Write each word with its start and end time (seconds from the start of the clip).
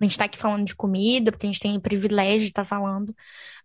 A 0.00 0.04
gente 0.04 0.12
está 0.12 0.24
aqui 0.26 0.38
falando 0.38 0.64
de 0.64 0.76
comida, 0.76 1.32
porque 1.32 1.46
a 1.46 1.50
gente 1.50 1.60
tem 1.60 1.76
o 1.76 1.80
privilégio 1.80 2.42
de 2.42 2.46
estar 2.46 2.62
tá 2.62 2.68
falando, 2.68 3.14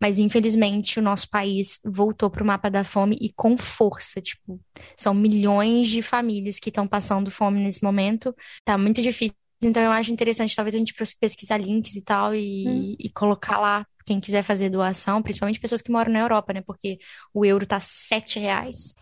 mas 0.01 0.17
infelizmente 0.17 0.99
o 0.99 1.01
nosso 1.01 1.29
país 1.29 1.79
voltou 1.85 2.29
para 2.29 2.43
o 2.43 2.47
mapa 2.47 2.71
da 2.71 2.83
fome 2.83 3.15
e 3.21 3.31
com 3.31 3.55
força. 3.55 4.19
Tipo, 4.19 4.59
são 4.97 5.13
milhões 5.13 5.89
de 5.89 6.01
famílias 6.01 6.59
que 6.59 6.69
estão 6.69 6.87
passando 6.87 7.29
fome 7.29 7.59
nesse 7.59 7.83
momento. 7.83 8.35
Tá 8.65 8.77
muito 8.77 9.01
difícil. 9.01 9.35
Então 9.61 9.81
eu 9.81 9.91
acho 9.91 10.11
interessante, 10.11 10.55
talvez 10.55 10.75
a 10.75 10.79
gente 10.79 10.93
pesquisar 10.93 11.57
links 11.57 11.95
e 11.95 12.03
tal 12.03 12.33
e, 12.35 12.67
hum. 12.67 12.95
e 12.99 13.09
colocar 13.09 13.59
lá 13.59 13.85
quem 14.05 14.19
quiser 14.19 14.43
fazer 14.43 14.69
doação, 14.69 15.21
principalmente 15.21 15.59
pessoas 15.59 15.81
que 15.81 15.91
moram 15.91 16.11
na 16.11 16.19
Europa, 16.19 16.51
né? 16.51 16.61
Porque 16.61 16.99
o 17.33 17.45
euro 17.45 17.65
tá 17.65 17.79
sete 17.79 18.39
reais. 18.39 18.95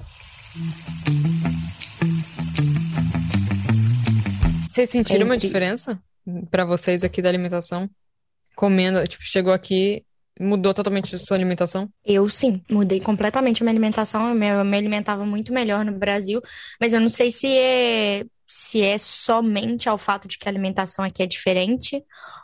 Vocês 4.70 4.90
sentiram 4.90 5.22
é 5.22 5.26
uma 5.26 5.38
diferença 5.38 6.00
para 6.50 6.66
vocês 6.66 7.04
aqui 7.04 7.22
da 7.22 7.30
alimentação? 7.30 7.90
Comendo, 8.56 9.06
tipo, 9.08 9.24
chegou 9.24 9.54
aqui, 9.54 10.06
mudou 10.40 10.74
totalmente 10.74 11.16
a 11.16 11.18
sua 11.18 11.38
alimentação? 11.38 11.90
Eu 12.06 12.28
sim, 12.30 12.62
mudei 12.70 13.00
completamente 13.00 13.62
a 13.62 13.64
minha 13.64 13.72
alimentação. 13.72 14.30
Eu 14.30 14.36
me, 14.36 14.48
eu 14.48 14.66
me 14.66 14.78
alimentava 14.78 15.26
muito 15.26 15.54
melhor 15.54 15.86
no 15.86 15.94
Brasil, 15.94 16.42
mas 16.80 16.94
eu 16.94 17.00
não 17.00 17.10
sei 17.10 17.32
se 17.32 17.48
é 17.48 18.24
se 18.52 18.82
é 18.82 18.98
somente 18.98 19.88
ao 19.88 19.98
fato 19.98 20.28
de 20.28 20.38
que 20.38 20.46
a 20.46 20.52
alimentação 20.52 21.06
aqui 21.06 21.24
é 21.24 21.26
diferente, 21.26 22.04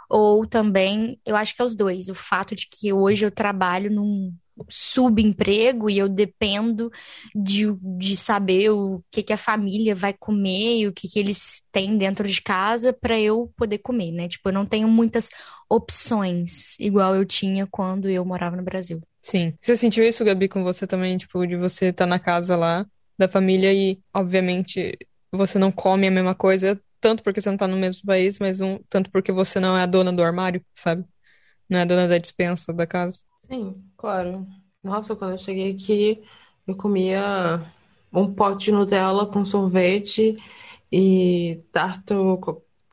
ou 0.09 0.48
também, 0.48 1.20
eu 1.26 1.35
acho 1.35 1.54
que 1.54 1.62
é 1.62 1.65
os 1.65 1.76
dois. 1.76 2.07
O 2.07 2.15
fato 2.15 2.55
de 2.55 2.65
que 2.71 2.93
hoje 2.93 3.26
eu 3.26 3.31
trabalho 3.31 3.91
num 3.91 4.34
subemprego 4.70 5.89
e 5.89 5.97
eu 5.97 6.09
dependo 6.09 6.91
de, 7.35 7.65
de 7.98 8.15
saber 8.15 8.70
o 8.71 9.03
que, 9.11 9.23
que 9.23 9.34
a 9.34 9.38
família 9.38 9.93
vai 9.93 10.13
comer 10.13 10.79
e 10.79 10.88
o 10.88 10.93
que, 10.93 11.07
que 11.07 11.20
eles 11.20 11.63
têm 11.71 11.98
dentro 11.98 12.27
de 12.27 12.41
casa 12.41 12.93
para 12.93 13.20
eu 13.20 13.51
poder 13.55 13.79
comer, 13.79 14.12
né? 14.12 14.27
Tipo, 14.27 14.49
eu 14.49 14.53
não 14.53 14.65
tenho 14.65 14.88
muitas 14.88 15.29
opções 15.70 16.79
igual 16.79 17.15
eu 17.15 17.25
tinha 17.25 17.67
quando 17.67 18.09
eu 18.09 18.25
morava 18.25 18.55
no 18.55 18.63
Brasil. 18.63 19.01
Sim. 19.21 19.54
Você 19.62 19.76
sentiu 19.76 20.07
isso, 20.07 20.23
Gabi, 20.23 20.48
com 20.48 20.63
você 20.63 20.87
também? 20.87 21.17
Tipo, 21.17 21.45
de 21.45 21.57
você 21.57 21.87
estar 21.87 22.05
tá 22.05 22.10
na 22.10 22.20
casa 22.20 22.55
lá 22.55 22.85
da 23.17 23.27
família 23.27 23.73
e, 23.73 23.99
obviamente, 24.13 24.98
você 25.32 25.60
não 25.60 25.71
come 25.71 26.07
a 26.07 26.12
mesma 26.12 26.34
coisa, 26.34 26.79
tanto 26.99 27.23
porque 27.23 27.41
você 27.41 27.49
não 27.49 27.57
tá 27.57 27.67
no 27.67 27.77
mesmo 27.77 28.05
país, 28.05 28.39
mas 28.39 28.62
um, 28.62 28.79
tanto 28.89 29.12
porque 29.12 29.32
você 29.32 29.60
não 29.60 29.77
é 29.77 29.84
a 29.84 29.85
dona 29.85 30.13
do 30.13 30.23
armário, 30.23 30.63
sabe? 30.73 31.04
Não 31.70 31.79
é 31.79 31.82
a 31.82 31.85
dona 31.85 32.07
da 32.07 32.17
dispensa 32.17 32.73
da 32.73 32.87
casa. 32.87 33.20
Sim, 33.49 33.84
claro. 33.95 34.45
Nossa, 34.84 35.15
quando 35.15 35.31
eu 35.34 35.37
cheguei 35.37 35.71
aqui, 35.73 36.23
eu 36.65 36.76
comia 36.76 37.62
um 38.12 38.34
pote 38.34 38.65
de 38.65 38.71
Nutella 38.71 39.26
com 39.26 39.45
sorvete 39.45 40.35
e 40.91 41.63
tarto, 41.71 42.39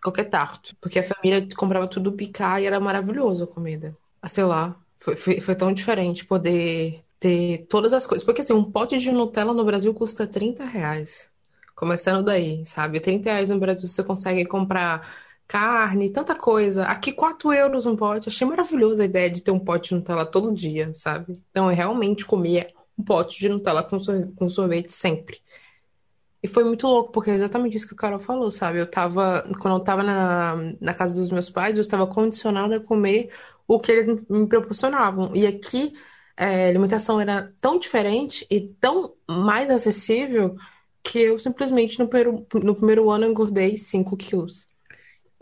qualquer 0.02 0.24
tarto. 0.28 0.77
Porque 0.80 0.98
a 1.00 1.02
família 1.02 1.46
comprava 1.56 1.88
tudo 1.88 2.12
picar 2.12 2.61
e 2.62 2.66
era 2.66 2.78
maravilhoso 2.80 3.44
a 3.44 3.46
comida. 3.48 3.96
Ah, 4.22 4.28
sei 4.28 4.44
lá, 4.44 4.80
foi, 4.96 5.16
foi, 5.16 5.41
foi 5.41 5.55
tão 5.56 5.72
diferente 5.72 6.24
poder 6.24 7.05
ter 7.18 7.66
todas 7.68 7.92
as 7.92 8.06
coisas. 8.06 8.24
Porque 8.24 8.41
assim, 8.42 8.52
um 8.52 8.70
pote 8.70 8.96
de 8.98 9.11
Nutella 9.12 9.52
no 9.52 9.64
Brasil 9.64 9.92
custa 9.94 10.27
30 10.27 10.64
reais. 10.64 11.30
Começando 11.74 12.24
daí, 12.24 12.64
sabe? 12.66 13.00
30 13.00 13.30
reais 13.30 13.50
no 13.50 13.58
Brasil 13.58 13.89
você 13.89 14.05
consegue 14.05 14.44
comprar 14.46 15.08
carne, 15.47 16.11
tanta 16.11 16.34
coisa. 16.34 16.84
Aqui, 16.84 17.12
4 17.12 17.53
euros 17.53 17.87
um 17.87 17.97
pote. 17.97 18.28
Achei 18.28 18.47
maravilhosa 18.47 19.03
a 19.03 19.06
ideia 19.06 19.31
de 19.31 19.42
ter 19.42 19.51
um 19.51 19.59
pote 19.59 19.91
de 19.91 19.97
Nutella 19.97 20.27
todo 20.27 20.53
dia, 20.55 20.92
sabe? 20.95 21.41
Então, 21.51 21.70
eu 21.70 21.77
realmente 21.77 22.25
comia 22.27 22.73
um 22.98 23.05
pote 23.05 23.39
de 23.39 23.48
Nutella 23.48 23.83
com 23.83 23.98
sorvete, 23.98 24.33
com 24.34 24.48
sorvete 24.48 24.92
sempre. 24.92 25.41
E 26.42 26.48
foi 26.48 26.62
muito 26.62 26.86
louco, 26.86 27.11
porque 27.11 27.31
é 27.31 27.34
exatamente 27.36 27.77
isso 27.77 27.86
que 27.86 27.95
o 27.95 27.97
Carol 27.97 28.19
falou, 28.19 28.51
sabe? 28.51 28.78
Eu 28.78 28.91
tava, 28.91 29.42
quando 29.61 29.78
eu 29.78 29.81
tava 29.81 30.03
na, 30.03 30.56
na 30.81 30.92
casa 30.92 31.14
dos 31.14 31.31
meus 31.31 31.48
pais, 31.48 31.79
eu 31.79 31.81
estava 31.81 32.06
condicionada 32.06 32.77
a 32.77 32.81
comer 32.81 33.31
o 33.67 33.81
que 33.81 33.91
eles 33.91 34.23
me 34.29 34.47
proporcionavam. 34.47 35.34
E 35.34 35.47
aqui, 35.47 35.92
é, 36.36 36.67
a 36.67 36.69
alimentação 36.69 37.20
era 37.20 37.55
tão 37.61 37.79
diferente 37.79 38.47
e 38.51 38.61
tão 38.61 39.14
mais 39.27 39.70
acessível 39.70 40.57
que 41.02 41.18
eu 41.18 41.39
simplesmente 41.39 41.98
no 41.98 42.08
primeiro, 42.08 42.47
no 42.63 42.74
primeiro 42.74 43.11
ano 43.11 43.27
engordei 43.27 43.77
5 43.77 44.17
quilos. 44.17 44.67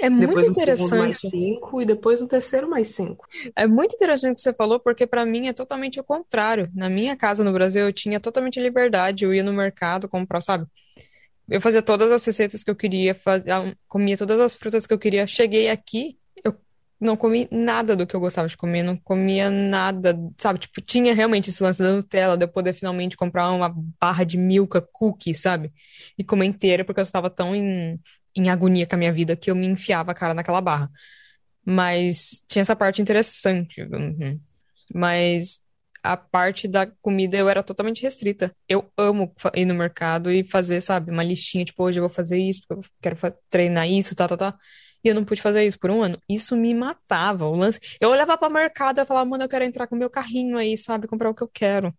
É 0.03 0.11
muito 0.11 0.31
depois 0.31 0.49
interessante. 0.49 0.97
Mais 0.97 1.19
5 1.21 1.81
e 1.81 1.87
depois 1.87 2.21
no 2.21 2.27
terceiro 2.27 2.69
mais 2.69 2.89
5. 2.89 3.25
É 3.55 3.69
muito 3.69 3.95
interessante 3.95 4.33
o 4.33 4.35
que 4.35 4.41
você 4.41 4.53
falou, 4.53 4.81
porque 4.81 5.07
para 5.07 5.25
mim 5.25 5.47
é 5.47 5.53
totalmente 5.53 6.01
o 6.01 6.05
contrário. 6.05 6.69
Na 6.75 6.89
minha 6.89 7.17
casa 7.17 7.45
no 7.45 7.53
Brasil 7.53 7.87
eu 7.87 7.93
tinha 7.93 8.19
totalmente 8.19 8.59
liberdade, 8.59 9.25
eu 9.25 9.33
ia 9.33 9.45
no 9.45 9.53
mercado 9.53 10.09
comprar, 10.09 10.41
sabe? 10.41 10.67
Eu 11.49 11.61
fazia 11.61 11.81
todas 11.81 12.11
as 12.11 12.25
receitas 12.25 12.65
que 12.65 12.71
eu 12.71 12.75
queria, 12.75 13.15
fazia, 13.15 13.77
comia 13.87 14.17
todas 14.17 14.41
as 14.41 14.57
frutas 14.57 14.89
que 14.89 14.93
eu 14.93 14.99
queria. 14.99 15.25
Cheguei 15.25 15.71
aqui, 15.71 16.19
não 17.03 17.17
comi 17.17 17.49
nada 17.51 17.97
do 17.97 18.07
que 18.07 18.15
eu 18.15 18.21
gostava 18.21 18.47
de 18.47 18.57
comer, 18.57 18.83
não 18.83 18.97
comia 18.97 19.51
nada, 19.51 20.17
sabe? 20.39 20.61
Tipo, 20.61 20.81
tinha 20.81 21.13
realmente 21.13 21.51
esse 21.51 21.63
lance 21.63 21.83
da 21.83 21.93
Nutella, 21.93 22.37
de 22.37 22.45
eu 22.45 22.49
poder 22.49 22.73
finalmente 22.73 23.17
comprar 23.17 23.51
uma 23.51 23.75
barra 24.01 24.25
de 24.25 24.39
Milka 24.39 24.81
cookie, 24.81 25.35
sabe? 25.35 25.71
E 26.17 26.23
comer 26.23 26.47
inteira, 26.47 26.85
porque 26.85 27.01
eu 27.01 27.03
estava 27.03 27.29
tão 27.29 27.57
em, 27.57 27.99
em 28.37 28.51
agonia 28.51 28.87
com 28.87 28.95
a 28.95 28.99
minha 28.99 29.13
vida 29.13 29.37
que 29.37 29.51
eu 29.51 29.55
me 29.55 29.67
enfiava 29.67 30.13
a 30.13 30.15
cara 30.15 30.35
naquela 30.35 30.61
barra. 30.61 30.91
Mas 31.65 32.45
tinha 32.49 32.63
essa 32.63 32.77
parte 32.77 33.03
interessante. 33.03 33.83
Uhum. 33.83 34.41
Mas 34.95 35.61
a 36.03 36.17
parte 36.17 36.67
da 36.67 36.87
comida 37.01 37.37
eu 37.37 37.49
era 37.49 37.63
totalmente 37.63 38.03
restrita. 38.03 38.53
Eu 38.69 38.91
amo 38.97 39.33
ir 39.55 39.65
no 39.65 39.75
mercado 39.75 40.31
e 40.31 40.45
fazer, 40.45 40.81
sabe, 40.81 41.13
uma 41.13 41.23
listinha, 41.23 41.65
tipo, 41.65 41.85
hoje 41.85 42.01
eu 42.01 42.03
vou 42.03 42.11
fazer 42.11 42.39
isso, 42.39 42.63
porque 42.67 42.85
eu 42.85 42.91
quero 43.01 43.37
treinar 43.49 43.89
isso, 43.89 44.15
tá, 44.15 44.27
tá, 44.27 44.37
tá 44.37 44.59
e 45.05 45.09
eu 45.09 45.15
não 45.15 45.25
pude 45.25 45.43
fazer 45.43 45.65
isso 45.65 45.79
por 45.79 45.91
um 45.91 46.03
ano. 46.03 46.19
Isso 46.29 46.57
me 46.57 46.73
matava. 46.75 47.47
O 47.47 47.57
lance. 47.57 47.81
Eu 48.01 48.11
olhava 48.11 48.39
para 48.39 48.49
o 48.49 48.53
mercado 48.53 49.01
e 49.01 49.05
falava, 49.07 49.29
mano, 49.29 49.45
eu 49.45 49.49
quero 49.49 49.65
entrar 49.65 49.87
com 49.87 49.97
meu 49.97 50.09
carrinho 50.11 50.57
aí, 50.57 50.77
sabe? 50.77 51.09
Comprar 51.09 51.31
o 51.31 51.35
que 51.35 51.43
eu 51.43 51.49
quero. 51.49 51.93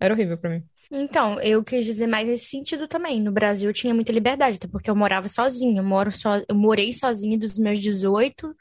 Era 0.00 0.14
horrível 0.14 0.36
para 0.36 0.50
mim. 0.50 0.64
Então, 0.90 1.40
eu 1.40 1.62
quis 1.64 1.84
dizer 1.84 2.06
mais 2.06 2.28
nesse 2.28 2.46
sentido 2.46 2.86
também. 2.86 3.20
No 3.20 3.32
Brasil 3.32 3.70
eu 3.70 3.74
tinha 3.74 3.94
muita 3.94 4.12
liberdade, 4.12 4.56
até 4.56 4.68
porque 4.68 4.90
eu 4.90 4.96
morava 4.96 5.28
sozinha. 5.28 5.80
Eu, 5.80 5.84
moro 5.84 6.12
so... 6.12 6.28
eu 6.48 6.54
morei 6.54 6.92
sozinha 6.92 7.38
dos 7.38 7.58
meus 7.58 7.80
18 7.80 8.54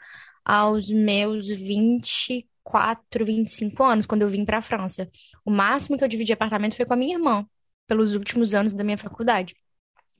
aos 0.45 0.89
meus 0.89 1.47
24, 1.47 3.25
25 3.25 3.83
anos, 3.83 4.05
quando 4.05 4.21
eu 4.23 4.29
vim 4.29 4.45
para 4.45 4.59
a 4.59 4.61
França. 4.61 5.09
O 5.45 5.51
máximo 5.51 5.97
que 5.97 6.03
eu 6.03 6.07
dividi 6.07 6.33
apartamento 6.33 6.75
foi 6.75 6.85
com 6.85 6.93
a 6.93 6.97
minha 6.97 7.15
irmã, 7.15 7.45
pelos 7.87 8.15
últimos 8.15 8.53
anos 8.53 8.73
da 8.73 8.83
minha 8.83 8.97
faculdade. 8.97 9.55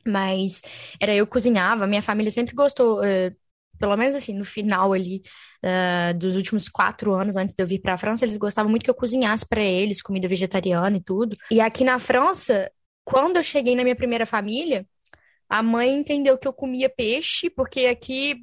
Mas 0.05 0.61
era 0.99 1.13
eu 1.15 1.25
que 1.27 1.33
cozinhava, 1.33 1.87
minha 1.87 2.01
família 2.01 2.31
sempre 2.31 2.55
gostou, 2.55 3.03
eh, 3.03 3.33
pelo 3.81 3.97
menos 3.97 4.15
assim, 4.15 4.33
no 4.33 4.45
final 4.45 4.93
ali 4.93 5.21
uh, 5.65 6.17
dos 6.17 6.35
últimos 6.35 6.69
quatro 6.69 7.13
anos 7.13 7.35
antes 7.35 7.55
de 7.55 7.61
eu 7.61 7.67
vir 7.67 7.79
para 7.79 7.95
a 7.95 7.97
França, 7.97 8.23
eles 8.23 8.37
gostavam 8.37 8.69
muito 8.69 8.83
que 8.83 8.89
eu 8.89 8.95
cozinhasse 8.95 9.45
para 9.45 9.61
eles, 9.61 10.01
comida 10.01 10.27
vegetariana 10.27 10.95
e 10.95 11.01
tudo. 11.01 11.35
E 11.49 11.59
aqui 11.59 11.83
na 11.83 11.99
França, 11.99 12.71
quando 13.03 13.37
eu 13.37 13.43
cheguei 13.43 13.75
na 13.75 13.83
minha 13.83 13.95
primeira 13.95 14.25
família, 14.25 14.85
a 15.49 15.61
mãe 15.61 15.93
entendeu 15.93 16.37
que 16.37 16.47
eu 16.47 16.53
comia 16.53 16.89
peixe, 16.89 17.49
porque 17.49 17.87
aqui 17.87 18.37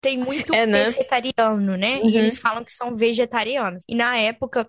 tem 0.00 0.18
muito 0.18 0.54
é, 0.54 0.66
né? 0.66 0.84
vegetariano, 0.84 1.76
né? 1.76 1.98
Uhum. 1.98 2.08
E 2.08 2.16
eles 2.16 2.38
falam 2.38 2.64
que 2.64 2.72
são 2.72 2.96
vegetarianos. 2.96 3.82
E 3.86 3.94
na 3.94 4.16
época, 4.16 4.68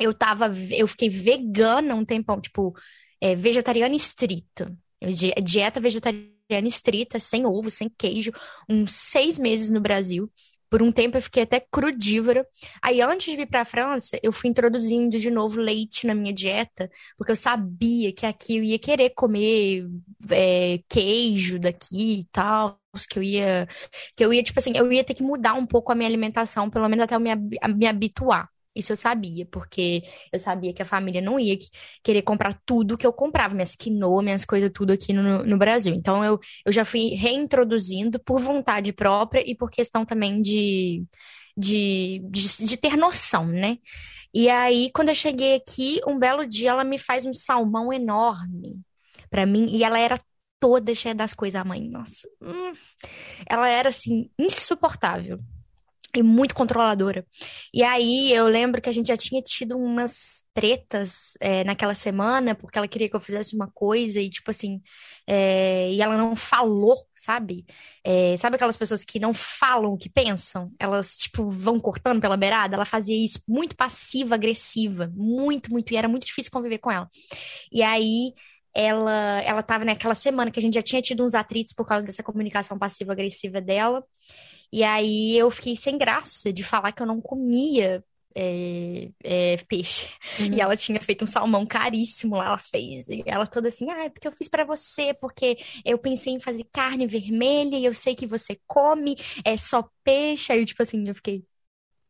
eu 0.00 0.14
tava, 0.14 0.52
eu 0.70 0.88
fiquei 0.88 1.08
vegana 1.08 1.94
um 1.94 2.04
tempão, 2.04 2.40
tipo, 2.40 2.74
é, 3.20 3.34
vegetariana 3.34 3.94
estrita. 3.94 4.74
Dieta 5.42 5.80
vegetariana 5.80 6.33
vegetariana 6.48 6.68
estrita, 6.68 7.20
sem 7.20 7.46
ovo, 7.46 7.70
sem 7.70 7.88
queijo, 7.98 8.32
uns 8.68 8.94
seis 8.94 9.38
meses 9.38 9.70
no 9.70 9.80
Brasil. 9.80 10.30
Por 10.70 10.82
um 10.82 10.90
tempo 10.90 11.16
eu 11.16 11.22
fiquei 11.22 11.44
até 11.44 11.60
crudívora. 11.60 12.44
Aí, 12.82 13.00
antes 13.00 13.30
de 13.30 13.36
vir 13.36 13.46
para 13.46 13.60
a 13.60 13.64
França, 13.64 14.18
eu 14.22 14.32
fui 14.32 14.50
introduzindo 14.50 15.18
de 15.20 15.30
novo 15.30 15.60
leite 15.60 16.06
na 16.06 16.14
minha 16.14 16.32
dieta, 16.34 16.90
porque 17.16 17.30
eu 17.30 17.36
sabia 17.36 18.12
que 18.12 18.26
aqui 18.26 18.56
eu 18.56 18.64
ia 18.64 18.78
querer 18.78 19.10
comer 19.10 19.86
é, 20.30 20.80
queijo 20.88 21.58
daqui 21.60 22.20
e 22.20 22.24
tal, 22.32 22.80
que 23.08 23.18
eu 23.18 23.22
ia, 23.22 23.68
que 24.16 24.24
eu 24.24 24.32
ia, 24.32 24.42
tipo 24.42 24.58
assim, 24.58 24.72
eu 24.76 24.90
ia 24.92 25.04
ter 25.04 25.14
que 25.14 25.22
mudar 25.22 25.54
um 25.54 25.66
pouco 25.66 25.92
a 25.92 25.94
minha 25.94 26.08
alimentação, 26.08 26.68
pelo 26.68 26.88
menos 26.88 27.04
até 27.04 27.14
eu 27.14 27.20
me, 27.20 27.30
me 27.76 27.86
habituar. 27.86 28.48
Isso 28.74 28.92
eu 28.92 28.96
sabia, 28.96 29.46
porque 29.46 30.02
eu 30.32 30.38
sabia 30.38 30.72
que 30.72 30.82
a 30.82 30.84
família 30.84 31.20
não 31.20 31.38
ia 31.38 31.56
querer 32.02 32.22
comprar 32.22 32.60
tudo 32.66 32.96
que 32.98 33.06
eu 33.06 33.12
comprava, 33.12 33.54
minhas 33.54 33.76
quinoa, 33.76 34.22
minhas 34.22 34.44
coisas, 34.44 34.70
tudo 34.74 34.92
aqui 34.92 35.12
no, 35.12 35.44
no 35.44 35.56
Brasil. 35.58 35.94
Então 35.94 36.24
eu, 36.24 36.38
eu 36.66 36.72
já 36.72 36.84
fui 36.84 37.10
reintroduzindo 37.14 38.18
por 38.20 38.40
vontade 38.40 38.92
própria 38.92 39.42
e 39.48 39.54
por 39.56 39.70
questão 39.70 40.04
também 40.04 40.42
de, 40.42 41.04
de, 41.56 42.20
de, 42.30 42.64
de 42.66 42.76
ter 42.76 42.96
noção, 42.96 43.46
né? 43.46 43.78
E 44.32 44.48
aí, 44.50 44.90
quando 44.94 45.10
eu 45.10 45.14
cheguei 45.14 45.54
aqui, 45.56 46.00
um 46.06 46.18
belo 46.18 46.46
dia 46.46 46.70
ela 46.70 46.84
me 46.84 46.98
faz 46.98 47.24
um 47.26 47.32
salmão 47.32 47.92
enorme 47.92 48.82
para 49.30 49.46
mim 49.46 49.66
e 49.70 49.84
ela 49.84 49.98
era 49.98 50.18
toda 50.60 50.94
cheia 50.94 51.14
das 51.14 51.34
coisas, 51.34 51.60
a 51.60 51.64
mãe, 51.64 51.88
nossa. 51.90 52.28
Hum, 52.42 52.72
ela 53.48 53.68
era 53.68 53.88
assim, 53.90 54.30
insuportável. 54.38 55.38
E 56.18 56.22
muito 56.22 56.54
controladora. 56.54 57.26
E 57.72 57.82
aí 57.82 58.32
eu 58.32 58.46
lembro 58.46 58.80
que 58.80 58.88
a 58.88 58.92
gente 58.92 59.08
já 59.08 59.16
tinha 59.16 59.42
tido 59.42 59.76
umas 59.76 60.42
tretas 60.54 61.32
é, 61.40 61.64
naquela 61.64 61.94
semana, 61.94 62.54
porque 62.54 62.78
ela 62.78 62.86
queria 62.88 63.08
que 63.08 63.16
eu 63.16 63.20
fizesse 63.20 63.56
uma 63.56 63.68
coisa 63.72 64.20
e, 64.20 64.30
tipo 64.30 64.50
assim, 64.50 64.80
é, 65.26 65.90
e 65.92 66.00
ela 66.00 66.16
não 66.16 66.36
falou, 66.36 66.96
sabe? 67.16 67.64
É, 68.04 68.36
sabe 68.36 68.56
aquelas 68.56 68.76
pessoas 68.76 69.04
que 69.04 69.18
não 69.18 69.34
falam 69.34 69.92
o 69.92 69.98
que 69.98 70.08
pensam? 70.08 70.70
Elas, 70.78 71.16
tipo, 71.16 71.50
vão 71.50 71.80
cortando 71.80 72.20
pela 72.20 72.36
beirada? 72.36 72.76
Ela 72.76 72.84
fazia 72.84 73.24
isso 73.24 73.40
muito 73.48 73.76
passiva, 73.76 74.34
agressiva, 74.34 75.10
muito, 75.14 75.70
muito, 75.72 75.92
e 75.92 75.96
era 75.96 76.08
muito 76.08 76.26
difícil 76.26 76.52
conviver 76.52 76.78
com 76.78 76.90
ela. 76.90 77.08
E 77.72 77.82
aí 77.82 78.32
ela 78.74 79.40
ela 79.42 79.60
estava 79.60 79.84
naquela 79.84 80.14
semana 80.14 80.50
que 80.50 80.58
a 80.58 80.62
gente 80.62 80.74
já 80.74 80.82
tinha 80.82 81.00
tido 81.00 81.24
uns 81.24 81.34
atritos 81.34 81.72
por 81.72 81.86
causa 81.86 82.04
dessa 82.04 82.22
comunicação 82.22 82.78
passiva 82.78 83.12
agressiva 83.12 83.60
dela. 83.60 84.04
E 84.74 84.82
aí 84.82 85.38
eu 85.38 85.52
fiquei 85.52 85.76
sem 85.76 85.96
graça 85.96 86.52
de 86.52 86.64
falar 86.64 86.90
que 86.90 87.00
eu 87.00 87.06
não 87.06 87.20
comia 87.20 88.04
é, 88.34 89.08
é, 89.22 89.56
peixe. 89.68 90.08
Uhum. 90.40 90.52
E 90.52 90.60
ela 90.60 90.76
tinha 90.76 91.00
feito 91.00 91.22
um 91.22 91.28
salmão 91.28 91.64
caríssimo 91.64 92.34
lá, 92.34 92.46
ela 92.46 92.58
fez. 92.58 93.08
E 93.08 93.22
ela 93.24 93.46
toda 93.46 93.68
assim, 93.68 93.88
ah, 93.88 94.06
é 94.06 94.10
porque 94.10 94.26
eu 94.26 94.32
fiz 94.32 94.48
para 94.48 94.64
você, 94.64 95.14
porque 95.14 95.56
eu 95.84 95.96
pensei 95.96 96.32
em 96.32 96.40
fazer 96.40 96.64
carne 96.72 97.06
vermelha 97.06 97.76
e 97.76 97.84
eu 97.84 97.94
sei 97.94 98.16
que 98.16 98.26
você 98.26 98.58
come, 98.66 99.14
é 99.44 99.56
só 99.56 99.88
peixe. 100.02 100.52
Aí, 100.52 100.66
tipo 100.66 100.82
assim, 100.82 101.04
eu 101.06 101.14
fiquei, 101.14 101.44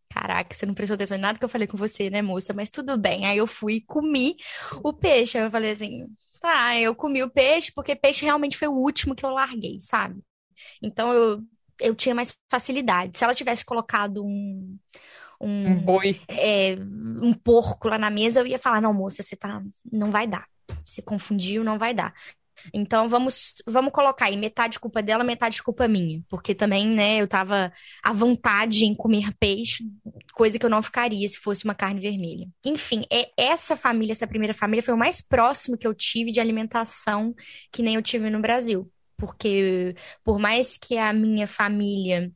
caraca, 0.09 0.55
você 0.55 0.65
não 0.65 0.73
prestou 0.73 0.95
atenção 0.95 1.19
em 1.19 1.21
nada 1.21 1.39
que 1.39 1.45
eu 1.45 1.51
falei 1.51 1.67
com 1.69 1.77
você, 1.77 2.09
né, 2.09 2.23
moça? 2.23 2.55
Mas 2.55 2.71
tudo 2.71 2.97
bem. 2.97 3.27
Aí 3.27 3.37
eu 3.37 3.47
fui 3.47 3.75
e 3.75 3.81
comi 3.83 4.37
o 4.83 4.91
peixe. 4.91 5.37
Aí 5.37 5.45
eu 5.45 5.51
falei 5.51 5.73
assim, 5.73 6.07
tá, 6.41 6.81
eu 6.81 6.95
comi 6.95 7.23
o 7.23 7.29
peixe 7.31 7.71
porque 7.75 7.95
peixe 7.95 8.25
realmente 8.25 8.57
foi 8.57 8.69
o 8.69 8.73
último 8.73 9.15
que 9.15 9.27
eu 9.27 9.31
larguei, 9.31 9.79
sabe? 9.81 10.23
Então 10.83 11.13
eu 11.13 11.43
eu 11.81 11.95
tinha 11.95 12.15
mais 12.15 12.37
facilidade. 12.51 13.19
Se 13.19 13.25
ela 13.25 13.35
tivesse 13.35 13.65
colocado 13.65 14.25
um. 14.25 14.79
Um, 15.41 15.69
um 15.69 15.81
boi. 15.81 16.21
É, 16.29 16.77
um 17.23 17.33
porco 17.33 17.89
lá 17.89 17.99
na 17.99 18.11
mesa, 18.11 18.41
eu 18.41 18.47
ia 18.47 18.59
falar: 18.59 18.81
não, 18.81 18.95
moça, 18.95 19.23
você 19.23 19.37
tá. 19.37 19.63
Não 19.91 20.11
vai 20.11 20.27
dar. 20.27 20.47
Você 20.85 21.03
confundiu, 21.03 21.65
não 21.65 21.79
vai 21.79 21.93
dar. 21.93 22.15
Então 22.73 23.09
vamos 23.09 23.57
vamos 23.67 23.93
colocar 23.93 24.27
aí 24.27 24.37
metade 24.37 24.79
culpa 24.79 25.03
dela, 25.03 25.25
metade 25.25 25.63
culpa 25.63 25.89
minha, 25.89 26.23
porque 26.29 26.55
também, 26.55 26.87
né, 26.87 27.21
eu 27.21 27.29
tava 27.29 27.73
à 28.03 28.13
vontade 28.13 28.85
em 28.85 28.95
comer 28.95 29.33
peixe, 29.39 29.85
coisa 30.33 30.59
que 30.59 30.65
eu 30.65 30.71
não 30.71 30.83
ficaria 30.83 31.29
se 31.29 31.39
fosse 31.39 31.65
uma 31.65 31.75
carne 31.75 32.01
vermelha. 32.01 32.49
Enfim, 32.65 33.03
é 33.13 33.31
essa 33.37 33.77
família, 33.77 34.13
essa 34.13 34.27
primeira 34.27 34.55
família 34.55 34.83
foi 34.83 34.95
o 34.95 34.99
mais 34.99 35.21
próximo 35.21 35.77
que 35.77 35.87
eu 35.87 35.95
tive 35.95 36.31
de 36.31 36.41
alimentação 36.41 37.35
que 37.73 37.83
nem 37.83 37.97
eu 37.97 38.03
tive 38.03 38.31
no 38.31 38.41
Brasil 38.41 38.91
porque 39.25 39.95
por 40.23 40.39
mais 40.39 40.77
que 40.77 40.99
a 40.99 41.13
minha 41.15 41.47
família 41.47 42.31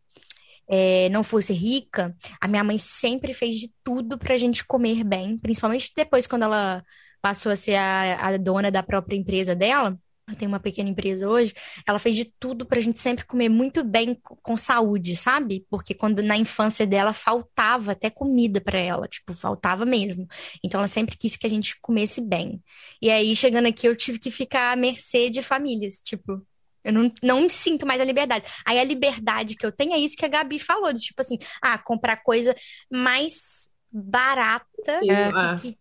é, 0.66 1.08
não 1.10 1.22
fosse 1.22 1.52
rica, 1.52 2.16
a 2.40 2.48
minha 2.48 2.64
mãe 2.64 2.78
sempre 2.78 3.34
fez 3.34 3.56
de 3.56 3.70
tudo 3.84 4.18
para 4.18 4.34
a 4.34 4.38
gente 4.38 4.64
comer 4.64 5.04
bem, 5.04 5.36
principalmente 5.36 5.92
depois 5.94 6.26
quando 6.26 6.44
ela 6.44 6.82
passou 7.20 7.52
a 7.52 7.56
ser 7.56 7.74
a, 7.74 8.26
a 8.26 8.36
dona 8.38 8.70
da 8.70 8.82
própria 8.82 9.16
empresa 9.16 9.54
dela. 9.54 9.98
Tem 10.36 10.46
uma 10.46 10.60
pequena 10.60 10.90
empresa 10.90 11.26
hoje, 11.26 11.54
ela 11.86 11.98
fez 11.98 12.14
de 12.14 12.26
tudo 12.38 12.66
para 12.66 12.78
a 12.78 12.82
gente 12.82 13.00
sempre 13.00 13.24
comer 13.24 13.48
muito 13.48 13.82
bem 13.82 14.14
com 14.22 14.58
saúde, 14.58 15.16
sabe? 15.16 15.64
Porque 15.70 15.94
quando 15.94 16.22
na 16.22 16.36
infância 16.36 16.86
dela 16.86 17.14
faltava 17.14 17.92
até 17.92 18.10
comida 18.10 18.60
para 18.60 18.78
ela, 18.78 19.08
tipo, 19.08 19.32
faltava 19.32 19.86
mesmo. 19.86 20.26
Então 20.62 20.80
ela 20.80 20.88
sempre 20.88 21.16
quis 21.16 21.34
que 21.34 21.46
a 21.46 21.50
gente 21.50 21.80
comesse 21.80 22.20
bem. 22.20 22.62
E 23.00 23.10
aí, 23.10 23.34
chegando 23.34 23.68
aqui, 23.68 23.88
eu 23.88 23.96
tive 23.96 24.18
que 24.18 24.30
ficar 24.30 24.72
à 24.72 24.76
mercê 24.76 25.30
de 25.30 25.40
famílias, 25.42 26.00
tipo, 26.02 26.42
eu 26.84 26.92
não, 26.92 27.12
não 27.22 27.40
me 27.42 27.50
sinto 27.50 27.86
mais 27.86 28.00
a 28.00 28.04
liberdade. 28.04 28.44
Aí 28.64 28.78
a 28.78 28.84
liberdade 28.84 29.56
que 29.56 29.66
eu 29.66 29.72
tenho 29.72 29.92
é 29.92 29.98
isso 29.98 30.16
que 30.16 30.24
a 30.24 30.28
Gabi 30.28 30.58
falou, 30.58 30.92
de 30.92 31.00
tipo 31.00 31.20
assim, 31.20 31.38
ah, 31.60 31.78
comprar 31.78 32.16
coisa 32.16 32.54
mais 32.90 33.70
barata 33.90 35.00
é. 35.04 35.56
que, 35.60 35.78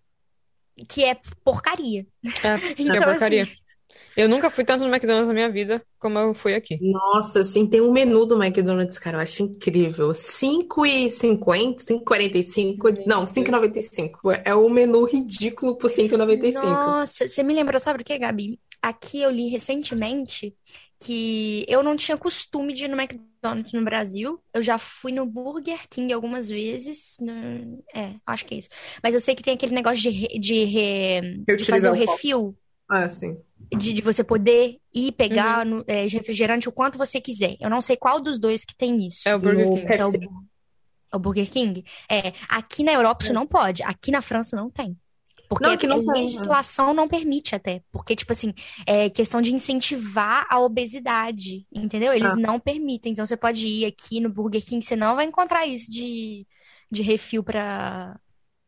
que 0.87 1.03
é 1.03 1.17
porcaria. 1.43 2.05
É, 2.43 2.47
é 2.47 2.75
então, 2.77 2.95
é 2.95 3.01
porcaria. 3.01 3.43
Assim... 3.43 3.67
Eu 4.15 4.27
nunca 4.27 4.49
fui 4.49 4.63
tanto 4.63 4.83
no 4.83 4.89
McDonald's 4.89 5.27
na 5.27 5.33
minha 5.33 5.49
vida 5.49 5.81
como 5.99 6.17
eu 6.17 6.33
fui 6.33 6.55
aqui. 6.55 6.79
Nossa, 6.81 7.41
assim, 7.41 7.67
tem 7.67 7.81
um 7.81 7.91
menu 7.91 8.25
do 8.25 8.41
McDonald's, 8.41 8.97
cara, 8.97 9.17
eu 9.17 9.21
acho 9.21 9.43
incrível. 9.43 10.07
R$5,50, 10.07 11.87
R$5,45, 11.87 13.05
não, 13.05 13.25
R$5,95. 13.25 14.41
É 14.43 14.55
um 14.55 14.71
menu 14.71 15.03
ridículo 15.05 15.77
por 15.77 15.91
R$5,95. 15.91 16.63
Nossa, 16.63 17.27
você 17.27 17.43
me 17.43 17.53
lembrou, 17.53 17.79
sabe 17.79 18.01
o 18.01 18.05
que, 18.05 18.17
Gabi? 18.17 18.59
Aqui 18.81 19.21
eu 19.21 19.29
li 19.29 19.49
recentemente 19.49 20.55
que 20.99 21.65
eu 21.67 21.83
não 21.83 21.95
tinha 21.95 22.17
costume 22.17 22.73
de 22.73 22.85
ir 22.85 22.87
no 22.87 22.99
McDonald's 22.99 23.73
no 23.73 23.83
Brasil. 23.83 24.41
Eu 24.53 24.61
já 24.61 24.77
fui 24.77 25.11
no 25.11 25.25
Burger 25.25 25.87
King 25.89 26.11
algumas 26.11 26.49
vezes. 26.49 27.17
No... 27.19 27.83
É, 27.95 28.15
acho 28.25 28.45
que 28.45 28.55
é 28.55 28.57
isso. 28.57 28.69
Mas 29.01 29.13
eu 29.13 29.19
sei 29.19 29.35
que 29.35 29.43
tem 29.43 29.53
aquele 29.53 29.75
negócio 29.75 30.01
de, 30.01 30.09
re... 30.09 30.39
de, 30.39 30.63
re... 30.65 31.43
de 31.55 31.65
fazer 31.65 31.89
o 31.89 31.93
refil. 31.93 32.57
Ah, 32.89 33.09
sim. 33.09 33.37
De, 33.75 33.93
de 33.93 34.01
você 34.01 34.23
poder 34.23 34.79
ir 34.93 35.11
pegar 35.11 35.65
uhum. 35.65 35.77
no, 35.77 35.83
é, 35.87 36.07
refrigerante 36.07 36.69
o 36.69 36.71
quanto 36.71 36.97
você 36.97 37.19
quiser. 37.19 37.57
Eu 37.59 37.69
não 37.69 37.81
sei 37.81 37.97
qual 37.97 38.19
dos 38.19 38.39
dois 38.39 38.63
que 38.63 38.75
tem 38.75 39.05
isso. 39.05 39.27
É 39.27 39.35
o 39.35 39.39
Burger 39.39 39.67
King. 39.67 39.93
É 39.93 40.05
o, 40.05 40.13
é 41.11 41.15
o 41.15 41.19
Burger 41.19 41.49
King? 41.49 41.85
É, 42.09 42.33
aqui 42.49 42.83
na 42.83 42.93
Europa 42.93 43.23
isso 43.23 43.31
é. 43.31 43.35
não 43.35 43.45
pode. 43.45 43.83
Aqui 43.83 44.09
na 44.09 44.21
França 44.21 44.55
não 44.55 44.69
tem. 44.69 44.97
Porque 45.47 45.65
não, 45.65 45.71
é 45.71 45.77
que 45.77 45.87
não 45.87 46.09
a 46.09 46.13
legislação 46.13 46.93
não 46.93 47.07
permite 47.07 47.55
até. 47.55 47.81
Porque, 47.91 48.15
tipo 48.15 48.31
assim, 48.33 48.53
é 48.85 49.09
questão 49.09 49.41
de 49.41 49.53
incentivar 49.53 50.45
a 50.49 50.59
obesidade, 50.59 51.65
entendeu? 51.71 52.13
Eles 52.13 52.33
ah. 52.33 52.35
não 52.35 52.59
permitem. 52.59 53.13
Então, 53.13 53.25
você 53.25 53.37
pode 53.37 53.65
ir 53.65 53.85
aqui 53.85 54.19
no 54.19 54.29
Burger 54.29 54.63
King, 54.63 54.83
você 54.83 54.95
não 54.95 55.15
vai 55.15 55.25
encontrar 55.25 55.65
isso 55.65 55.89
de, 55.89 56.45
de 56.91 57.01
refil 57.01 57.43
pra, 57.43 58.19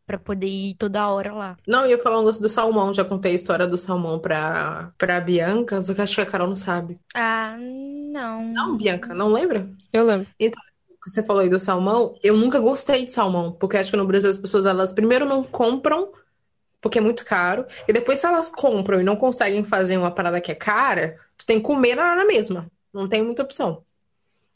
pra 0.05 0.17
poder 0.17 0.47
ir 0.47 0.75
toda 0.75 1.09
hora 1.09 1.33
lá. 1.33 1.57
Não, 1.67 1.83
eu 1.83 1.91
ia 1.91 1.97
falar 1.97 2.17
um 2.17 2.21
negócio 2.21 2.41
do 2.41 2.49
salmão. 2.49 2.93
Já 2.93 3.03
contei 3.03 3.33
a 3.33 3.35
história 3.35 3.67
do 3.67 3.77
salmão 3.77 4.19
pra, 4.19 4.91
pra 4.97 5.19
Bianca, 5.19 5.81
só 5.81 5.93
que 5.93 6.01
acho 6.01 6.15
que 6.15 6.21
a 6.21 6.25
Carol 6.25 6.47
não 6.47 6.55
sabe. 6.55 6.97
Ah, 7.13 7.57
não. 7.59 8.43
Não, 8.53 8.77
Bianca, 8.77 9.13
não 9.13 9.33
lembra? 9.33 9.69
Eu 9.91 10.05
lembro. 10.05 10.27
Então, 10.39 10.61
você 11.05 11.23
falou 11.23 11.41
aí 11.41 11.49
do 11.49 11.59
salmão, 11.59 12.15
eu 12.23 12.35
nunca 12.37 12.59
gostei 12.59 13.05
de 13.05 13.11
salmão, 13.11 13.51
porque 13.51 13.77
acho 13.77 13.91
que 13.91 13.97
no 13.97 14.05
Brasil 14.05 14.29
as 14.29 14.37
pessoas, 14.37 14.65
elas 14.65 14.93
primeiro 14.93 15.25
não 15.25 15.43
compram 15.43 16.11
porque 16.81 16.99
é 16.99 17.01
muito 17.01 17.25
caro. 17.25 17.65
E 17.87 17.93
depois, 17.93 18.19
se 18.19 18.25
elas 18.25 18.49
compram 18.49 18.99
e 18.99 19.03
não 19.03 19.15
conseguem 19.15 19.63
fazer 19.63 19.97
uma 19.97 20.11
parada 20.11 20.41
que 20.41 20.51
é 20.51 20.55
cara, 20.55 21.17
tu 21.37 21.45
tem 21.45 21.57
que 21.59 21.65
comer 21.65 21.95
na, 21.95 22.25
mesma. 22.25 22.69
Não 22.93 23.07
tem 23.07 23.21
muita 23.21 23.43
opção. 23.43 23.83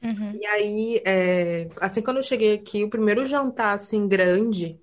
Uhum. 0.02 0.34
E 0.36 0.46
aí, 0.46 1.02
é, 1.06 1.70
assim, 1.80 2.02
quando 2.02 2.18
eu 2.18 2.24
cheguei 2.24 2.56
aqui, 2.56 2.84
o 2.84 2.90
primeiro 2.90 3.26
jantar, 3.26 3.74
assim, 3.74 4.08
grande, 4.08 4.80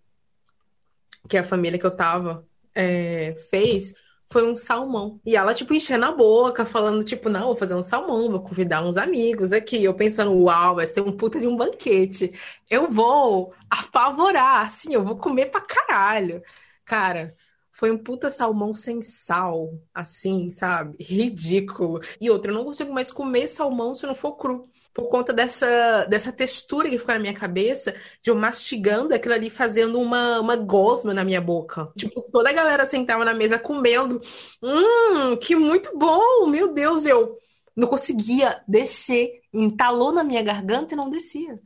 que 1.29 1.37
a 1.37 1.45
família 1.45 1.79
que 1.79 1.87
eu 1.87 1.91
tava 1.91 2.47
é, 2.75 3.35
fez, 3.51 3.93
foi 4.29 4.49
um 4.49 4.55
salmão. 4.55 5.21
E 5.27 5.37
ela, 5.37 5.53
tipo, 5.53 5.75
enchendo 5.75 6.05
a 6.07 6.13
boca, 6.13 6.65
falando, 6.65 7.03
tipo, 7.05 7.29
não, 7.29 7.47
vou 7.47 7.57
fazer 7.57 7.75
um 7.75 7.83
salmão, 7.83 8.31
vou 8.31 8.41
convidar 8.41 8.83
uns 8.83 8.97
amigos 8.97 9.53
aqui. 9.53 9.83
Eu 9.83 9.93
pensando, 9.93 10.33
uau, 10.33 10.77
vai 10.77 10.87
ser 10.87 11.01
um 11.01 11.13
puta 11.13 11.41
de 11.41 11.49
um 11.49 11.57
banquete. 11.57 12.33
Eu 12.71 12.89
vou 12.89 13.53
apavorar, 13.69 14.67
assim, 14.67 14.95
eu 14.95 15.03
vou 15.03 15.17
comer 15.17 15.47
pra 15.47 15.61
caralho. 15.61 16.43
Cara, 16.91 17.37
foi 17.71 17.93
um 17.93 17.97
puta 17.97 18.33
salmão 18.33 18.75
sem 18.75 19.01
sal, 19.01 19.81
assim, 19.95 20.51
sabe? 20.51 20.97
Ridículo. 20.99 22.01
E 22.21 22.29
outra, 22.29 22.51
eu 22.51 22.55
não 22.57 22.65
consigo 22.65 22.93
mais 22.93 23.13
comer 23.13 23.47
salmão 23.47 23.95
se 23.95 24.05
não 24.09 24.15
for 24.15 24.33
cru. 24.33 24.69
Por 24.93 25.09
conta 25.09 25.33
dessa, 25.33 26.05
dessa 26.07 26.33
textura 26.33 26.91
que 26.91 26.99
ficou 26.99 27.15
na 27.15 27.21
minha 27.21 27.33
cabeça, 27.33 27.95
de 28.21 28.29
eu 28.29 28.35
mastigando 28.35 29.15
aquilo 29.15 29.35
ali, 29.35 29.49
fazendo 29.49 30.01
uma, 30.01 30.41
uma 30.41 30.57
gosma 30.57 31.15
na 31.15 31.25
minha 31.25 31.41
boca. 31.41 31.93
Tipo, 31.97 32.23
toda 32.23 32.51
a 32.51 32.53
galera 32.53 32.85
sentava 32.85 33.25
na 33.25 33.35
mesa 33.35 33.57
comendo. 33.57 34.21
Hum, 34.61 35.37
que 35.37 35.55
muito 35.55 35.97
bom! 35.97 36.49
Meu 36.49 36.75
Deus, 36.75 37.07
eu 37.07 37.39
não 37.77 37.87
conseguia 37.87 38.61
descer. 38.67 39.43
Entalou 39.55 40.11
na 40.11 40.25
minha 40.25 40.43
garganta 40.43 40.95
e 40.95 40.97
não 40.97 41.09
descia. 41.09 41.57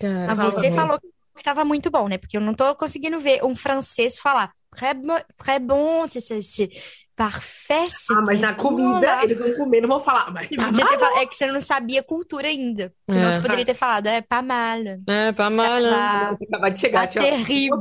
Cara, 0.00 0.34
você 0.34 0.72
falou 0.72 0.98
que 0.98 1.06
estava 1.36 1.64
muito 1.64 1.92
bom, 1.92 2.08
né? 2.08 2.18
Porque 2.18 2.36
eu 2.36 2.40
não 2.40 2.54
tô 2.54 2.74
conseguindo 2.74 3.20
ver 3.20 3.44
um 3.44 3.54
francês 3.54 4.18
falar 4.18 4.52
très, 4.74 4.94
très 5.36 5.60
bon, 5.60 6.06
c'est 6.06 6.20
parfait. 7.16 7.88
Ah, 8.10 8.22
mas 8.26 8.40
na 8.40 8.54
comida 8.54 9.22
eles 9.22 9.38
vão 9.38 9.54
comer, 9.54 9.80
não 9.80 9.88
vão 9.88 10.00
falar. 10.00 10.32
Mas 10.32 10.48
tá 10.48 11.20
é 11.20 11.26
que 11.26 11.36
você 11.36 11.46
não 11.46 11.60
sabia 11.60 12.02
cultura 12.02 12.48
ainda. 12.48 12.92
Senão 13.08 13.28
é. 13.28 13.32
você 13.32 13.40
poderia 13.40 13.64
ter 13.64 13.74
falado, 13.74 14.06
é 14.06 14.20
pas 14.20 14.44
mal. 14.44 14.78
É, 15.08 15.32
pas 15.32 15.52
mal. 15.52 15.84
Acaba 16.42 16.68
de 16.70 16.78
chegar, 16.78 17.08
tá 17.08 17.20
terrível. 17.20 17.80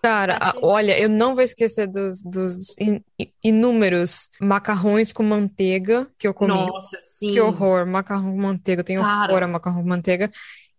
Cara, 0.00 0.38
tá 0.38 0.54
olha, 0.62 0.98
eu 0.98 1.08
não 1.08 1.34
vou 1.34 1.42
esquecer 1.42 1.86
dos, 1.88 2.22
dos 2.22 2.78
in, 2.78 3.00
inúmeros 3.42 4.28
macarrões 4.40 5.12
com 5.12 5.22
manteiga 5.22 6.08
que 6.18 6.26
eu 6.26 6.34
comi. 6.34 6.52
Nossa, 6.52 6.96
sim. 7.00 7.32
Que 7.32 7.40
horror, 7.40 7.86
macarrão 7.86 8.32
com 8.32 8.40
manteiga. 8.40 8.80
Eu 8.80 8.84
tenho 8.84 9.02
Cara. 9.02 9.32
horror 9.32 9.42
a 9.42 9.48
macarrão 9.48 9.82
com 9.82 9.88
manteiga. 9.88 10.30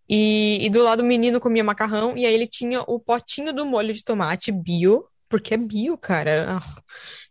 E, 0.08 0.66
e 0.66 0.70
do 0.70 0.82
lado 0.84 1.02
o 1.02 1.06
menino 1.06 1.40
comia 1.40 1.64
macarrão 1.64 2.18
e 2.18 2.26
aí 2.26 2.34
ele 2.34 2.46
tinha 2.46 2.82
o 2.82 3.00
potinho 3.00 3.54
do 3.54 3.66
molho 3.66 3.94
de 3.94 4.04
tomate 4.04 4.52
bio 4.52 5.06
porque 5.34 5.54
é 5.56 5.58
bio, 5.58 5.98
cara. 5.98 6.60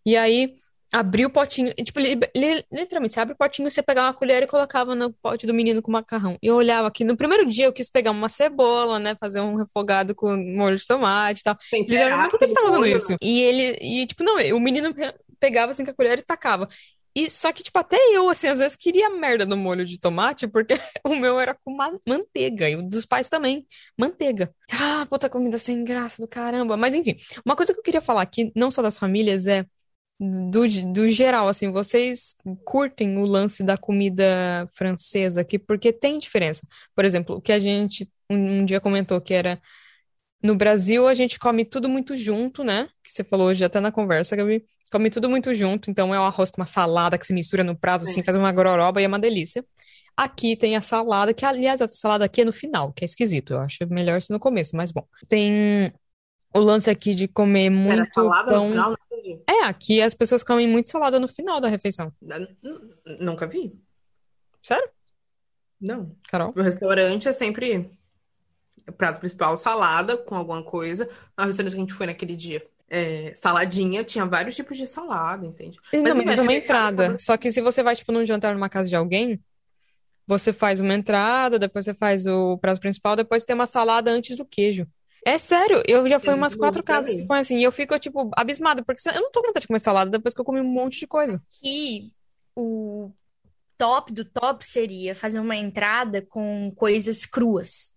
E 0.04 0.16
aí 0.16 0.54
abrir 0.92 1.24
o 1.26 1.30
potinho. 1.30 1.72
Tipo, 1.74 2.00
li- 2.00 2.18
li- 2.36 2.64
literalmente, 2.72 3.14
você 3.14 3.20
abre 3.20 3.34
o 3.34 3.36
potinho, 3.38 3.70
você 3.70 3.82
pegava 3.82 4.08
uma 4.08 4.14
colher 4.14 4.42
e 4.42 4.46
colocava 4.46 4.94
no 4.94 5.12
pote 5.14 5.46
do 5.46 5.54
menino 5.54 5.80
com 5.82 5.90
macarrão. 5.92 6.36
E 6.42 6.46
eu 6.48 6.56
olhava 6.56 6.88
aqui. 6.88 7.04
No 7.04 7.16
primeiro 7.16 7.46
dia 7.46 7.66
eu 7.66 7.72
quis 7.72 7.88
pegar 7.90 8.10
uma 8.10 8.28
cebola, 8.28 8.98
né? 8.98 9.16
Fazer 9.20 9.40
um 9.40 9.56
refogado 9.56 10.14
com 10.14 10.36
molho 10.36 10.76
de 10.76 10.86
tomate 10.86 11.40
e 11.40 11.44
tal. 11.44 11.56
Ele 11.86 11.96
já, 11.96 12.10
mas 12.16 12.28
por 12.30 12.38
que 12.38 12.46
você 12.46 12.54
tá 12.54 12.64
usando 12.66 12.86
isso? 12.86 13.16
E 13.22 13.40
ele, 13.40 13.78
e 13.80 14.06
tipo, 14.06 14.24
não, 14.24 14.36
o 14.56 14.60
menino 14.60 14.94
pe- 14.94 15.14
pegava 15.40 15.70
assim 15.70 15.84
com 15.84 15.90
a 15.92 15.94
colher 15.94 16.18
e 16.18 16.22
tacava. 16.22 16.68
E 17.14 17.30
só 17.30 17.52
que, 17.52 17.62
tipo, 17.62 17.78
até 17.78 17.96
eu, 18.12 18.28
assim, 18.28 18.48
às 18.48 18.58
vezes 18.58 18.76
queria 18.76 19.10
merda 19.10 19.44
no 19.44 19.56
molho 19.56 19.84
de 19.84 19.98
tomate, 19.98 20.48
porque 20.48 20.74
o 21.04 21.14
meu 21.14 21.38
era 21.38 21.54
com 21.64 21.74
ma- 21.74 21.98
manteiga, 22.06 22.68
e 22.68 22.76
o 22.76 22.82
dos 22.82 23.04
pais 23.06 23.28
também, 23.28 23.66
manteiga. 23.98 24.54
Ah, 24.70 25.06
puta 25.08 25.28
comida 25.28 25.58
sem 25.58 25.84
graça 25.84 26.20
do 26.22 26.28
caramba. 26.28 26.76
Mas 26.76 26.94
enfim, 26.94 27.16
uma 27.44 27.56
coisa 27.56 27.72
que 27.74 27.80
eu 27.80 27.84
queria 27.84 28.00
falar 28.00 28.22
aqui, 28.22 28.50
não 28.56 28.70
só 28.70 28.82
das 28.82 28.98
famílias, 28.98 29.46
é 29.46 29.66
do, 30.20 30.62
do 30.92 31.08
geral, 31.08 31.48
assim, 31.48 31.70
vocês 31.72 32.36
curtem 32.64 33.18
o 33.18 33.24
lance 33.24 33.64
da 33.64 33.76
comida 33.76 34.68
francesa 34.72 35.40
aqui, 35.40 35.58
porque 35.58 35.92
tem 35.92 36.18
diferença. 36.18 36.62
Por 36.94 37.04
exemplo, 37.04 37.36
o 37.36 37.40
que 37.40 37.52
a 37.52 37.58
gente 37.58 38.08
um, 38.30 38.60
um 38.60 38.64
dia 38.64 38.80
comentou 38.80 39.20
que 39.20 39.34
era 39.34 39.60
no 40.42 40.54
Brasil 40.54 41.06
a 41.06 41.14
gente 41.14 41.38
come 41.38 41.64
tudo 41.64 41.88
muito 41.88 42.16
junto, 42.16 42.64
né? 42.64 42.88
Que 43.02 43.10
você 43.12 43.22
falou 43.24 43.46
hoje 43.48 43.64
até 43.64 43.80
na 43.80 43.92
conversa, 43.92 44.34
Gabi. 44.36 44.64
Come 44.90 45.08
tudo 45.10 45.30
muito 45.30 45.54
junto, 45.54 45.90
então 45.90 46.14
é 46.14 46.20
um 46.20 46.24
arroz 46.24 46.50
com 46.50 46.60
uma 46.60 46.66
salada 46.66 47.16
que 47.16 47.26
se 47.26 47.32
mistura 47.32 47.64
no 47.64 47.76
prato, 47.76 48.04
assim, 48.04 48.20
É. 48.20 48.22
faz 48.24 48.36
uma 48.36 48.52
gororoba 48.52 49.00
e 49.00 49.04
é 49.04 49.08
uma 49.08 49.18
delícia. 49.18 49.64
Aqui 50.16 50.54
tem 50.56 50.76
a 50.76 50.80
salada, 50.82 51.32
que 51.32 51.46
aliás 51.46 51.80
a 51.80 51.88
salada 51.88 52.24
aqui 52.26 52.42
é 52.42 52.44
no 52.44 52.52
final, 52.52 52.92
que 52.92 53.02
é 53.02 53.06
esquisito. 53.06 53.54
Eu 53.54 53.60
acho 53.60 53.78
melhor 53.88 54.20
ser 54.20 54.32
no 54.34 54.38
começo, 54.40 54.76
mas 54.76 54.92
bom. 54.92 55.06
Tem 55.28 55.90
o 56.54 56.58
lance 56.58 56.90
aqui 56.90 57.14
de 57.14 57.26
comer 57.26 57.66
Era 57.66 57.70
muito 57.74 58.12
salada 58.12 58.50
pão. 58.52 58.64
no 58.64 58.70
final? 58.70 58.90
Não 58.90 58.96
entendi. 59.18 59.42
É, 59.48 59.62
aqui 59.64 60.02
as 60.02 60.12
pessoas 60.12 60.44
comem 60.44 60.68
muito 60.68 60.90
salada 60.90 61.18
no 61.18 61.26
final 61.28 61.58
da 61.60 61.68
refeição. 61.68 62.12
Nunca 63.20 63.46
vi. 63.46 63.72
Sério, 64.62 64.88
Não. 65.80 66.14
Carol? 66.28 66.52
O 66.54 66.60
restaurante 66.62 67.26
é 67.26 67.32
sempre 67.32 67.90
o 68.88 68.92
prato 68.92 69.20
principal, 69.20 69.56
salada 69.56 70.16
com 70.16 70.34
alguma 70.34 70.62
coisa. 70.62 71.08
No 71.38 71.44
restaurante 71.46 71.72
que 71.72 71.76
a 71.78 71.80
gente 71.80 71.94
foi 71.94 72.06
naquele 72.06 72.36
dia. 72.36 72.66
É, 72.88 73.34
saladinha, 73.36 74.04
tinha 74.04 74.26
vários 74.26 74.54
tipos 74.54 74.76
de 74.76 74.86
salada, 74.86 75.46
entende? 75.46 75.78
Não, 75.94 76.02
Mas 76.02 76.16
mas 76.16 76.28
isso 76.30 76.40
é 76.40 76.42
uma 76.42 76.52
entrada. 76.52 77.06
como- 77.06 77.18
Só 77.18 77.36
que 77.38 77.50
se 77.50 77.60
você 77.62 77.82
vai, 77.82 77.96
tipo, 77.96 78.12
num 78.12 78.24
jantar 78.26 78.54
numa 78.54 78.68
casa 78.68 78.88
de 78.88 78.94
alguém, 78.96 79.40
você 80.26 80.52
faz 80.52 80.78
uma 80.78 80.94
entrada, 80.94 81.58
depois 81.58 81.84
você 81.84 81.94
faz 81.94 82.26
o 82.26 82.58
prato 82.58 82.80
principal, 82.80 83.16
depois 83.16 83.44
tem 83.44 83.54
uma 83.54 83.66
salada 83.66 84.10
antes 84.10 84.36
do 84.36 84.44
queijo. 84.44 84.86
É 85.24 85.38
sério, 85.38 85.82
eu 85.86 86.06
já 86.08 86.18
fui 86.18 86.32
É 86.32 86.34
umas 86.34 86.54
quatro 86.54 86.82
casas 86.82 87.14
que 87.14 87.26
foi 87.26 87.38
assim, 87.38 87.58
e 87.58 87.62
eu 87.64 87.70
fico, 87.72 87.96
tipo, 87.98 88.28
abismada, 88.36 88.84
porque 88.84 89.08
eu 89.08 89.20
não 89.22 89.30
tô 89.30 89.40
com 89.40 89.46
vontade 89.48 89.62
de 89.62 89.68
comer 89.68 89.78
salada 89.78 90.10
depois 90.10 90.34
que 90.34 90.40
eu 90.40 90.44
comi 90.44 90.60
um 90.60 90.64
monte 90.64 90.98
de 90.98 91.06
coisa. 91.06 91.40
E 91.62 92.10
o 92.56 93.10
top 93.78 94.12
do 94.12 94.24
top 94.24 94.66
seria 94.66 95.14
fazer 95.14 95.38
uma 95.38 95.56
entrada 95.56 96.22
com 96.22 96.72
coisas 96.76 97.24
cruas, 97.24 97.94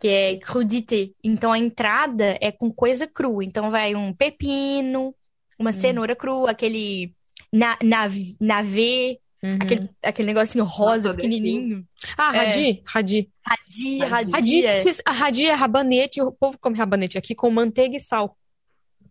que 0.00 0.08
é 0.08 0.36
crudité. 0.38 1.10
Então 1.22 1.52
a 1.52 1.58
entrada 1.58 2.36
é 2.40 2.50
com 2.50 2.72
coisa 2.72 3.06
crua. 3.06 3.44
Então 3.44 3.70
vai 3.70 3.94
um 3.94 4.12
pepino, 4.14 5.14
uma 5.58 5.72
cenoura 5.72 6.16
crua, 6.16 6.50
aquele 6.50 7.12
na, 7.52 7.76
nav, 7.82 8.14
navê, 8.40 9.20
Uhum. 9.42 9.54
aquele, 9.58 9.90
aquele 10.02 10.26
negocinho 10.28 10.64
rosa, 10.64 11.08
Nossa, 11.08 11.14
pequenininho. 11.14 11.82
Ah, 12.16 12.36
É. 12.36 12.38
radi, 12.46 12.82
radi. 12.84 13.30
Radi, 13.42 13.98
Radi. 13.98 14.30
radi. 14.32 14.32
Radi, 14.32 14.66
é. 14.66 14.84
radi 15.12 15.46
é 15.46 15.54
rabanete, 15.54 16.20
o 16.20 16.30
povo 16.30 16.58
come 16.60 16.76
rabanete 16.76 17.16
aqui 17.16 17.34
com 17.34 17.50
manteiga 17.50 17.96
e 17.96 18.00
sal. 18.00 18.36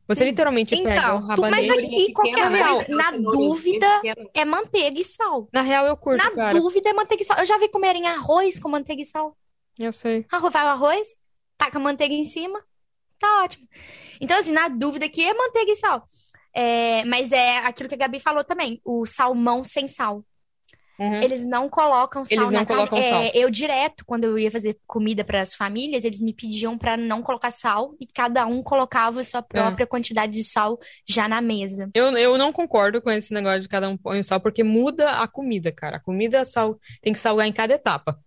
Você 0.08 0.25
literalmente 0.25 0.75
pega 0.75 0.88
o 1.15 1.17
Então, 1.17 1.19
tu- 1.36 1.41
mas 1.41 1.67
rabanete. 1.67 1.72
aqui 1.72 1.88
Cenourinha 1.89 2.13
qualquer 2.13 2.34
coisa, 2.50 2.50
né? 2.89 2.96
na 2.96 3.10
Cenourinha 3.10 3.31
bem 3.31 3.48
dúvida, 3.50 4.01
é 4.36 4.46
manteiga 4.46 5.00
e 5.01 5.03
sal. 5.05 5.48
Na 5.51 5.62
real, 5.62 5.86
eu 5.88 5.98
curto, 5.98 6.24
Na 6.24 6.31
cara. 6.31 6.60
dúvida 6.60 6.89
é 6.89 6.93
manteiga 6.93 7.24
e 7.24 7.25
sal. 7.25 7.38
Eu 7.39 7.46
já 7.48 7.58
vi 7.58 7.67
comerem 7.67 8.05
arroz 8.08 8.60
com 8.60 8.69
manteiga 8.69 9.01
e 9.01 9.05
sal. 9.05 9.36
Eu 9.79 9.93
sei. 9.93 10.25
Arroz, 10.31 10.51
vai 10.53 10.65
o 10.65 10.67
arroz, 10.67 11.07
taca 11.57 11.79
manteiga 11.79 12.13
em 12.13 12.25
cima, 12.25 12.62
tá 13.17 13.43
ótimo. 13.43 13.67
Então, 14.19 14.38
assim, 14.38 14.51
na 14.51 14.67
dúvida 14.67 15.05
aqui 15.05 15.25
é 15.25 15.33
manteiga 15.33 15.71
e 15.71 15.75
sal. 15.75 16.05
É, 16.53 17.05
mas 17.05 17.31
é 17.31 17.57
aquilo 17.59 17.88
que 17.88 17.95
a 17.95 17.98
Gabi 17.98 18.19
falou 18.19 18.43
também, 18.43 18.81
o 18.83 19.05
salmão 19.05 19.63
sem 19.63 19.88
sal. 19.88 20.25
Uhum. 21.00 21.21
Eles 21.24 21.45
não 21.45 21.69
colocam 21.69 22.25
sal 22.25 22.38
Eles 22.38 22.51
não 22.51 22.59
na 22.59 22.65
carne. 22.65 22.88
colocam 22.89 23.09
sal. 23.09 23.24
É, 23.24 23.31
eu 23.33 23.50
direto, 23.50 24.03
quando 24.05 24.25
eu 24.25 24.38
ia 24.38 24.51
fazer 24.51 24.77
comida 24.86 25.24
para 25.24 25.39
as 25.39 25.55
famílias, 25.55 26.03
eles 26.03 26.19
me 26.19 26.33
pediam 26.33 26.77
para 26.77 26.98
não 26.98 27.21
colocar 27.21 27.51
sal 27.51 27.95
e 28.01 28.05
cada 28.05 28.45
um 28.45 28.62
colocava 28.62 29.19
a 29.19 29.21
É. 29.21 29.24
sua 29.24 29.41
própria 29.41 29.88
quantidade 29.88 30.33
de 30.33 30.43
sal 30.43 30.77
já 31.07 31.25
na 31.25 31.39
mesa. 31.39 31.89
Eu, 31.93 32.07
eu 32.17 32.38
não 32.38 32.51
concordo 32.51 33.01
com 33.01 33.09
esse 33.09 33.33
negócio 33.33 33.62
de 33.62 33.69
cada 33.69 33.88
um 33.88 33.95
põe 33.95 34.19
o 34.19 34.24
sal, 34.25 34.41
porque 34.41 34.62
muda 34.62 35.09
a 35.21 35.27
comida, 35.27 35.71
cara. 35.71 35.98
A 35.98 36.01
comida 36.01 36.43
sal, 36.43 36.77
tem 37.01 37.13
que 37.13 37.19
salgar 37.19 37.48
em 37.48 37.53
cada 37.53 37.75
etapa. 37.75 38.19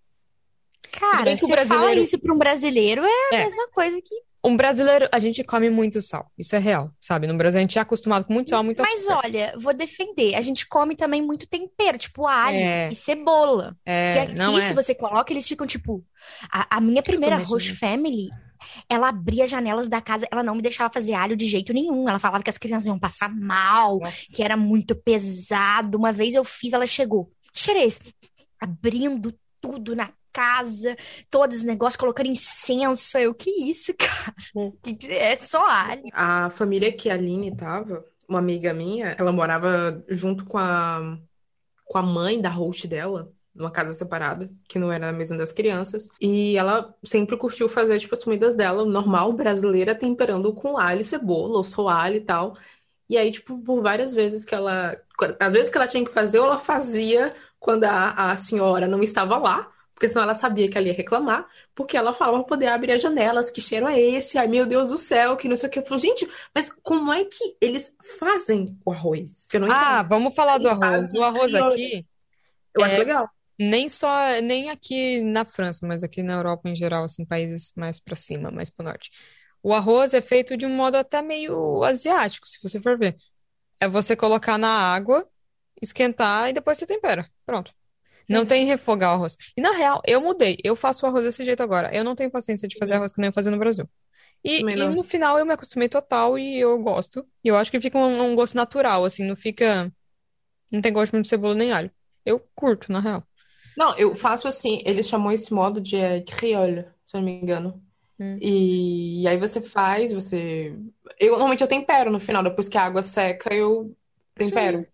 Cara, 0.92 1.22
bem 1.24 1.36
que 1.36 1.44
o 1.44 1.48
você 1.48 1.56
fala 1.56 1.66
brasileiro- 1.68 2.02
isso 2.02 2.18
para 2.18 2.34
um 2.34 2.38
brasileiro 2.38 3.02
é 3.04 3.34
a 3.34 3.36
É. 3.38 3.44
mesma 3.44 3.68
coisa 3.68 4.00
que 4.00 4.14
Um 4.44 4.56
brasileiro, 4.56 5.08
a 5.12 5.20
gente 5.20 5.44
come 5.44 5.70
muito 5.70 6.00
sal. 6.02 6.28
Isso 6.36 6.56
é 6.56 6.58
real, 6.58 6.90
sabe? 7.00 7.28
No 7.28 7.36
Brasil 7.38 7.58
a 7.60 7.62
gente 7.62 7.78
é 7.78 7.80
acostumado 7.80 8.24
com 8.24 8.32
muito 8.32 8.50
sal, 8.50 8.64
muito 8.64 8.82
Mas 8.82 9.00
açúcar. 9.06 9.20
olha, 9.24 9.54
vou 9.56 9.72
defender. 9.72 10.34
A 10.34 10.40
gente 10.40 10.66
come 10.66 10.96
também 10.96 11.22
muito 11.22 11.46
tempero, 11.46 11.96
tipo 11.96 12.26
alho 12.26 12.56
É. 12.56 12.88
e 12.90 12.94
cebola. 12.96 13.76
Que 13.84 13.90
É, 13.90 14.20
aqui, 14.22 14.34
não 14.34 14.58
é. 14.58 14.66
se 14.66 14.74
você 14.74 14.96
coloca, 14.96 15.32
eles 15.32 15.46
ficam 15.46 15.64
tipo. 15.64 16.04
A, 16.50 16.76
a 16.76 16.80
minha 16.80 17.04
primeira 17.04 17.36
host 17.36 17.72
também. 17.72 17.78
family, 17.96 18.28
ela 18.88 19.10
abria 19.10 19.44
as 19.44 19.50
janelas 19.50 19.88
da 19.88 20.00
casa, 20.00 20.26
ela 20.28 20.42
não 20.42 20.56
me 20.56 20.62
deixava 20.62 20.92
fazer 20.92 21.14
alho 21.14 21.36
de 21.36 21.46
jeito 21.46 21.72
nenhum. 21.72 22.08
Ela 22.08 22.18
falava 22.18 22.42
que 22.42 22.50
as 22.50 22.58
crianças 22.58 22.88
iam 22.88 22.98
passar 22.98 23.28
mal, 23.32 24.00
Nossa. 24.00 24.24
que 24.34 24.42
era 24.42 24.56
muito 24.56 24.96
pesado. 24.96 25.96
Uma 25.96 26.10
vez 26.12 26.34
eu 26.34 26.42
fiz, 26.42 26.72
ela 26.72 26.84
chegou. 26.86 27.30
Isso. 27.54 28.00
Abrindo 28.60 29.32
tudo 29.60 29.94
na 29.94 30.10
casa, 30.32 30.96
todos 31.30 31.58
os 31.58 31.62
negócios, 31.62 31.96
colocando 31.96 32.28
incenso. 32.28 33.18
Eu, 33.18 33.34
que 33.34 33.50
isso, 33.50 33.92
cara? 33.98 34.34
Hum. 34.54 34.72
Que- 34.82 35.12
é 35.12 35.36
só 35.36 35.64
alho. 35.66 36.02
A 36.12 36.50
família 36.50 36.92
que 36.92 37.10
a 37.10 37.14
Aline 37.14 37.54
tava, 37.56 38.04
uma 38.28 38.38
amiga 38.38 38.72
minha, 38.74 39.08
ela 39.18 39.32
morava 39.32 40.02
junto 40.08 40.44
com 40.44 40.58
a, 40.58 41.18
com 41.84 41.98
a 41.98 42.02
mãe 42.02 42.40
da 42.40 42.50
host 42.50 42.86
dela, 42.88 43.32
numa 43.54 43.70
casa 43.70 43.92
separada, 43.92 44.50
que 44.68 44.78
não 44.78 44.90
era 44.92 45.10
a 45.10 45.12
mesma 45.12 45.36
das 45.36 45.52
crianças. 45.52 46.08
E 46.20 46.56
ela 46.56 46.94
sempre 47.04 47.36
curtiu 47.36 47.68
fazer, 47.68 47.98
tipo, 47.98 48.14
as 48.14 48.24
comidas 48.24 48.54
dela, 48.54 48.84
normal, 48.84 49.32
brasileira, 49.32 49.94
temperando 49.94 50.52
com 50.54 50.78
alho 50.78 51.02
e 51.02 51.04
cebola, 51.04 51.58
ou 51.58 51.64
só 51.64 51.88
alho 51.88 52.16
e 52.16 52.20
tal. 52.22 52.56
E 53.08 53.16
aí, 53.18 53.30
tipo, 53.30 53.58
por 53.60 53.82
várias 53.82 54.14
vezes 54.14 54.44
que 54.44 54.54
ela. 54.54 54.96
Às 55.40 55.52
vezes 55.52 55.70
que 55.70 55.76
ela 55.78 55.86
tinha 55.86 56.04
que 56.04 56.12
fazer, 56.12 56.38
ou 56.38 56.46
ela 56.46 56.58
fazia 56.58 57.34
quando 57.60 57.84
a, 57.84 58.32
a 58.32 58.36
senhora 58.36 58.86
não 58.88 59.02
estava 59.02 59.36
lá. 59.38 59.70
Porque 60.02 60.08
senão 60.08 60.24
ela 60.24 60.34
sabia 60.34 60.68
que 60.68 60.76
ela 60.76 60.88
ia 60.88 60.92
reclamar, 60.94 61.46
porque 61.76 61.96
ela 61.96 62.12
falava 62.12 62.38
pra 62.38 62.48
poder 62.48 62.66
abrir 62.66 62.90
as 62.90 63.00
janelas, 63.00 63.50
que 63.50 63.60
cheiro 63.60 63.86
é 63.86 64.00
esse? 64.00 64.36
Ai, 64.36 64.48
meu 64.48 64.66
Deus 64.66 64.88
do 64.88 64.98
céu, 64.98 65.36
que 65.36 65.46
não 65.46 65.56
sei 65.56 65.68
o 65.68 65.70
que. 65.70 65.78
Eu 65.78 65.86
falo, 65.86 66.00
gente, 66.00 66.28
mas 66.52 66.68
como 66.82 67.12
é 67.12 67.24
que 67.24 67.56
eles 67.60 67.94
fazem 68.18 68.76
o 68.84 68.90
arroz? 68.90 69.46
Ah, 69.70 70.02
vamos 70.02 70.34
falar 70.34 70.58
do 70.58 70.68
arroz. 70.68 71.14
O 71.14 71.22
arroz 71.22 71.54
aqui, 71.54 72.04
Eu 72.74 72.82
acho 72.82 72.96
é- 72.96 72.98
legal. 72.98 73.30
nem 73.56 73.88
só, 73.88 74.40
nem 74.42 74.70
aqui 74.70 75.22
na 75.22 75.44
França, 75.44 75.86
mas 75.86 76.02
aqui 76.02 76.20
na 76.20 76.32
Europa 76.32 76.68
em 76.68 76.74
geral, 76.74 77.04
assim, 77.04 77.24
países 77.24 77.72
mais 77.76 78.00
pra 78.00 78.16
cima, 78.16 78.50
mais 78.50 78.70
pro 78.70 78.84
norte. 78.84 79.08
O 79.62 79.72
arroz 79.72 80.14
é 80.14 80.20
feito 80.20 80.56
de 80.56 80.66
um 80.66 80.74
modo 80.74 80.96
até 80.96 81.22
meio 81.22 81.84
asiático, 81.84 82.48
se 82.48 82.58
você 82.60 82.80
for 82.80 82.98
ver. 82.98 83.14
É 83.78 83.86
você 83.86 84.16
colocar 84.16 84.58
na 84.58 84.68
água, 84.68 85.24
esquentar 85.80 86.50
e 86.50 86.52
depois 86.52 86.76
você 86.76 86.86
tempera. 86.86 87.30
Pronto. 87.46 87.72
Não 88.28 88.46
tem 88.46 88.64
refogar 88.64 89.10
o 89.10 89.14
arroz. 89.14 89.36
E 89.56 89.60
na 89.60 89.72
real, 89.72 90.00
eu 90.06 90.20
mudei. 90.20 90.58
Eu 90.62 90.76
faço 90.76 91.04
o 91.04 91.08
arroz 91.08 91.24
desse 91.24 91.44
jeito 91.44 91.62
agora. 91.62 91.94
Eu 91.94 92.04
não 92.04 92.14
tenho 92.14 92.30
paciência 92.30 92.68
de 92.68 92.76
fazer 92.78 92.94
arroz 92.94 93.12
que 93.12 93.20
nem 93.20 93.28
eu 93.28 93.32
fazia 93.32 93.50
no 93.50 93.58
Brasil. 93.58 93.88
E, 94.44 94.60
e 94.60 94.88
no 94.88 95.04
final 95.04 95.38
eu 95.38 95.46
me 95.46 95.52
acostumei 95.52 95.88
total 95.88 96.38
e 96.38 96.58
eu 96.58 96.78
gosto. 96.78 97.24
E 97.44 97.48
eu 97.48 97.56
acho 97.56 97.70
que 97.70 97.80
fica 97.80 97.98
um, 97.98 98.32
um 98.32 98.34
gosto 98.34 98.56
natural, 98.56 99.04
assim, 99.04 99.24
não 99.24 99.36
fica. 99.36 99.92
Não 100.70 100.80
tem 100.80 100.92
gosto 100.92 101.20
de 101.20 101.28
cebola 101.28 101.54
nem 101.54 101.72
alho. 101.72 101.90
Eu 102.24 102.40
curto, 102.54 102.90
na 102.90 103.00
real. 103.00 103.24
Não, 103.76 103.96
eu 103.96 104.14
faço 104.14 104.48
assim, 104.48 104.80
eles 104.84 105.08
chamam 105.08 105.32
esse 105.32 105.52
modo 105.52 105.80
de 105.80 105.96
é, 105.96 106.20
criolho, 106.20 106.84
se 107.04 107.16
eu 107.16 107.20
não 107.20 107.26
me 107.26 107.32
engano. 107.32 107.82
Hum. 108.18 108.38
E, 108.40 109.26
aí 109.26 109.36
você 109.36 109.60
faz, 109.60 110.12
você. 110.12 110.76
Eu 111.18 111.32
normalmente 111.32 111.62
eu 111.62 111.68
tempero 111.68 112.10
no 112.10 112.20
final, 112.20 112.42
depois 112.42 112.68
que 112.68 112.78
a 112.78 112.84
água 112.84 113.02
seca, 113.02 113.52
eu 113.54 113.96
tempero. 114.34 114.86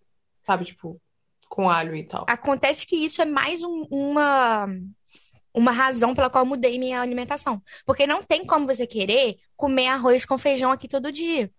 Sabe, 0.45 0.65
tipo, 0.65 1.01
com 1.49 1.69
alho 1.71 1.95
e 1.95 2.05
tal. 2.05 2.27
Acontece 2.29 2.87
que 2.87 2.97
isso 2.97 3.21
é 3.23 3.25
mais 3.25 3.63
um- 3.63 3.87
uma, 3.91 4.67
uma 5.53 5.73
razão 5.73 6.15
pela 6.15 6.31
qual 6.31 6.45
eu 6.45 6.49
mudei 6.49 6.79
minha 6.79 7.01
alimentação. 7.01 7.63
Porque 7.87 8.07
não 8.07 8.23
tem 8.23 8.45
como 8.45 8.67
você 8.67 8.87
querer 8.87 9.37
comer 9.57 9.89
arroz 9.89 10.25
com 10.25 10.39
feijão 10.39 10.71
aqui 10.71 10.87
todo 10.89 11.11
dia. 11.13 11.51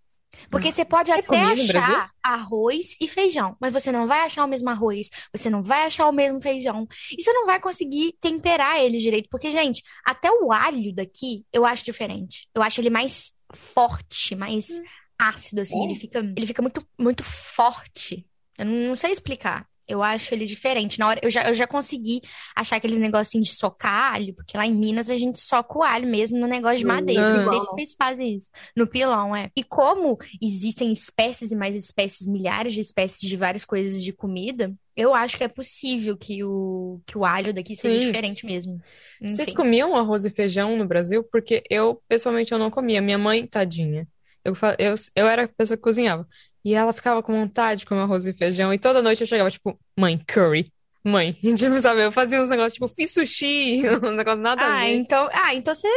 Porque 0.51 0.71
você 0.71 0.85
pode 0.85 1.11
até 1.11 1.39
achar 1.81 2.11
arroz 2.23 2.95
e 3.01 3.07
feijão, 3.07 3.57
mas 3.59 3.73
você 3.73 3.91
não 3.91 4.05
vai 4.05 4.21
achar 4.21 4.45
o 4.45 4.47
mesmo 4.47 4.69
arroz, 4.69 5.09
você 5.35 5.49
não 5.49 5.63
vai 5.63 5.85
achar 5.87 6.07
o 6.07 6.11
mesmo 6.11 6.39
feijão, 6.39 6.87
e 7.17 7.21
você 7.21 7.33
não 7.33 7.47
vai 7.47 7.59
conseguir 7.59 8.13
temperar 8.21 8.77
eles 8.79 9.01
direito. 9.01 9.27
Porque, 9.27 9.49
gente, 9.51 9.81
até 10.05 10.29
o 10.31 10.51
alho 10.53 10.93
daqui 10.93 11.43
eu 11.51 11.65
acho 11.65 11.83
diferente. 11.83 12.47
Eu 12.53 12.61
acho 12.61 12.79
ele 12.79 12.91
mais 12.91 13.33
forte, 13.55 14.35
mais 14.35 14.79
ácido, 15.17 15.61
assim. 15.61 15.81
É? 15.81 15.85
Ele 15.85 15.95
fica, 15.95 16.19
ele 16.19 16.45
fica 16.45 16.61
muito, 16.61 16.85
muito 16.97 17.23
forte. 17.23 18.23
Eu 18.57 18.65
não, 18.65 18.89
não 18.89 18.95
sei 18.95 19.11
explicar. 19.11 19.67
Eu 19.89 20.03
acho 20.03 20.33
ele 20.33 20.45
diferente. 20.45 20.99
Na 20.99 21.07
hora, 21.07 21.19
eu 21.23 21.29
já, 21.29 21.49
eu 21.49 21.53
já 21.53 21.65
consegui 21.65 22.21
achar 22.55 22.75
aqueles 22.75 22.99
negocinhos 22.99 23.47
de 23.47 23.55
socar 23.55 24.13
alho, 24.13 24.35
porque 24.35 24.55
lá 24.55 24.65
em 24.65 24.73
Minas 24.73 25.09
a 25.09 25.17
gente 25.17 25.39
soca 25.39 25.79
o 25.79 25.83
alho 25.83 26.07
mesmo 26.07 26.37
no 26.37 26.45
negócio 26.45 26.77
de 26.77 26.85
madeira. 26.85 27.37
Não 27.37 27.43
sei 27.43 27.59
se 27.59 27.65
vocês 27.65 27.93
fazem 27.97 28.35
isso. 28.35 28.51
No 28.75 28.85
pilão, 28.85 29.35
é. 29.35 29.49
E 29.57 29.63
como 29.63 30.17
existem 30.41 30.91
espécies 30.91 31.51
e 31.51 31.55
mais 31.55 31.75
espécies, 31.75 32.27
milhares 32.27 32.73
de 32.73 32.81
espécies 32.81 33.27
de 33.27 33.35
várias 33.35 33.65
coisas 33.65 34.03
de 34.03 34.13
comida, 34.13 34.73
eu 34.95 35.15
acho 35.15 35.37
que 35.37 35.43
é 35.43 35.47
possível 35.47 36.17
que 36.17 36.43
o, 36.43 37.01
que 37.05 37.17
o 37.17 37.25
alho 37.25 37.53
daqui 37.53 37.75
seja 37.75 37.99
Sim. 37.99 38.05
diferente 38.07 38.45
mesmo. 38.45 38.81
Enfim. 39.21 39.33
Vocês 39.33 39.53
comiam 39.53 39.95
arroz 39.95 40.25
e 40.25 40.29
feijão 40.29 40.77
no 40.77 40.85
Brasil? 40.85 41.23
Porque 41.23 41.63
eu, 41.69 42.01
pessoalmente, 42.07 42.51
eu 42.51 42.59
não 42.59 42.69
comia. 42.69 43.01
Minha 43.01 43.17
mãe, 43.17 43.47
tadinha. 43.47 44.07
Eu, 44.43 44.53
eu, 44.77 44.95
eu 45.15 45.27
era 45.27 45.43
a 45.43 45.47
pessoa 45.47 45.77
que 45.77 45.83
cozinhava. 45.83 46.27
E 46.63 46.75
ela 46.75 46.93
ficava 46.93 47.23
com 47.23 47.33
vontade 47.33 47.81
de 47.81 47.85
comer 47.85 48.01
arroz 48.01 48.25
e 48.25 48.33
feijão. 48.33 48.73
E 48.73 48.79
toda 48.79 49.01
noite 49.01 49.21
eu 49.21 49.27
chegava, 49.27 49.49
tipo, 49.49 49.79
mãe, 49.97 50.19
curry. 50.27 50.71
Mãe, 51.03 51.31
tipo, 51.55 51.79
sabe, 51.79 52.03
eu 52.03 52.11
fazia 52.11 52.41
uns 52.41 52.49
negócios, 52.49 52.73
tipo, 52.73 52.87
fiz 52.89 53.13
sushi, 53.13 53.81
um 54.03 54.11
negócio 54.11 54.41
nada 54.41 54.61
ah, 54.61 54.75
a 54.75 54.79
ver. 54.79 54.95
Então, 54.95 55.29
ah, 55.31 55.55
então 55.55 55.73
você, 55.73 55.87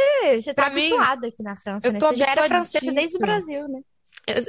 você 0.41 0.53
tá 0.53 0.63
pra 0.63 0.71
habituada 0.71 1.21
mim, 1.21 1.27
aqui 1.27 1.43
na 1.43 1.55
França, 1.57 1.91
né? 1.91 1.99
Você 1.99 2.15
já 2.15 2.31
era 2.31 2.47
francesa 2.47 2.91
desde 2.91 3.17
o 3.17 3.19
Brasil, 3.19 3.67
né? 3.67 3.81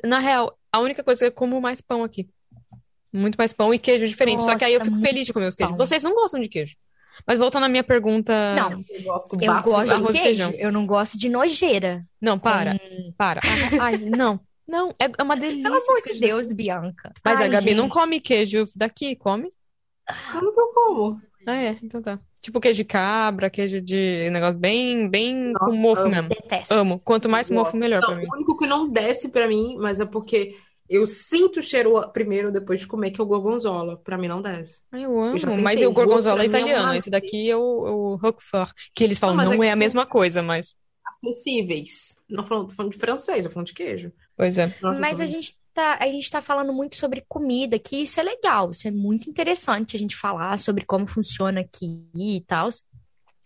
Na 0.04 0.20
real, 0.20 0.56
a 0.72 0.78
única 0.78 1.02
coisa 1.02 1.26
é 1.26 1.30
que 1.30 1.32
eu 1.32 1.36
como 1.36 1.60
mais 1.60 1.80
pão 1.80 2.04
aqui. 2.04 2.28
Muito 3.12 3.36
mais 3.36 3.52
pão 3.52 3.74
e 3.74 3.78
queijo 3.78 4.06
diferente. 4.06 4.38
Nossa, 4.38 4.52
Só 4.52 4.58
que 4.58 4.64
aí 4.64 4.74
eu 4.74 4.80
fico 4.80 4.96
feliz 4.98 5.26
de 5.26 5.32
comer 5.32 5.48
os 5.48 5.54
queijos. 5.54 5.76
Pão. 5.76 5.86
Vocês 5.86 6.02
não 6.02 6.14
gostam 6.14 6.40
de 6.40 6.48
queijo. 6.48 6.76
Mas 7.26 7.38
voltando 7.38 7.64
à 7.64 7.68
minha 7.68 7.84
pergunta. 7.84 8.32
Não, 8.56 8.84
eu 8.88 9.02
gosto, 9.04 9.40
eu 9.40 9.62
gosto 9.62 10.12
de 10.12 10.20
queijo. 10.20 10.50
Eu 10.56 10.72
não 10.72 10.86
gosto 10.86 11.16
de 11.16 11.28
nojeira. 11.28 12.04
Não, 12.20 12.38
para. 12.38 12.78
Com... 12.78 13.12
Para. 13.16 13.40
Ai, 13.80 13.98
não. 13.98 14.40
Não, 14.66 14.90
é, 15.00 15.10
é 15.18 15.22
uma 15.22 15.36
delícia. 15.36 15.62
Pelo 15.62 15.76
amor 15.76 16.02
de 16.02 16.18
Deus, 16.18 16.52
Bianca. 16.52 17.12
Mas 17.24 17.40
Ai, 17.40 17.46
a 17.46 17.50
Gabi 17.50 17.70
gente. 17.70 17.76
não 17.76 17.88
come 17.88 18.20
queijo 18.20 18.66
daqui, 18.74 19.14
come? 19.16 19.50
Como 20.32 20.52
que 20.52 20.60
eu 20.60 20.66
como? 20.68 21.20
Ah, 21.46 21.56
é, 21.56 21.78
então 21.82 22.00
tá. 22.00 22.18
Tipo 22.40 22.60
queijo 22.60 22.78
de 22.78 22.84
cabra, 22.84 23.48
queijo 23.48 23.80
de 23.80 24.28
negócio 24.30 24.58
bem, 24.58 25.08
bem 25.08 25.52
Nossa, 25.52 25.64
com 25.64 25.76
mofo 25.76 26.08
mesmo. 26.08 26.28
Detesto. 26.28 26.74
Amo. 26.74 27.00
Quanto 27.02 27.28
mais 27.28 27.48
mofo, 27.48 27.76
melhor 27.76 28.00
não, 28.02 28.08
pra 28.08 28.18
mim. 28.18 28.26
O 28.26 28.36
único 28.36 28.56
que 28.56 28.66
não 28.66 28.88
desce 28.88 29.28
pra 29.28 29.48
mim, 29.48 29.76
mas 29.78 30.00
é 30.00 30.04
porque 30.04 30.54
eu 30.88 31.06
sinto 31.06 31.60
o 31.60 31.62
cheiro 31.62 32.00
primeiro 32.12 32.52
depois 32.52 32.80
de 32.80 32.86
comer, 32.86 33.10
que 33.10 33.20
é 33.20 33.24
o 33.24 33.26
gorgonzola. 33.26 33.98
Pra 33.98 34.18
mim 34.18 34.28
não 34.28 34.42
desce. 34.42 34.82
Eu 34.92 35.18
amo, 35.18 35.36
eu 35.38 35.56
mas 35.62 35.82
o 35.82 35.92
gorgonzola 35.92 36.42
é 36.42 36.46
italiano. 36.46 36.92
É 36.92 36.98
Esse 36.98 37.10
daqui 37.10 37.50
é 37.50 37.56
o, 37.56 37.60
o 37.60 38.16
Roquefort, 38.16 38.72
que 38.94 39.04
eles 39.04 39.18
falam, 39.18 39.36
não, 39.36 39.54
não 39.54 39.64
é, 39.64 39.68
é 39.68 39.70
a 39.70 39.76
mesma 39.76 40.04
coisa, 40.04 40.42
mas... 40.42 40.74
Acessíveis. 41.22 42.16
Não 42.28 42.44
falando, 42.44 42.68
tô 42.68 42.74
falando 42.74 42.92
de 42.92 42.98
francês, 42.98 43.44
tô 43.44 43.50
falando 43.50 43.66
de 43.66 43.74
queijo. 43.74 44.12
Pois 44.36 44.58
é. 44.58 44.74
Nossa, 44.80 45.00
Mas 45.00 45.20
a 45.20 45.26
gente 45.26 45.56
tá, 45.72 45.98
a 46.00 46.06
gente 46.06 46.30
tá 46.30 46.40
falando 46.40 46.72
muito 46.72 46.96
sobre 46.96 47.24
comida, 47.28 47.78
que 47.78 47.96
isso 47.96 48.20
é 48.20 48.22
legal, 48.22 48.70
isso 48.70 48.86
é 48.88 48.90
muito 48.90 49.28
interessante 49.28 49.96
a 49.96 49.98
gente 49.98 50.16
falar 50.16 50.58
sobre 50.58 50.84
como 50.84 51.06
funciona 51.06 51.60
aqui 51.60 52.08
e 52.14 52.42
tal. 52.46 52.70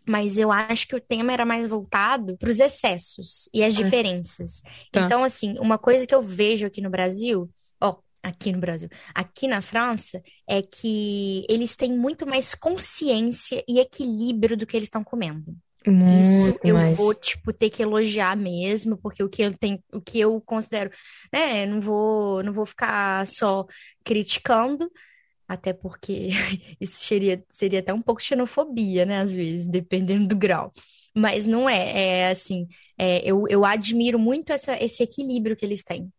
Mas 0.06 0.38
eu 0.38 0.50
acho 0.50 0.88
que 0.88 0.96
o 0.96 1.00
tema 1.00 1.32
era 1.32 1.44
mais 1.44 1.66
voltado 1.66 2.36
para 2.38 2.48
os 2.48 2.58
excessos 2.58 3.48
e 3.52 3.62
as 3.62 3.74
é. 3.74 3.82
diferenças. 3.82 4.62
Tá. 4.90 5.02
Então, 5.02 5.22
assim, 5.22 5.58
uma 5.58 5.76
coisa 5.76 6.06
que 6.06 6.14
eu 6.14 6.22
vejo 6.22 6.66
aqui 6.66 6.80
no 6.80 6.88
Brasil, 6.88 7.50
ó, 7.78 7.96
aqui 8.22 8.50
no 8.50 8.58
Brasil, 8.58 8.88
aqui 9.14 9.46
na 9.46 9.60
França, 9.60 10.22
é 10.48 10.62
que 10.62 11.44
eles 11.48 11.76
têm 11.76 11.92
muito 11.92 12.26
mais 12.26 12.54
consciência 12.54 13.62
e 13.68 13.78
equilíbrio 13.78 14.56
do 14.56 14.66
que 14.66 14.76
eles 14.76 14.86
estão 14.86 15.04
comendo. 15.04 15.54
Muito 15.86 16.08
Isso 16.10 16.58
eu 16.64 16.78
mais. 16.78 16.96
vou, 16.96 17.14
tipo, 17.14 17.52
ter 17.52 17.68
que 17.70 17.82
elogiar 17.82 18.36
mesmo, 18.36 18.96
porque 18.96 19.22
o 19.22 19.28
que 19.28 19.42
eu 19.42 19.56
tenho, 19.56 19.82
o 19.92 20.00
que 20.00 20.18
eu 20.20 20.40
considero, 20.40 20.90
né, 21.32 21.66
não 21.66 21.80
vou, 21.80 22.42
não 22.42 22.52
vou 22.52 22.64
ficar 22.64 23.26
só 23.26 23.66
criticando, 24.04 24.90
até 25.48 25.72
porque 25.72 26.28
isso 26.80 26.98
seria, 27.04 27.44
seria 27.50 27.80
até 27.80 27.92
um 27.94 28.02
pouco 28.02 28.22
xenofobia, 28.22 29.04
né, 29.06 29.18
às 29.20 29.32
vezes, 29.34 29.66
dependendo 29.68 30.28
do 30.28 30.36
grau. 30.36 30.72
Mas 31.16 31.46
não 31.46 31.68
é, 31.68 32.20
é 32.24 32.28
assim, 32.30 32.68
é, 32.98 33.20
eu, 33.28 33.44
eu 33.48 33.64
admiro 33.64 34.18
muito 34.18 34.52
essa, 34.52 34.82
esse 34.82 35.02
equilíbrio 35.02 35.56
que 35.56 35.64
eles 35.66 35.84
têm 35.84 36.12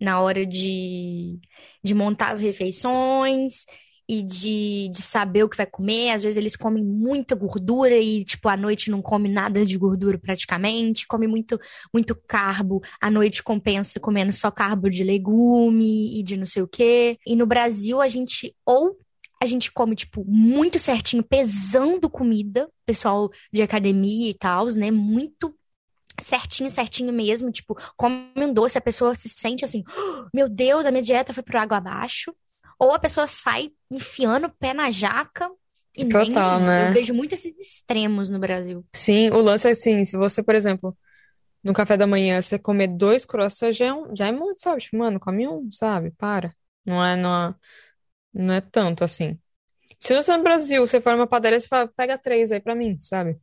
na 0.00 0.20
hora 0.20 0.44
de, 0.46 1.38
de 1.82 1.94
montar 1.94 2.32
as 2.32 2.40
refeições 2.40 3.64
e 4.08 4.22
de, 4.22 4.88
de 4.90 5.02
saber 5.02 5.44
o 5.44 5.48
que 5.48 5.56
vai 5.56 5.66
comer. 5.66 6.10
Às 6.10 6.22
vezes 6.22 6.36
eles 6.36 6.56
comem 6.56 6.84
muita 6.84 7.34
gordura 7.34 7.96
e, 7.96 8.24
tipo, 8.24 8.48
à 8.48 8.56
noite 8.56 8.90
não 8.90 9.00
come 9.00 9.28
nada 9.28 9.64
de 9.64 9.78
gordura 9.78 10.18
praticamente. 10.18 11.06
Come 11.06 11.26
muito, 11.26 11.58
muito 11.92 12.14
carbo. 12.26 12.82
À 13.00 13.10
noite 13.10 13.42
compensa 13.42 14.00
comendo 14.00 14.32
só 14.32 14.50
carbo 14.50 14.90
de 14.90 15.02
legume 15.02 16.18
e 16.18 16.22
de 16.22 16.36
não 16.36 16.46
sei 16.46 16.62
o 16.62 16.68
quê. 16.68 17.18
E 17.26 17.34
no 17.34 17.46
Brasil 17.46 18.00
a 18.00 18.08
gente 18.08 18.54
ou 18.66 18.96
a 19.42 19.46
gente 19.46 19.70
come, 19.70 19.94
tipo, 19.94 20.24
muito 20.26 20.78
certinho, 20.78 21.22
pesando 21.22 22.08
comida, 22.08 22.68
pessoal 22.86 23.30
de 23.52 23.60
academia 23.60 24.30
e 24.30 24.34
tal, 24.34 24.66
né? 24.68 24.90
Muito 24.90 25.54
certinho, 26.20 26.70
certinho 26.70 27.12
mesmo. 27.12 27.50
Tipo, 27.50 27.76
come 27.96 28.30
um 28.36 28.52
doce, 28.52 28.78
a 28.78 28.80
pessoa 28.80 29.14
se 29.14 29.28
sente 29.28 29.64
assim: 29.64 29.82
oh, 29.96 30.26
meu 30.32 30.48
Deus, 30.48 30.86
a 30.86 30.90
minha 30.90 31.02
dieta 31.02 31.32
foi 31.32 31.42
pro 31.42 31.58
água 31.58 31.78
abaixo. 31.78 32.34
Ou 32.78 32.92
a 32.92 32.98
pessoa 32.98 33.26
sai 33.26 33.70
enfiando 33.90 34.46
o 34.46 34.50
pé 34.50 34.74
na 34.74 34.90
jaca 34.90 35.50
e 35.96 36.04
Total, 36.04 36.58
nem... 36.58 36.66
né? 36.66 36.88
Eu 36.90 36.94
vejo 36.94 37.14
muito 37.14 37.34
esses 37.34 37.56
extremos 37.58 38.28
no 38.28 38.38
Brasil. 38.38 38.84
Sim, 38.94 39.30
o 39.30 39.38
lance 39.38 39.68
é 39.68 39.70
assim, 39.70 40.04
se 40.04 40.16
você, 40.16 40.42
por 40.42 40.54
exemplo, 40.54 40.96
no 41.62 41.72
café 41.72 41.96
da 41.96 42.06
manhã, 42.06 42.42
você 42.42 42.58
comer 42.58 42.88
dois 42.88 43.24
croissants 43.24 43.76
já 43.76 43.86
é, 43.86 43.92
um, 43.92 44.14
já 44.14 44.26
é 44.26 44.32
muito, 44.32 44.60
sabe? 44.60 44.82
Tipo, 44.82 44.98
mano, 44.98 45.20
come 45.20 45.48
um, 45.48 45.70
sabe? 45.70 46.10
Para. 46.12 46.54
Não 46.84 47.02
é, 47.02 47.16
não 47.16 47.48
é, 47.48 47.54
não 48.34 48.54
é 48.54 48.60
tanto 48.60 49.04
assim. 49.04 49.38
Se 49.98 50.14
você 50.14 50.32
é 50.32 50.36
no 50.36 50.42
Brasil, 50.42 50.86
você 50.86 51.00
for 51.00 51.12
numa 51.12 51.26
padaria, 51.26 51.58
você 51.58 51.68
fala, 51.68 51.88
pega 51.96 52.18
três 52.18 52.52
aí 52.52 52.60
pra 52.60 52.74
mim, 52.74 52.98
sabe? 52.98 53.38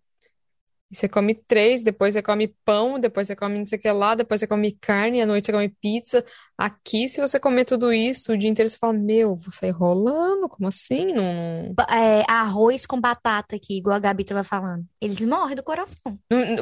E 0.91 0.96
você 0.96 1.08
come 1.08 1.34
três, 1.34 1.82
depois 1.82 2.13
você 2.13 2.22
come 2.22 2.54
pão, 2.65 3.00
depois 3.00 3.28
você 3.28 3.36
come 3.36 3.58
não 3.58 3.65
sei 3.65 3.80
o 3.80 3.82
que 3.82 3.89
lá, 3.91 4.13
depois 4.13 4.41
você 4.41 4.48
come 4.48 4.74
carne, 4.74 5.22
à 5.22 5.26
noite 5.26 5.46
você 5.46 5.54
come 5.54 5.70
pizza. 5.70 6.24
Aqui, 6.62 7.10
se 7.10 7.19
você 7.19 7.39
comer 7.39 7.65
tudo 7.65 7.91
isso 7.91 8.34
o 8.34 8.38
dia 8.38 8.47
inteiro, 8.47 8.69
você 8.69 8.78
fala, 8.78 8.93
meu, 8.93 9.36
vou 9.36 9.52
sair 9.52 9.71
rolando, 9.71 10.47
como 10.47 10.67
assim? 10.69 11.12
Não... 11.12 11.74
É, 11.89 12.24
arroz 12.30 12.86
com 12.86 13.02
batata 13.02 13.56
aqui, 13.56 13.80
igual 13.80 13.95
a 13.95 14.00
Gabi 14.00 14.24
tava 14.24 14.43
falando. 14.43 14.86
Eles 15.02 15.19
morrem 15.21 15.56
do 15.56 15.63
coração. 15.63 16.19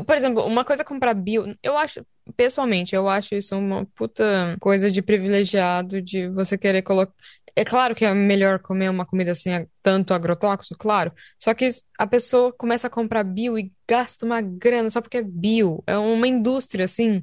Por 0.07 0.15
exemplo, 0.15 0.45
uma 0.45 0.63
coisa 0.63 0.83
é 0.83 0.85
comprar 0.85 1.13
bio, 1.13 1.53
eu 1.61 1.77
acho, 1.77 2.01
pessoalmente, 2.37 2.95
eu 2.95 3.09
acho 3.09 3.35
isso 3.35 3.57
uma 3.57 3.85
puta 3.93 4.55
coisa 4.61 4.89
de 4.89 5.01
privilegiado, 5.01 6.01
de 6.01 6.29
você 6.29 6.57
querer 6.57 6.81
colocar. 6.81 7.13
É 7.53 7.65
claro 7.65 7.93
que 7.93 8.05
é 8.05 8.13
melhor 8.13 8.59
comer 8.59 8.89
uma 8.89 9.05
comida 9.05 9.31
assim, 9.31 9.49
tanto 9.81 10.13
agrotóxico, 10.13 10.79
claro. 10.79 11.11
Só 11.37 11.53
que 11.53 11.67
a 11.97 12.07
pessoa 12.07 12.53
começa 12.53 12.87
a 12.87 12.89
comprar 12.89 13.25
bio 13.25 13.59
e 13.59 13.73
gasta 13.85 14.25
uma 14.25 14.39
grana 14.39 14.89
só 14.89 15.01
porque 15.01 15.17
é 15.17 15.21
bio. 15.21 15.83
É 15.85 15.97
uma 15.97 16.25
indústria, 16.25 16.85
assim, 16.85 17.21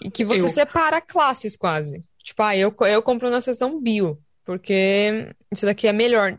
que, 0.00 0.10
que 0.10 0.24
você 0.24 0.44
eu... 0.44 0.48
separa 0.48 1.00
classes 1.00 1.56
quase. 1.56 2.02
Tipo, 2.22 2.42
ah, 2.42 2.56
eu, 2.56 2.74
eu 2.80 3.02
compro 3.02 3.30
na 3.30 3.40
seção 3.40 3.80
bio, 3.80 4.18
porque 4.44 5.34
isso 5.50 5.64
daqui 5.64 5.86
é 5.86 5.92
melhor. 5.92 6.36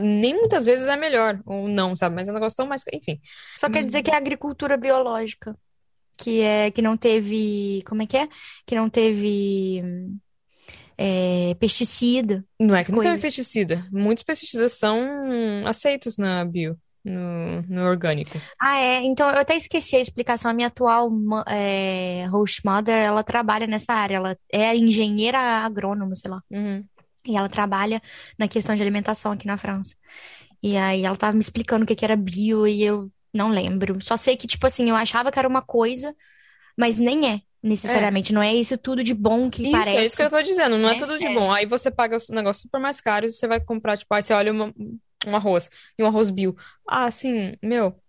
Nem 0.00 0.34
muitas 0.34 0.64
vezes 0.64 0.86
é 0.86 0.96
melhor, 0.96 1.40
ou 1.46 1.68
não, 1.68 1.94
sabe? 1.96 2.14
Mas 2.14 2.28
é 2.28 2.30
um 2.30 2.34
negócio 2.34 2.56
tão 2.56 2.66
mais. 2.66 2.82
Enfim. 2.92 3.20
Só 3.56 3.70
quer 3.70 3.84
dizer 3.84 4.02
que 4.02 4.10
é 4.10 4.16
agricultura 4.16 4.76
biológica. 4.76 5.56
Que 6.16 6.40
é 6.40 6.70
que 6.70 6.82
não 6.82 6.96
teve. 6.96 7.82
Como 7.86 8.02
é 8.02 8.06
que 8.06 8.16
é? 8.16 8.28
Que 8.66 8.74
não 8.74 8.90
teve 8.90 9.82
é, 10.96 11.54
pesticida. 11.60 12.44
Não 12.58 12.76
é 12.76 12.82
que 12.82 12.90
não 12.90 13.00
teve 13.00 13.22
pesticida. 13.22 13.86
Muitos 13.92 14.24
pesticidas 14.24 14.72
são 14.72 15.64
aceitos 15.64 16.18
na 16.18 16.44
bio. 16.44 16.76
No, 17.04 17.62
no, 17.62 17.84
orgânico. 17.84 18.38
Ah, 18.60 18.78
é. 18.78 19.00
Então 19.02 19.30
eu 19.30 19.38
até 19.38 19.56
esqueci 19.56 19.96
a 19.96 20.00
explicação. 20.00 20.50
A 20.50 20.54
minha 20.54 20.68
atual 20.68 21.10
é, 21.46 22.26
host 22.30 22.60
mother, 22.64 22.96
ela 22.96 23.22
trabalha 23.22 23.66
nessa 23.66 23.92
área. 23.92 24.16
Ela 24.16 24.36
é 24.52 24.76
engenheira 24.76 25.38
agrônoma, 25.38 26.14
sei 26.14 26.30
lá. 26.30 26.42
Uhum. 26.50 26.84
E 27.26 27.36
ela 27.36 27.48
trabalha 27.48 28.00
na 28.38 28.48
questão 28.48 28.74
de 28.74 28.82
alimentação 28.82 29.32
aqui 29.32 29.46
na 29.46 29.58
França. 29.58 29.94
E 30.62 30.76
aí 30.76 31.04
ela 31.04 31.16
tava 31.16 31.34
me 31.34 31.40
explicando 31.40 31.84
o 31.84 31.86
que, 31.86 31.94
que 31.94 32.04
era 32.04 32.16
bio 32.16 32.66
e 32.66 32.82
eu 32.82 33.10
não 33.32 33.50
lembro. 33.50 34.02
Só 34.02 34.16
sei 34.16 34.36
que, 34.36 34.46
tipo 34.46 34.66
assim, 34.66 34.90
eu 34.90 34.96
achava 34.96 35.30
que 35.30 35.38
era 35.38 35.48
uma 35.48 35.62
coisa, 35.62 36.14
mas 36.76 36.98
nem 36.98 37.30
é 37.30 37.40
necessariamente. 37.62 38.32
É. 38.32 38.34
Não 38.34 38.42
é 38.42 38.54
isso 38.54 38.76
tudo 38.78 39.02
de 39.02 39.14
bom 39.14 39.50
que 39.50 39.62
isso, 39.62 39.72
parece. 39.72 39.96
É 39.96 40.04
isso 40.04 40.16
que 40.16 40.22
eu 40.22 40.30
tô 40.30 40.42
dizendo, 40.42 40.78
não 40.78 40.88
é, 40.88 40.96
é 40.96 40.98
tudo 40.98 41.18
de 41.18 41.26
é. 41.26 41.34
bom. 41.34 41.52
Aí 41.52 41.66
você 41.66 41.90
paga 41.90 42.16
o 42.16 42.34
negócio 42.34 42.62
super 42.62 42.80
mais 42.80 43.00
caro 43.00 43.26
e 43.26 43.30
você 43.30 43.46
vai 43.46 43.60
comprar, 43.60 43.96
tipo, 43.96 44.12
aí 44.14 44.22
você 44.22 44.32
olha 44.32 44.52
uma, 44.52 44.72
um 45.26 45.34
arroz 45.36 45.70
e 45.98 46.02
um 46.02 46.06
arroz 46.06 46.30
bio. 46.30 46.56
Ah, 46.86 47.06
assim, 47.06 47.54
meu. 47.62 48.00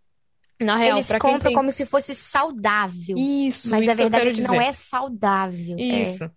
Na 0.62 0.76
real, 0.76 0.98
Eles 0.98 1.10
compram 1.14 1.40
tem... 1.40 1.54
como 1.54 1.72
se 1.72 1.86
fosse 1.86 2.14
saudável. 2.14 3.18
Isso, 3.18 3.70
Mas 3.72 3.84
isso 3.84 3.92
a 3.92 3.94
verdade 3.94 4.30
é 4.30 4.34
que 4.34 4.42
não 4.42 4.60
é 4.62 4.72
saudável. 4.74 5.78
É. 5.80 6.02
Isso. 6.02 6.30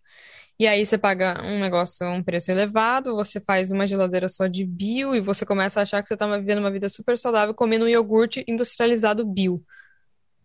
E 0.61 0.67
aí 0.67 0.87
você 0.87 0.97
paga 0.97 1.43
um 1.45 1.59
negócio, 1.59 2.07
um 2.07 2.23
preço 2.23 2.49
elevado, 2.51 3.17
você 3.17 3.41
faz 3.41 3.73
uma 3.73 3.85
geladeira 3.85 4.29
só 4.29 4.47
de 4.47 4.65
bio 4.65 5.17
e 5.17 5.21
você 5.21 5.45
começa 5.45 5.81
a 5.81 5.83
achar 5.83 6.01
que 6.03 6.09
você 6.09 6.17
tá 6.17 6.37
vivendo 6.39 6.59
uma 6.59 6.71
vida 6.71 6.89
super 6.89 7.19
saudável 7.19 7.53
comendo 7.53 7.85
um 7.85 7.89
iogurte 7.89 8.45
industrializado 8.47 9.27
bio. 9.27 9.61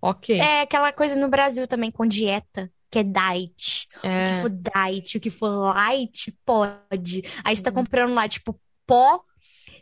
Ok. 0.02 0.40
É 0.40 0.62
aquela 0.62 0.92
coisa 0.92 1.16
no 1.20 1.28
Brasil 1.30 1.68
também 1.68 1.92
com 1.92 2.06
dieta. 2.06 2.72
que 2.90 3.00
é 3.00 3.04
diet. 3.04 3.86
O 3.98 4.00
que 4.00 4.08
É. 4.08 4.42
for 4.42 4.50
diet, 4.50 5.18
o 5.18 5.20
que 5.20 5.30
for 5.30 5.50
light, 5.76 6.32
pode. 6.46 7.22
Aí 7.44 7.54
você 7.56 7.62
tá 7.62 7.70
Uhum. 7.70 7.76
comprando 7.76 8.14
lá, 8.14 8.30
tipo, 8.30 8.58
pó, 8.88 9.22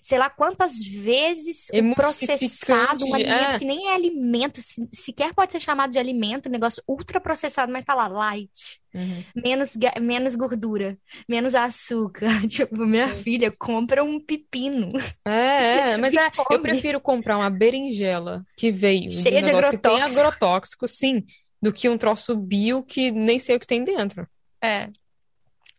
sei 0.05 0.19
lá 0.19 0.29
quantas 0.29 0.77
vezes 0.83 1.65
processado, 1.95 3.07
um 3.07 3.15
alimento 3.15 3.55
é. 3.55 3.57
que 3.57 3.65
nem 3.65 3.87
é 3.87 3.95
alimento, 3.95 4.61
se- 4.61 4.87
sequer 4.93 5.33
pode 5.33 5.51
ser 5.51 5.59
chamado 5.59 5.89
de 5.89 5.97
alimento, 5.97 6.47
um 6.47 6.51
negócio 6.51 6.83
ultraprocessado, 6.87 7.71
mas 7.71 7.83
tá 7.83 7.95
lá, 7.95 8.07
light. 8.07 8.79
Uhum. 8.93 9.23
Menos, 9.35 9.75
menos 9.99 10.35
gordura, 10.35 10.95
menos 11.27 11.55
açúcar. 11.55 12.29
Tipo, 12.47 12.85
minha 12.85 13.07
Sim. 13.07 13.23
filha 13.23 13.51
compra 13.57 14.03
um 14.03 14.19
pepino 14.19 14.89
É, 15.25 15.93
é, 15.93 15.97
mas 15.97 16.13
é, 16.13 16.29
eu 16.51 16.61
prefiro 16.61 17.01
comprar 17.01 17.37
uma 17.37 17.49
berinjela 17.49 18.45
que 18.55 18.71
veio 18.71 19.09
de 19.09 19.17
um 19.17 19.21
Cheia 19.23 19.41
de 19.41 19.69
que 19.71 19.77
tem 19.79 20.01
agrotóxico, 20.03 20.87
sim, 20.87 21.23
do 21.59 21.73
que 21.73 21.89
um 21.89 21.97
troço 21.97 22.35
bio 22.35 22.83
que 22.83 23.09
nem 23.09 23.39
sei 23.39 23.55
o 23.55 23.59
que 23.59 23.65
tem 23.65 23.83
dentro. 23.83 24.27
É. 24.61 24.91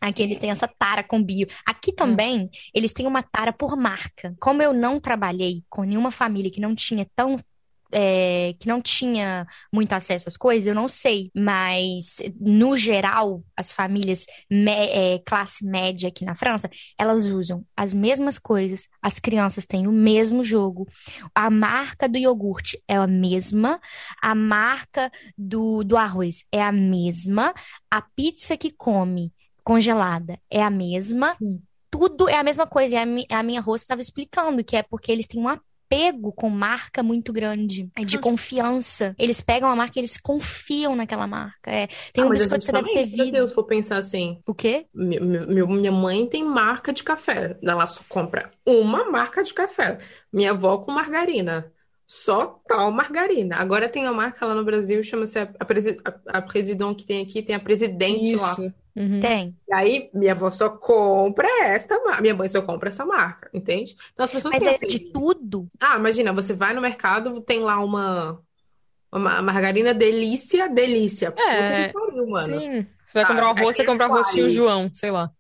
Aqui 0.01 0.23
eles 0.23 0.39
têm 0.39 0.51
essa 0.51 0.69
tara 0.69 1.03
com 1.03 1.23
bio. 1.23 1.47
Aqui 1.67 1.93
também, 1.93 2.51
eles 2.75 2.93
têm 2.93 3.07
uma 3.07 3.23
tara 3.23 3.53
por 3.53 3.77
marca. 3.77 4.35
Como 4.41 4.63
eu 4.63 4.73
não 4.73 5.01
trabalhei 5.01 5.63
com 5.69 5.83
nenhuma 5.83 6.11
família 6.11 6.51
que 6.51 6.61
não 6.61 6.75
tinha 6.75 7.07
tão. 7.15 7.37
é, 7.93 8.53
que 8.59 8.67
não 8.67 8.83
tinha 8.83 9.47
muito 9.73 9.93
acesso 9.93 10.29
às 10.29 10.37
coisas, 10.37 10.67
eu 10.67 10.75
não 10.75 10.89
sei. 10.89 11.31
Mas, 11.35 12.17
no 12.41 12.77
geral, 12.77 13.43
as 13.57 13.73
famílias 13.73 14.27
é, 14.51 15.21
classe 15.25 15.65
média 15.65 16.09
aqui 16.09 16.25
na 16.25 16.35
França, 16.35 16.69
elas 16.99 17.27
usam 17.27 17.65
as 17.77 17.93
mesmas 17.93 18.39
coisas. 18.39 18.89
As 19.01 19.19
crianças 19.19 19.67
têm 19.67 19.87
o 19.87 19.93
mesmo 19.93 20.43
jogo. 20.45 20.87
A 21.35 21.49
marca 21.49 22.09
do 22.09 22.19
iogurte 22.19 22.83
é 22.89 22.97
a 22.97 23.07
mesma. 23.07 23.81
A 24.23 24.35
marca 24.35 25.11
do, 25.39 25.83
do 25.85 25.97
arroz 25.97 26.45
é 26.53 26.61
a 26.63 26.73
mesma. 26.73 27.55
A 27.91 28.03
pizza 28.03 28.57
que 28.57 28.71
come 28.73 29.33
congelada 29.67 30.39
é 30.49 30.63
a 30.63 30.71
mesma. 30.71 31.37
Hum. 31.43 31.61
Tudo 31.91 32.29
é 32.29 32.37
a 32.37 32.45
mesma 32.45 32.67
coisa. 32.69 32.95
E 32.95 32.99
a, 32.99 33.05
mi- 33.05 33.27
a 33.29 33.43
minha 33.43 33.61
roça 33.61 33.83
estava 33.83 34.01
explicando 34.01 34.63
que 34.63 34.77
é 34.77 34.83
porque 34.85 35.11
eles 35.11 35.27
têm 35.27 35.41
um 35.43 35.49
apego 35.49 36.33
com 36.33 36.49
marca 36.49 37.03
muito 37.03 37.33
grande, 37.33 37.89
é 37.97 38.05
de 38.05 38.17
Ah. 38.17 38.21
confiança. 38.21 39.15
Eles 39.19 39.41
pegam 39.41 39.69
a 39.69 39.75
marca, 39.75 39.99
eles 39.99 40.17
confiam 40.17 40.95
naquela 40.95 41.27
marca. 41.27 41.69
É, 41.71 41.89
tem 42.13 42.23
Ah, 42.23 42.27
um 42.27 42.31
biscoito 42.31 42.61
que 42.61 42.67
você 42.67 42.73
deve 42.73 42.93
ter 42.93 43.07
no 43.07 43.17
Brasil, 43.17 43.33
visto. 43.35 43.49
se 43.49 43.55
for 43.55 43.65
pensar 43.65 43.97
assim, 43.97 44.41
O 44.47 44.55
quê? 44.55 44.87
mi- 44.95 45.19
mi- 45.21 45.67
minha 45.67 45.93
mãe 45.93 46.27
tem 46.27 46.45
marca 46.45 46.93
de 46.93 47.03
café. 47.03 47.57
Ela 47.63 47.87
só 47.89 48.03
compra 48.09 48.51
uma 48.65 49.11
marca 49.11 49.43
de 49.43 49.53
café. 49.53 49.99
Minha 50.33 50.53
avó 50.53 50.79
com 50.79 50.93
margarina. 50.93 51.73
Só 52.07 52.61
tal 52.69 52.93
margarina. 52.93 53.57
Agora 53.57 53.89
tem 53.89 54.03
uma 54.05 54.13
marca 54.13 54.47
lá 54.47 54.55
no 54.55 54.65
Brasil, 54.65 55.03
chama-se 55.03 55.39
a, 55.41 55.53
a, 55.59 55.65
presi- 55.65 55.97
a, 56.05 56.39
a 56.39 56.43
Presidente 56.43 56.99
que 56.99 57.05
tem 57.07 57.21
aqui, 57.23 57.43
tem 57.43 57.55
a 57.57 57.61
Presidente 57.61 58.37
lá. 58.37 58.55
Uhum. 58.97 59.21
Tem. 59.21 59.55
E 59.69 59.75
aí, 59.75 60.11
minha 60.15 60.33
avó 60.33 60.51
só 60.51 60.71
compra 60.71 61.47
esta 61.65 62.03
marca. 62.03 62.23
Minha 62.23 62.35
mãe 62.35 62.49
só 62.49 62.63
compra 62.63 62.89
essa 62.89 63.05
marca, 63.05 63.51
entende? 63.53 63.95
Então 64.15 64.25
as 64.25 64.31
pessoas 64.31 64.55
Mas 64.55 64.65
têm 64.65 64.75
é 64.75 64.79
de 64.79 65.13
tudo. 65.13 65.69
Ah, 65.79 65.97
imagina, 65.97 66.33
você 66.33 66.55
vai 66.55 66.73
no 66.73 66.81
mercado, 66.81 67.41
tem 67.43 67.61
lá 67.61 67.79
uma, 67.85 68.41
uma 69.13 69.43
margarina 69.43 69.93
delícia, 69.93 70.69
delícia. 70.69 71.31
Puta 71.31 71.43
É, 71.43 71.89
que 71.89 71.93
pariu, 71.93 72.27
mano. 72.27 72.61
Sim. 72.61 72.87
Você 73.05 73.13
vai 73.15 73.23
Ah, 73.25 73.27
comprar 73.27 73.47
um 73.47 73.51
arroz, 73.51 73.77
você 73.77 73.83
aquele 73.83 73.87
compra 73.99 74.07
arroz 74.07 74.29
tio. 74.29 74.49
João, 74.51 74.91
sei 74.95 75.11
lá. 75.11 75.31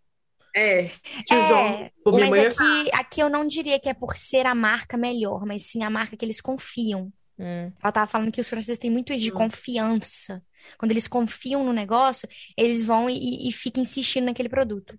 É, 0.55 0.85
tio 1.25 1.43
João. 1.49 1.67
É, 1.67 1.93
minha 2.07 2.21
mas 2.27 2.31
mãe 2.31 2.47
aqui, 2.47 2.91
aqui 2.95 3.21
eu 3.21 3.29
não 3.29 3.47
diria 3.47 3.79
que 3.79 3.89
é 3.89 3.95
por 3.95 4.17
ser 4.17 4.47
a 4.47 4.55
marca 4.55 4.97
melhor, 4.97 5.45
mas 5.47 5.63
sim 5.63 5.83
a 5.83 5.91
marca 5.91 6.17
que 6.17 6.25
eles 6.25 6.41
confiam. 6.41 7.13
Hum. 7.39 7.71
Ela 7.83 7.93
tava 7.93 8.07
falando 8.07 8.33
que 8.33 8.41
os 8.41 8.49
franceses 8.49 8.79
têm 8.79 8.91
muito 8.91 9.13
isso 9.13 9.25
de 9.25 9.31
Hum. 9.33 9.35
confiança. 9.35 10.43
Quando 10.79 10.91
eles 10.93 11.07
confiam 11.09 11.65
no 11.65 11.73
negócio, 11.73 12.29
eles 12.57 12.85
vão 12.85 13.09
e, 13.09 13.49
e 13.49 13.53
ficam 13.53 13.83
insistindo 13.83 14.27
naquele 14.27 14.49
produto. 14.49 14.97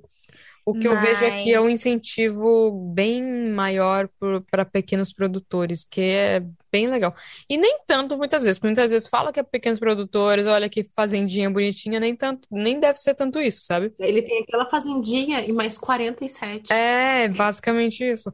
O 0.65 0.73
que 0.73 0.85
eu 0.85 0.99
vejo 0.99 1.25
aqui 1.25 1.53
é 1.53 1.61
um 1.61 1.63
Mas- 1.63 1.73
incentivo 1.75 2.91
bem 2.93 3.23
maior 3.51 4.09
para 4.51 4.65
pequenos 4.65 5.13
produtores, 5.13 5.85
que 5.89 6.01
é 6.01 6.43
bem 6.69 6.87
legal. 6.87 7.15
E 7.49 7.57
nem 7.57 7.79
tanto 7.87 8.17
muitas 8.17 8.43
vezes, 8.43 8.59
porque 8.59 8.67
muitas 8.67 8.91
vezes 8.91 9.07
fala 9.07 9.31
que 9.31 9.39
é 9.39 9.43
pequenos 9.43 9.79
produtores, 9.79 10.45
olha 10.45 10.67
que 10.67 10.89
fazendinha 10.93 11.49
bonitinha, 11.49 12.01
nem 12.01 12.13
tanto, 12.13 12.45
nem 12.51 12.81
deve 12.81 12.99
ser 12.99 13.15
tanto 13.15 13.39
isso, 13.39 13.63
sabe? 13.63 13.93
Ele 13.97 14.21
tem 14.21 14.43
aquela 14.43 14.69
fazendinha 14.69 15.39
e 15.45 15.53
mais 15.53 15.77
47. 15.77 16.73
É, 16.73 17.29
basicamente 17.29 18.03
isso. 18.03 18.29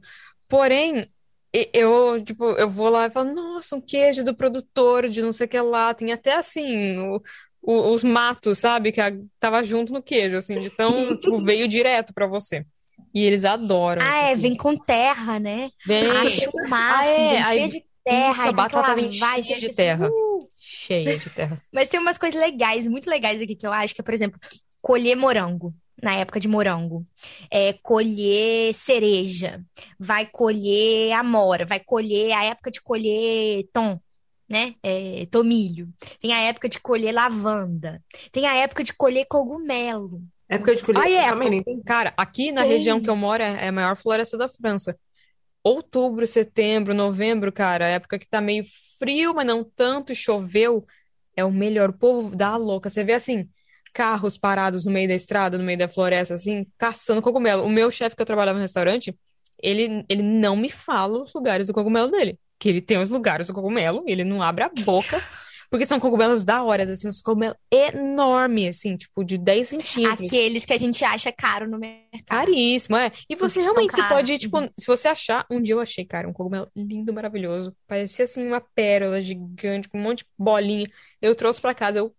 Porém, 0.50 1.08
eu, 1.74 2.24
tipo, 2.24 2.46
eu 2.54 2.70
vou 2.70 2.90
lá 2.90 3.06
e 3.08 3.12
falo, 3.12 3.34
nossa, 3.34 3.76
um 3.76 3.82
queijo 3.82 4.24
do 4.24 4.36
produtor 4.36 5.08
de 5.08 5.22
não 5.22 5.32
sei 5.32 5.46
o 5.46 5.50
que 5.50 5.60
lá. 5.62 5.94
Tem 5.94 6.12
até 6.12 6.36
assim, 6.36 6.98
o- 6.98 7.22
o- 7.62 7.92
os 7.92 8.04
matos, 8.04 8.60
sabe? 8.60 8.92
Que 8.92 9.00
a- 9.02 9.12
tava 9.40 9.62
junto 9.64 9.94
no 9.94 10.02
queijo, 10.02 10.36
assim, 10.38 10.60
de 10.60 10.70
tão, 10.72 10.90
tipo, 11.20 11.42
veio 11.44 11.68
direto 11.68 12.14
pra 12.14 12.28
você. 12.28 12.66
E 13.14 13.24
eles 13.24 13.46
adoram 13.46 14.02
Ah, 14.02 14.30
é, 14.32 14.36
vem 14.36 14.56
com 14.56 14.76
terra, 14.76 15.40
né? 15.40 15.70
Vem. 15.86 16.10
Acha 16.10 16.50
o 16.54 16.68
máximo, 16.68 17.30
Ah, 17.30 17.34
é, 17.34 17.38
aí- 17.44 17.58
cheia 17.60 17.70
de 17.70 17.86
terra, 18.04 18.32
Isso, 18.32 18.42
a 18.50 18.52
batata 18.52 18.96
vem 18.96 19.12
cheia 19.12 19.58
de 19.60 19.70
terra. 19.74 20.10
"Uh". 20.10 20.50
Cheia 20.56 21.18
de 21.20 21.30
terra. 21.30 21.62
Mas 21.74 21.90
tem 21.90 22.00
umas 22.00 22.18
coisas 22.18 22.40
legais, 22.40 22.88
muito 22.88 23.10
legais 23.10 23.42
aqui, 23.42 23.56
que 23.56 23.66
eu 23.68 23.72
acho 23.74 23.94
que 23.94 24.02
é, 24.02 24.04
por 24.04 24.14
exemplo, 24.14 24.40
colher 24.82 25.16
morango, 25.16 25.74
na 26.04 26.16
época 26.16 26.40
de 26.40 26.48
morango. 26.48 27.06
É, 27.50 27.74
colher 27.82 28.74
cereja. 28.74 29.64
Vai 30.00 30.26
colher 30.28 31.14
amora. 31.14 31.66
Vai 31.66 31.80
colher 31.80 32.34
a 32.34 32.44
época 32.46 32.70
de 32.72 32.82
colher 32.82 33.66
tom, 33.74 34.00
né? 34.50 34.76
É, 34.84 35.26
tomilho. 35.28 35.90
Tem 36.22 36.34
a 36.34 36.42
época 36.42 36.70
de 36.70 36.80
colher 36.80 37.14
lavanda. 37.14 38.04
Tem 38.32 38.46
a 38.48 38.56
época 38.56 38.84
de 38.84 38.94
colher 38.94 39.26
cogumelo. 39.28 40.22
Época 40.50 40.76
de 40.76 40.84
colher 40.84 41.02
Ah, 41.04 41.10
é, 41.10 41.30
também, 41.30 41.50
nem 41.50 41.64
tem. 41.64 41.82
Cara, 41.82 42.14
aqui 42.18 42.52
na 42.52 42.62
Tem. 42.62 42.72
região 42.72 43.02
que 43.02 43.10
eu 43.10 43.16
moro 43.16 43.42
é 43.42 43.66
é 43.66 43.68
a 43.70 43.72
maior 43.72 43.96
floresta 43.96 44.38
da 44.38 44.48
França. 44.50 44.98
Outubro, 45.64 46.28
setembro, 46.28 46.94
novembro, 46.94 47.52
cara, 47.52 47.88
é 47.88 47.94
época 47.94 48.20
que 48.20 48.28
tá 48.28 48.42
meio 48.42 48.64
frio, 49.00 49.34
mas 49.34 49.46
não 49.48 49.64
tanto, 49.64 50.12
e 50.12 50.16
choveu, 50.16 50.86
é 51.38 51.46
o 51.46 51.52
melhor. 51.52 51.90
O 51.92 51.98
povo 51.98 52.36
dá 52.36 52.50
a 52.50 52.58
louca. 52.58 52.90
Você 52.90 53.04
vê 53.04 53.14
assim, 53.14 53.50
carros 53.94 54.38
parados 54.38 54.86
no 54.86 54.92
meio 54.92 55.08
da 55.08 55.14
estrada, 55.14 55.58
no 55.58 55.64
meio 55.64 55.78
da 55.78 55.88
floresta, 55.88 56.34
assim, 56.34 56.66
caçando 56.78 57.22
cogumelo. 57.22 57.64
O 57.64 57.70
meu 57.70 57.92
chefe 57.92 58.16
que 58.16 58.22
eu 58.22 58.26
trabalhava 58.26 58.58
no 58.58 58.64
restaurante, 58.64 59.16
ele, 59.62 60.04
ele 60.10 60.24
não 60.24 60.56
me 60.56 60.70
fala 60.70 61.22
os 61.22 61.34
lugares 61.34 61.68
do 61.68 61.74
cogumelo 61.74 62.10
dele. 62.10 62.38
Que 62.60 62.70
ele 62.70 62.82
tem 62.82 62.98
os 62.98 63.10
lugares 63.10 63.48
do 63.48 63.54
cogumelo, 63.54 64.04
ele 64.08 64.24
não 64.24 64.42
abre 64.42 64.64
a 64.64 64.70
boca. 64.70 65.22
Porque 65.74 65.88
são 65.88 66.00
cogumelos 66.00 66.44
da 66.44 66.62
hora, 66.62 66.84
assim, 66.84 67.08
uns 67.08 67.20
cogumelos 67.20 67.58
enormes, 67.72 68.78
assim, 68.78 68.96
tipo, 68.96 69.24
de 69.24 69.40
10 69.40 69.70
centímetros. 69.70 70.32
Aqueles 70.32 70.66
que 70.66 70.74
a 70.74 70.78
gente 70.78 71.04
acha 71.04 71.32
caro 71.32 71.68
no 71.68 71.80
mercado. 71.80 72.26
Caríssimo, 72.28 72.96
é. 72.96 73.12
E 73.28 73.36
você 73.36 73.60
realmente, 73.60 73.96
você 73.96 74.04
pode, 74.04 74.38
tipo, 74.38 74.58
se 74.80 74.86
você 74.86 75.08
achar, 75.08 75.48
um 75.50 75.60
dia 75.60 75.74
eu 75.74 75.80
achei, 75.80 76.06
cara, 76.06 76.30
um 76.30 76.34
cogumelo 76.34 76.70
lindo, 76.76 77.12
maravilhoso. 77.12 77.76
Parecia, 77.88 78.26
assim, 78.26 78.46
uma 78.46 78.62
pérola 78.62 79.20
gigante, 79.20 79.90
com 79.90 79.98
um 79.98 80.04
monte 80.04 80.20
de 80.20 80.26
bolinha. 80.38 80.88
Eu 81.20 81.34
trouxe 81.34 81.60
pra 81.60 81.74
casa, 81.74 81.98
eu 81.98 82.16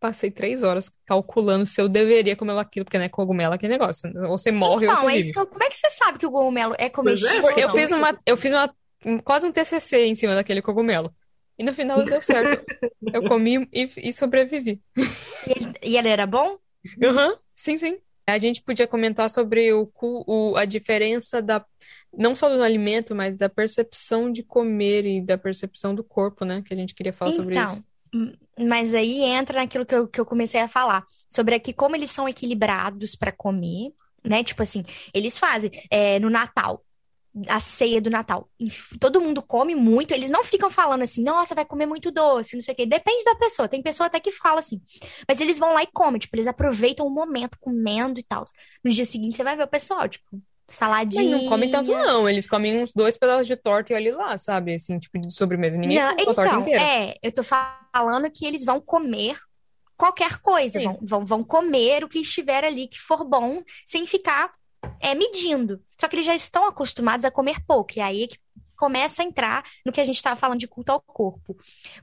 passei 0.00 0.30
três 0.30 0.62
horas 0.62 0.90
calculando 1.06 1.66
se 1.66 1.80
eu 1.80 1.88
deveria 1.88 2.36
comer 2.36 2.56
aquilo, 2.58 2.84
porque 2.84 2.98
não 2.98 3.04
é 3.04 3.08
cogumelo 3.08 3.54
aquele 3.54 3.72
negócio. 3.72 4.10
Ou 4.28 4.38
você 4.38 4.50
morre 4.52 4.86
ou 4.86 4.92
Então, 4.92 5.04
você 5.04 5.10
é 5.10 5.14
vive. 5.16 5.24
isso 5.26 5.32
que 5.32 5.38
eu- 5.38 5.46
como 5.46 5.62
é 5.64 5.68
que 5.68 5.76
você 5.76 5.90
sabe 5.90 6.18
que 6.18 6.26
o 6.26 6.30
cogumelo 6.30 6.74
é 6.78 6.84
é, 6.86 6.90
comestível 6.90 7.44
ou 7.44 7.50
Eu 7.58 7.68
fiz 7.70 7.90
uma, 7.92 8.18
eu 8.26 8.36
fiz 8.36 8.52
uma, 8.52 8.74
um- 9.04 9.18
quase 9.18 9.46
um 9.46 9.52
TCC 9.52 10.06
em 10.06 10.14
cima 10.14 10.34
daquele 10.34 10.62
cogumelo. 10.62 11.14
E 11.58 11.64
no 11.64 11.72
final 11.72 12.04
deu 12.04 12.22
certo. 12.22 12.64
Eu 13.12 13.22
comi 13.22 13.66
e, 13.72 13.88
e 14.08 14.12
sobrevivi. 14.12 14.80
E 14.96 15.50
ele, 15.50 15.72
e 15.82 15.96
ele 15.96 16.08
era 16.08 16.26
bom? 16.26 16.58
Aham, 17.02 17.36
sim, 17.54 17.76
sim. 17.76 17.98
A 18.26 18.36
gente 18.38 18.60
podia 18.62 18.86
comentar 18.86 19.30
sobre 19.30 19.72
o, 19.72 19.90
o- 20.02 20.56
a 20.56 20.64
diferença 20.64 21.40
da, 21.40 21.64
não 22.12 22.36
só 22.36 22.48
do 22.54 22.62
alimento, 22.62 23.14
mas 23.14 23.34
da 23.36 23.48
percepção 23.48 24.30
de 24.30 24.42
comer 24.42 25.06
e 25.06 25.20
da 25.22 25.38
percepção 25.38 25.94
do 25.94 26.04
corpo, 26.04 26.44
né? 26.44 26.62
Que 26.62 26.74
a 26.74 26.76
gente 26.76 26.94
queria 26.94 27.12
falar 27.12 27.32
sobre 27.32 27.56
Então, 27.56 27.72
isso. 27.72 27.82
Mas 28.58 28.94
aí 28.94 29.22
entra 29.22 29.60
naquilo 29.60 29.86
que 29.86 29.94
eu, 29.94 30.08
que 30.08 30.20
eu 30.20 30.26
comecei 30.26 30.60
a 30.60 30.68
falar, 30.68 31.04
sobre 31.28 31.54
aqui 31.54 31.72
como 31.72 31.96
eles 31.96 32.10
são 32.10 32.28
equilibrados 32.28 33.14
para 33.14 33.32
comer, 33.32 33.92
né? 34.24 34.42
Tipo 34.42 34.62
assim, 34.62 34.84
eles 35.14 35.38
fazem 35.38 35.70
é, 35.90 36.18
no 36.18 36.30
Natal, 36.30 36.84
a 37.48 37.60
ceia 37.60 38.00
do 38.00 38.10
Natal. 38.10 38.48
Todo 38.98 39.20
mundo 39.20 39.42
come 39.42 39.74
muito, 39.74 40.12
eles 40.12 40.30
não 40.30 40.42
ficam 40.42 40.70
falando 40.70 41.02
assim, 41.02 41.22
nossa, 41.22 41.54
vai 41.54 41.64
comer 41.64 41.86
muito 41.86 42.10
doce, 42.10 42.56
não 42.56 42.62
sei 42.62 42.74
o 42.74 42.76
quê. 42.76 42.86
Depende 42.86 43.24
da 43.24 43.34
pessoa, 43.36 43.68
tem 43.68 43.82
pessoa 43.82 44.06
até 44.06 44.18
que 44.18 44.32
fala 44.32 44.60
assim. 44.60 44.80
Mas 45.28 45.40
eles 45.40 45.58
vão 45.58 45.72
lá 45.72 45.82
e 45.82 45.86
comem, 45.86 46.18
tipo, 46.18 46.34
eles 46.34 46.46
aproveitam 46.46 47.06
o 47.06 47.10
momento 47.10 47.58
comendo 47.60 48.18
e 48.18 48.24
tal. 48.24 48.44
No 48.82 48.90
dia 48.90 49.04
seguinte 49.04 49.36
você 49.36 49.44
vai 49.44 49.56
ver 49.56 49.64
o 49.64 49.68
pessoal, 49.68 50.08
tipo, 50.08 50.42
Mas 50.68 50.76
saladinha. 50.76 51.38
não 51.38 51.48
comem 51.48 51.70
tanto, 51.70 51.90
não. 51.90 52.28
Eles 52.28 52.46
comem 52.46 52.82
uns 52.82 52.92
dois 52.92 53.16
pedaços 53.16 53.46
de 53.46 53.56
torta 53.56 53.92
e 53.92 53.96
olha 53.96 54.14
lá, 54.14 54.36
sabe? 54.36 54.74
Assim, 54.74 54.98
tipo 54.98 55.18
de 55.18 55.32
sobremesa. 55.32 55.78
Ninguém 55.78 55.98
Não, 55.98 56.10
come 56.10 56.22
a 56.22 56.24
torta 56.26 56.46
então, 56.46 56.60
inteira. 56.60 56.82
é, 56.82 57.16
eu 57.22 57.32
tô 57.32 57.42
falando 57.42 58.30
que 58.30 58.44
eles 58.44 58.64
vão 58.64 58.78
comer 58.80 59.36
qualquer 59.96 60.38
coisa, 60.38 60.80
vão, 60.80 60.98
vão, 61.02 61.24
vão 61.24 61.42
comer 61.42 62.04
o 62.04 62.08
que 62.08 62.20
estiver 62.20 62.64
ali 62.64 62.86
que 62.86 63.00
for 63.00 63.24
bom, 63.24 63.62
sem 63.84 64.06
ficar 64.06 64.52
é, 65.00 65.14
medindo. 65.14 65.82
Só 66.00 66.06
que 66.06 66.16
eles 66.16 66.26
já 66.26 66.36
estão 66.36 66.66
acostumados 66.66 67.24
a 67.24 67.30
comer 67.30 67.64
pouco, 67.66 67.94
e 67.96 68.00
aí 68.00 68.24
é 68.24 68.26
que 68.28 68.38
começa 68.76 69.22
a 69.22 69.24
entrar 69.24 69.64
no 69.84 69.90
que 69.90 70.00
a 70.00 70.04
gente 70.04 70.14
estava 70.14 70.36
falando 70.36 70.60
de 70.60 70.68
culto 70.68 70.92
ao 70.92 71.00
corpo. 71.00 71.56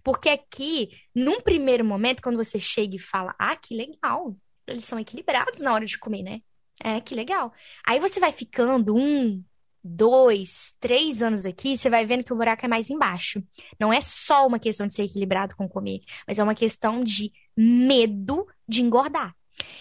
Porque 0.03 0.27
aqui, 0.27 0.89
num 1.15 1.39
primeiro 1.39 1.85
momento, 1.85 2.21
quando 2.21 2.35
você 2.35 2.59
chega 2.59 2.97
e 2.97 2.99
fala, 2.99 3.33
ah, 3.39 3.55
que 3.55 3.73
legal, 3.73 4.35
eles 4.67 4.83
são 4.83 4.99
equilibrados 4.99 5.61
na 5.61 5.73
hora 5.73 5.85
de 5.85 5.97
comer, 5.97 6.23
né? 6.23 6.41
É, 6.83 6.99
que 6.99 7.15
legal. 7.15 7.53
Aí 7.85 7.99
você 7.99 8.19
vai 8.19 8.31
ficando 8.31 8.95
um, 8.95 9.43
dois, 9.83 10.73
três 10.79 11.21
anos 11.21 11.45
aqui, 11.45 11.77
você 11.77 11.89
vai 11.89 12.05
vendo 12.05 12.23
que 12.23 12.33
o 12.33 12.35
buraco 12.35 12.65
é 12.65 12.67
mais 12.67 12.89
embaixo. 12.89 13.43
Não 13.79 13.93
é 13.93 14.01
só 14.01 14.47
uma 14.47 14.57
questão 14.57 14.87
de 14.87 14.95
ser 14.95 15.03
equilibrado 15.03 15.55
com 15.55 15.69
comer, 15.69 16.01
mas 16.27 16.39
é 16.39 16.43
uma 16.43 16.55
questão 16.55 17.03
de 17.03 17.31
medo 17.55 18.47
de 18.67 18.81
engordar. 18.81 19.35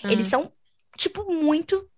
Uhum. 0.04 0.10
Eles 0.10 0.26
são, 0.26 0.52
tipo, 0.96 1.32
muito 1.32 1.88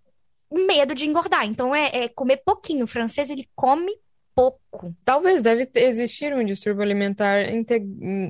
medo 0.52 0.94
de 0.94 1.04
engordar. 1.04 1.44
Então 1.46 1.74
é, 1.74 2.04
é 2.04 2.08
comer 2.08 2.42
pouquinho. 2.44 2.84
O 2.84 2.88
francês, 2.88 3.28
ele 3.28 3.48
come 3.56 3.92
pouco. 4.36 4.94
Talvez 5.04 5.42
deve 5.42 5.66
ter, 5.66 5.82
existir 5.82 6.32
um 6.32 6.44
distúrbio 6.44 6.82
alimentar, 6.82 7.44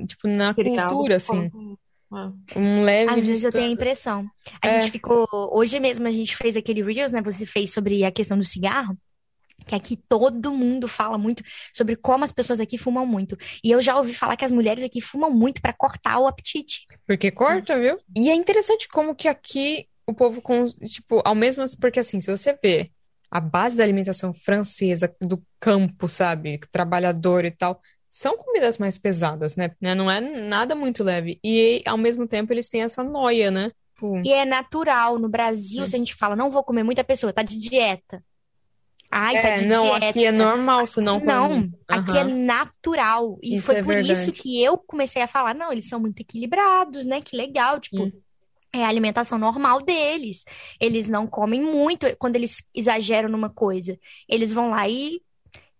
tipo, 0.06 0.26
na 0.26 0.54
cultura, 0.54 1.16
assim. 1.16 1.50
É. 2.12 2.58
Um 2.58 2.82
leve. 2.82 3.12
Às 3.12 3.26
vezes 3.26 3.44
eu 3.44 3.50
tenho 3.50 3.68
a 3.68 3.72
impressão. 3.72 4.28
A 4.62 4.68
é. 4.68 4.78
gente 4.78 4.92
ficou. 4.92 5.26
Hoje 5.52 5.78
mesmo 5.80 6.06
a 6.06 6.10
gente 6.10 6.36
fez 6.36 6.56
aquele 6.56 6.82
Reels, 6.82 7.12
né? 7.12 7.20
Você 7.22 7.44
fez 7.44 7.72
sobre 7.72 8.04
a 8.04 8.12
questão 8.12 8.38
do 8.38 8.44
cigarro. 8.44 8.96
Que 9.66 9.74
aqui 9.74 9.96
todo 9.96 10.52
mundo 10.52 10.86
fala 10.86 11.18
muito 11.18 11.42
sobre 11.72 11.96
como 11.96 12.22
as 12.22 12.30
pessoas 12.30 12.60
aqui 12.60 12.78
fumam 12.78 13.06
muito. 13.06 13.36
E 13.64 13.70
eu 13.70 13.80
já 13.80 13.96
ouvi 13.96 14.14
falar 14.14 14.36
que 14.36 14.44
as 14.44 14.52
mulheres 14.52 14.84
aqui 14.84 15.00
fumam 15.00 15.30
muito 15.30 15.60
para 15.60 15.72
cortar 15.72 16.20
o 16.20 16.26
apetite. 16.26 16.84
Porque 17.06 17.30
corta, 17.30 17.78
viu? 17.78 17.98
E 18.14 18.28
é 18.28 18.34
interessante 18.34 18.86
como 18.86 19.14
que 19.14 19.26
aqui 19.26 19.88
o 20.06 20.14
povo, 20.14 20.40
com, 20.40 20.66
tipo, 20.66 21.20
ao 21.24 21.34
mesmo. 21.34 21.64
Porque 21.80 21.98
assim, 21.98 22.20
se 22.20 22.30
você 22.30 22.56
vê 22.62 22.92
a 23.30 23.40
base 23.40 23.76
da 23.76 23.82
alimentação 23.82 24.32
francesa, 24.32 25.12
do 25.20 25.42
campo, 25.58 26.08
sabe? 26.08 26.60
Trabalhador 26.70 27.44
e 27.44 27.50
tal, 27.50 27.80
são 28.16 28.34
comidas 28.34 28.78
mais 28.78 28.96
pesadas, 28.96 29.56
né? 29.56 29.72
né? 29.78 29.94
Não 29.94 30.10
é 30.10 30.22
nada 30.22 30.74
muito 30.74 31.04
leve. 31.04 31.38
E 31.44 31.82
ao 31.84 31.98
mesmo 31.98 32.26
tempo 32.26 32.50
eles 32.50 32.70
têm 32.70 32.80
essa 32.80 33.04
noia, 33.04 33.50
né? 33.50 33.70
Tipo... 33.94 34.22
E 34.24 34.32
é 34.32 34.46
natural. 34.46 35.18
No 35.18 35.28
Brasil, 35.28 35.82
é. 35.82 35.86
se 35.86 35.94
a 35.94 35.98
gente 35.98 36.14
fala, 36.14 36.34
não 36.34 36.50
vou 36.50 36.64
comer 36.64 36.82
muita 36.82 37.04
pessoa, 37.04 37.30
tá 37.30 37.42
de 37.42 37.58
dieta. 37.58 38.24
Ai, 39.10 39.42
tá 39.42 39.48
é, 39.48 39.54
de 39.56 39.66
não, 39.66 39.84
dieta. 39.84 40.08
aqui 40.08 40.24
é 40.24 40.32
normal, 40.32 40.86
se 40.86 40.98
não 41.02 41.20
Não, 41.20 41.58
uhum. 41.58 41.68
aqui 41.86 42.16
é 42.16 42.24
natural. 42.24 43.38
E 43.42 43.56
isso 43.56 43.66
foi 43.66 43.76
é 43.76 43.82
por 43.82 43.94
verdade. 43.94 44.12
isso 44.12 44.32
que 44.32 44.62
eu 44.62 44.78
comecei 44.78 45.20
a 45.20 45.28
falar, 45.28 45.54
não, 45.54 45.70
eles 45.70 45.86
são 45.86 46.00
muito 46.00 46.18
equilibrados, 46.20 47.04
né? 47.04 47.20
Que 47.20 47.36
legal, 47.36 47.78
tipo, 47.78 48.02
hum. 48.02 48.12
é 48.72 48.82
a 48.82 48.88
alimentação 48.88 49.38
normal 49.38 49.82
deles. 49.82 50.42
Eles 50.80 51.06
não 51.06 51.26
comem 51.26 51.60
muito 51.60 52.06
quando 52.16 52.36
eles 52.36 52.66
exageram 52.74 53.28
numa 53.28 53.50
coisa. 53.50 53.98
Eles 54.26 54.54
vão 54.54 54.70
lá 54.70 54.88
e, 54.88 55.20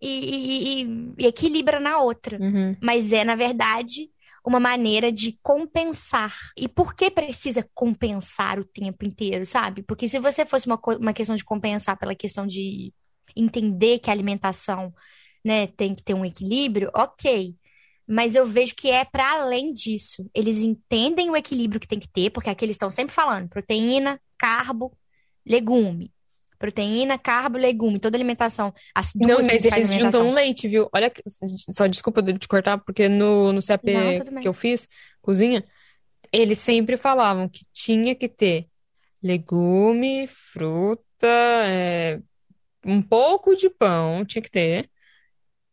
e, 0.01 0.81
e, 0.83 1.13
e 1.17 1.25
equilibra 1.25 1.79
na 1.79 1.99
outra. 1.99 2.37
Uhum. 2.39 2.75
Mas 2.81 3.11
é, 3.11 3.23
na 3.23 3.35
verdade, 3.35 4.09
uma 4.45 4.59
maneira 4.59 5.11
de 5.11 5.37
compensar. 5.43 6.33
E 6.55 6.67
por 6.67 6.95
que 6.95 7.11
precisa 7.11 7.67
compensar 7.73 8.59
o 8.59 8.65
tempo 8.65 9.05
inteiro, 9.05 9.45
sabe? 9.45 9.83
Porque 9.83 10.07
se 10.07 10.19
você 10.19 10.45
fosse 10.45 10.67
uma, 10.67 10.79
uma 10.99 11.13
questão 11.13 11.35
de 11.35 11.43
compensar 11.43 11.97
pela 11.97 12.15
questão 12.15 12.47
de 12.47 12.93
entender 13.35 13.99
que 13.99 14.09
a 14.09 14.13
alimentação 14.13 14.93
né, 15.43 15.67
tem 15.67 15.93
que 15.93 16.01
ter 16.01 16.13
um 16.13 16.25
equilíbrio, 16.25 16.89
ok. 16.95 17.55
Mas 18.07 18.35
eu 18.35 18.45
vejo 18.45 18.73
que 18.73 18.89
é 18.89 19.03
para 19.03 19.33
além 19.33 19.73
disso. 19.73 20.29
Eles 20.33 20.59
entendem 20.59 21.29
o 21.29 21.35
equilíbrio 21.35 21.79
que 21.79 21.87
tem 21.87 21.99
que 21.99 22.09
ter, 22.09 22.29
porque 22.29 22.49
aqui 22.49 22.63
eles 22.63 22.75
estão 22.75 22.89
sempre 22.89 23.13
falando 23.13 23.49
proteína, 23.49 24.19
carbo, 24.37 24.97
legume. 25.45 26.13
Proteína, 26.57 27.17
carbo, 27.17 27.57
legume, 27.57 27.99
toda 27.99 28.17
alimentação. 28.17 28.73
As 28.95 29.13
duas 29.13 29.45
Não, 29.45 29.53
mas 29.53 29.65
eles 29.65 29.93
juntam 29.93 30.33
leite, 30.33 30.67
viu? 30.67 30.89
Olha, 30.93 31.11
só 31.71 31.85
desculpa 31.87 32.21
de 32.21 32.37
te 32.37 32.47
cortar, 32.47 32.77
porque 32.79 33.07
no, 33.07 33.53
no 33.53 33.65
CAP 33.65 33.93
Não, 33.93 34.41
que 34.41 34.47
eu 34.47 34.53
fiz, 34.53 34.87
cozinha, 35.21 35.63
eles 36.31 36.59
sempre 36.59 36.97
falavam 36.97 37.47
que 37.47 37.65
tinha 37.71 38.15
que 38.15 38.27
ter 38.27 38.67
legume, 39.21 40.27
fruta, 40.27 41.05
é, 41.23 42.19
um 42.85 43.01
pouco 43.01 43.55
de 43.55 43.69
pão, 43.69 44.25
tinha 44.25 44.41
que 44.41 44.51
ter, 44.51 44.89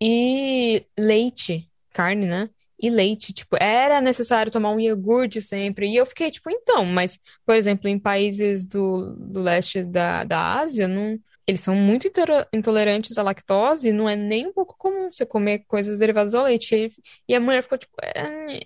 e 0.00 0.86
leite, 0.98 1.70
carne, 1.92 2.26
né? 2.26 2.50
E 2.84 2.90
leite, 2.90 3.32
tipo, 3.32 3.56
era 3.58 3.98
necessário 3.98 4.52
tomar 4.52 4.70
um 4.70 4.78
iogurte 4.78 5.40
sempre. 5.40 5.88
E 5.88 5.96
eu 5.96 6.04
fiquei, 6.04 6.30
tipo, 6.30 6.50
então, 6.50 6.84
mas, 6.84 7.18
por 7.46 7.56
exemplo, 7.56 7.88
em 7.88 7.98
países 7.98 8.66
do, 8.66 9.16
do 9.16 9.40
leste 9.40 9.82
da, 9.82 10.22
da 10.22 10.58
Ásia, 10.58 10.86
não, 10.86 11.18
eles 11.46 11.60
são 11.60 11.74
muito 11.74 12.06
intolerantes 12.52 13.16
à 13.16 13.22
lactose, 13.22 13.90
não 13.90 14.06
é 14.06 14.14
nem 14.14 14.48
um 14.48 14.52
pouco 14.52 14.76
comum 14.76 15.10
você 15.10 15.24
comer 15.24 15.60
coisas 15.60 15.98
derivadas 15.98 16.34
ao 16.34 16.44
leite. 16.44 16.92
E, 17.26 17.34
a 17.34 17.40
mulher 17.40 17.62
ficou, 17.62 17.78
tipo, 17.78 17.94
é, 18.02 18.60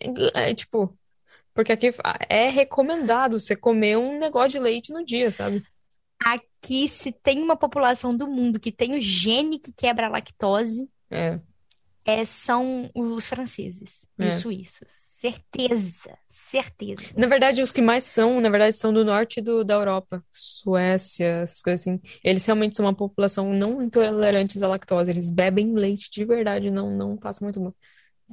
é, 0.50 0.52
tipo, 0.52 0.92
porque 1.54 1.70
aqui 1.70 1.94
é 2.28 2.48
recomendado 2.48 3.38
você 3.38 3.54
comer 3.54 3.98
um 3.98 4.18
negócio 4.18 4.50
de 4.50 4.58
leite 4.58 4.92
no 4.92 5.04
dia, 5.04 5.30
sabe? 5.30 5.62
Aqui, 6.18 6.88
se 6.88 7.12
tem 7.12 7.40
uma 7.40 7.56
população 7.56 8.16
do 8.16 8.26
mundo 8.26 8.58
que 8.58 8.72
tem 8.72 8.98
o 8.98 9.00
gene 9.00 9.60
que 9.60 9.72
quebra 9.72 10.06
a 10.06 10.10
lactose, 10.10 10.90
é. 11.08 11.38
É, 12.08 12.24
são 12.24 12.90
os 12.94 13.28
franceses 13.28 14.06
e 14.18 14.24
é. 14.24 14.28
os 14.30 14.36
suíços. 14.36 14.88
Certeza, 14.90 16.16
certeza. 16.26 17.12
Na 17.14 17.26
verdade, 17.26 17.60
os 17.60 17.70
que 17.70 17.82
mais 17.82 18.04
são, 18.04 18.40
na 18.40 18.48
verdade, 18.48 18.74
são 18.74 18.94
do 18.94 19.04
norte 19.04 19.42
do, 19.42 19.62
da 19.62 19.74
Europa. 19.74 20.24
Suécia, 20.32 21.42
essas 21.42 21.60
coisas 21.60 21.82
assim. 21.82 22.00
Eles 22.24 22.46
realmente 22.46 22.78
são 22.78 22.86
uma 22.86 22.94
população 22.94 23.52
não 23.52 23.82
intolerantes 23.82 24.62
à 24.62 24.68
lactose. 24.68 25.10
Eles 25.10 25.28
bebem 25.28 25.74
leite 25.74 26.08
de 26.10 26.24
verdade, 26.24 26.70
não, 26.70 26.90
não 26.90 27.14
passam 27.14 27.44
muito 27.44 27.60
mal. 27.60 27.74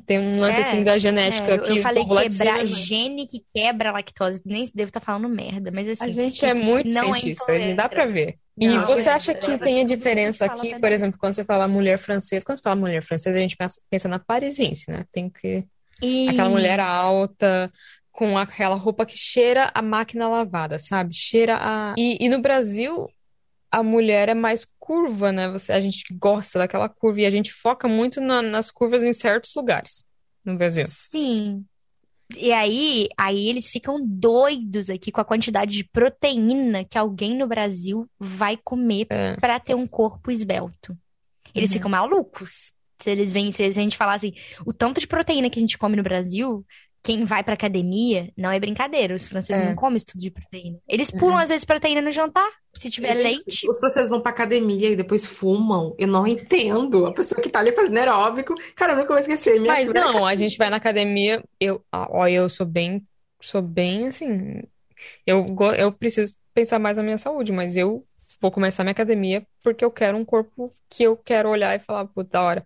Tem 0.05 0.19
um 0.19 0.39
lance 0.39 0.61
assim, 0.61 0.69
é, 0.69 0.73
assim 0.73 0.83
da 0.83 0.97
genética 0.97 1.51
é, 1.51 1.57
eu, 1.57 1.75
eu 1.75 1.81
falei 1.81 2.05
quebrar 2.05 2.65
cima, 2.65 2.79
gene 2.79 3.27
que 3.27 3.43
quebra 3.53 3.89
a 3.89 3.93
lactose. 3.93 4.41
Nem 4.45 4.69
devo 4.73 4.87
estar 4.87 5.01
tá 5.01 5.05
falando 5.05 5.27
merda, 5.27 5.69
mas 5.73 5.89
assim. 5.89 6.05
A 6.05 6.09
gente 6.09 6.45
é 6.45 6.53
muito 6.53 6.89
não 6.91 7.13
é 7.13 7.19
cientista, 7.19 7.51
é 7.51 7.73
dá 7.73 7.89
pra 7.89 8.05
ver. 8.05 8.35
E 8.57 8.67
não, 8.67 8.85
você 8.85 9.09
acha 9.09 9.33
que 9.33 9.57
tem 9.57 9.81
a 9.81 9.83
diferença 9.83 10.45
aqui, 10.45 10.79
por 10.79 10.91
exemplo, 10.91 11.19
quando 11.19 11.33
você 11.33 11.43
fala 11.43 11.67
mulher 11.67 11.97
francesa, 11.97 12.45
quando 12.45 12.57
você 12.57 12.63
fala 12.63 12.75
mulher 12.75 13.03
francesa, 13.03 13.37
a 13.37 13.41
gente 13.41 13.57
pensa 13.89 14.07
na 14.07 14.19
parisiense, 14.19 14.89
né? 14.89 15.03
Tem 15.11 15.29
que. 15.29 15.65
Isso. 16.01 16.31
Aquela 16.31 16.49
mulher 16.49 16.79
alta, 16.79 17.71
com 18.11 18.37
aquela 18.37 18.75
roupa 18.75 19.05
que 19.05 19.17
cheira 19.17 19.69
a 19.73 19.81
máquina 19.81 20.27
lavada, 20.27 20.79
sabe? 20.79 21.13
Cheira 21.13 21.57
a. 21.59 21.95
E, 21.97 22.17
e 22.25 22.29
no 22.29 22.39
Brasil, 22.39 23.09
a 23.69 23.83
mulher 23.83 24.29
é 24.29 24.33
mais 24.33 24.65
curva, 24.79 25.33
né? 25.33 25.49
Você, 25.49 25.73
a 25.73 25.79
gente 25.81 26.05
gosta 26.13 26.59
daquela 26.59 26.87
curva 26.87 27.21
e 27.21 27.25
a 27.25 27.29
gente 27.29 27.51
foca 27.51 27.89
muito 27.89 28.21
na, 28.21 28.41
nas 28.41 28.71
curvas 28.71 29.03
em 29.03 29.11
certos 29.11 29.53
lugares 29.53 30.05
no 30.45 30.55
Brasil. 30.55 30.85
Sim. 30.87 31.65
E 32.35 32.51
aí, 32.51 33.07
aí 33.17 33.49
eles 33.49 33.69
ficam 33.69 33.99
doidos 34.03 34.89
aqui 34.89 35.11
com 35.11 35.21
a 35.21 35.25
quantidade 35.25 35.73
de 35.73 35.83
proteína 35.83 36.83
que 36.83 36.97
alguém 36.97 37.37
no 37.37 37.47
Brasil 37.47 38.09
vai 38.19 38.57
comer 38.57 39.05
é. 39.09 39.35
para 39.37 39.59
ter 39.59 39.75
um 39.75 39.85
corpo 39.85 40.31
esbelto. 40.31 40.97
Eles 41.53 41.69
uhum. 41.69 41.75
ficam 41.75 41.91
malucos. 41.91 42.71
Se 42.99 43.11
eles 43.11 43.31
vêm, 43.31 43.51
se 43.51 43.63
a 43.63 43.71
gente 43.71 43.97
falar 43.97 44.15
assim, 44.15 44.33
o 44.65 44.73
tanto 44.73 44.99
de 44.99 45.07
proteína 45.07 45.49
que 45.49 45.59
a 45.59 45.61
gente 45.61 45.77
come 45.77 45.95
no 45.95 46.03
Brasil, 46.03 46.65
quem 47.05 47.23
vai 47.23 47.43
pra 47.43 47.53
academia, 47.53 48.31
não 48.35 48.51
é 48.51 48.59
brincadeira. 48.59 49.13
Os 49.13 49.27
franceses 49.27 49.61
é. 49.61 49.67
não 49.67 49.75
comem 49.75 49.97
isso 49.97 50.07
tudo 50.07 50.21
de 50.21 50.31
proteína. 50.31 50.79
Eles 50.87 51.11
pulam, 51.11 51.35
uhum. 51.35 51.37
às 51.37 51.49
vezes, 51.49 51.63
proteína 51.63 52.01
no 52.01 52.11
jantar, 52.11 52.49
se 52.73 52.89
tiver 52.89 53.13
leite. 53.13 53.69
Os 53.69 53.77
franceses 53.77 54.09
vão 54.09 54.19
pra 54.19 54.31
academia 54.31 54.89
e 54.89 54.95
depois 54.95 55.23
fumam. 55.23 55.93
Eu 55.99 56.07
não 56.07 56.25
entendo. 56.25 57.05
A 57.05 57.13
pessoa 57.13 57.39
que 57.39 57.47
tá 57.47 57.59
ali 57.59 57.71
fazendo 57.73 57.99
aeróbico. 57.99 58.55
Cara, 58.75 58.93
eu 58.93 58.97
nunca 58.97 59.09
vou 59.09 59.19
esquecer. 59.19 59.59
Minha 59.59 59.71
Mas 59.71 59.93
não, 59.93 60.25
a 60.25 60.33
gente 60.33 60.57
vai 60.57 60.71
na 60.71 60.77
academia. 60.77 61.43
Eu, 61.59 61.79
ó, 61.93 62.27
eu 62.27 62.49
sou 62.49 62.65
bem. 62.65 63.05
Sou 63.39 63.61
bem 63.61 64.07
assim. 64.07 64.63
Eu, 65.27 65.55
eu 65.77 65.91
preciso 65.91 66.35
pensar 66.55 66.79
mais 66.79 66.97
na 66.97 67.03
minha 67.03 67.19
saúde, 67.19 67.51
mas 67.51 67.77
eu 67.77 68.03
vou 68.41 68.49
começar 68.49 68.83
minha 68.83 68.93
academia 68.93 69.45
porque 69.63 69.85
eu 69.85 69.91
quero 69.91 70.17
um 70.17 70.25
corpo 70.25 70.73
que 70.89 71.03
eu 71.03 71.15
quero 71.15 71.49
olhar 71.49 71.75
e 71.75 71.79
falar, 71.79 72.05
puta, 72.07 72.31
da 72.31 72.41
hora. 72.41 72.65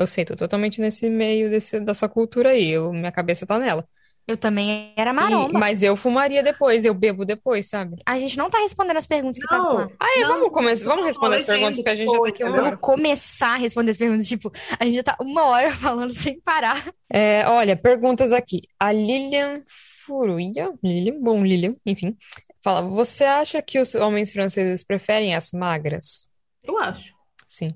Eu 0.00 0.06
sei, 0.06 0.24
tô 0.24 0.34
totalmente 0.34 0.80
nesse 0.80 1.10
meio 1.10 1.50
desse, 1.50 1.78
dessa 1.78 2.08
cultura 2.08 2.52
aí. 2.52 2.70
Eu, 2.70 2.90
minha 2.90 3.12
cabeça 3.12 3.46
tá 3.46 3.58
nela. 3.58 3.86
Eu 4.26 4.34
também 4.34 4.94
era 4.96 5.12
maromba. 5.12 5.50
E, 5.50 5.60
mas 5.60 5.82
eu 5.82 5.94
fumaria 5.94 6.42
depois, 6.42 6.86
eu 6.86 6.94
bebo 6.94 7.22
depois, 7.22 7.68
sabe? 7.68 7.96
A 8.06 8.18
gente 8.18 8.38
não 8.38 8.48
tá 8.48 8.60
respondendo 8.60 8.96
as 8.96 9.04
perguntas 9.04 9.36
que 9.36 9.44
estavam 9.44 9.74
lá. 9.74 9.88
Ah, 10.00 10.18
é, 10.18 10.24
vamos, 10.24 10.48
começar, 10.52 10.86
vamos 10.86 11.04
responder 11.04 11.36
as 11.36 11.46
perguntas, 11.46 11.76
porque 11.76 11.90
a 11.90 11.94
gente 11.94 12.10
já 12.10 12.18
tá 12.18 12.28
aqui 12.28 12.44
uma 12.44 12.56
Vamos 12.56 12.78
começar 12.80 13.54
a 13.54 13.56
responder 13.56 13.90
as 13.90 13.98
perguntas. 13.98 14.26
Tipo, 14.26 14.50
a 14.78 14.84
gente 14.86 14.94
já 14.94 15.02
tá 15.02 15.16
uma 15.20 15.44
hora 15.44 15.70
falando 15.76 16.14
sem 16.14 16.40
parar. 16.40 16.82
É, 17.12 17.46
olha, 17.46 17.76
perguntas 17.76 18.32
aqui. 18.32 18.62
A 18.78 18.92
Lilian 18.92 19.62
Furuia, 20.06 20.72
Lilian, 20.82 21.20
bom, 21.20 21.44
Lilian, 21.44 21.74
enfim, 21.84 22.16
fala: 22.64 22.80
Você 22.80 23.24
acha 23.24 23.60
que 23.60 23.78
os 23.78 23.94
homens 23.94 24.32
franceses 24.32 24.82
preferem 24.82 25.34
as 25.34 25.52
magras? 25.52 26.26
Eu 26.62 26.78
acho. 26.78 27.12
Sim. 27.46 27.74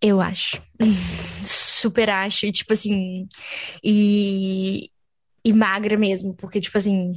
Eu 0.00 0.20
acho. 0.20 0.60
Super 1.44 2.10
acho. 2.10 2.46
E, 2.46 2.52
tipo 2.52 2.72
assim. 2.72 3.28
E, 3.82 4.90
e 5.44 5.52
magra 5.52 5.96
mesmo. 5.96 6.34
Porque, 6.36 6.60
tipo 6.60 6.76
assim. 6.78 7.12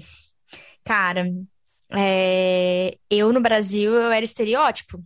Cara. 0.84 1.26
É, 1.92 2.98
eu 3.10 3.34
no 3.34 3.42
Brasil 3.42 3.92
eu 3.92 4.12
era 4.12 4.24
estereótipo. 4.24 5.04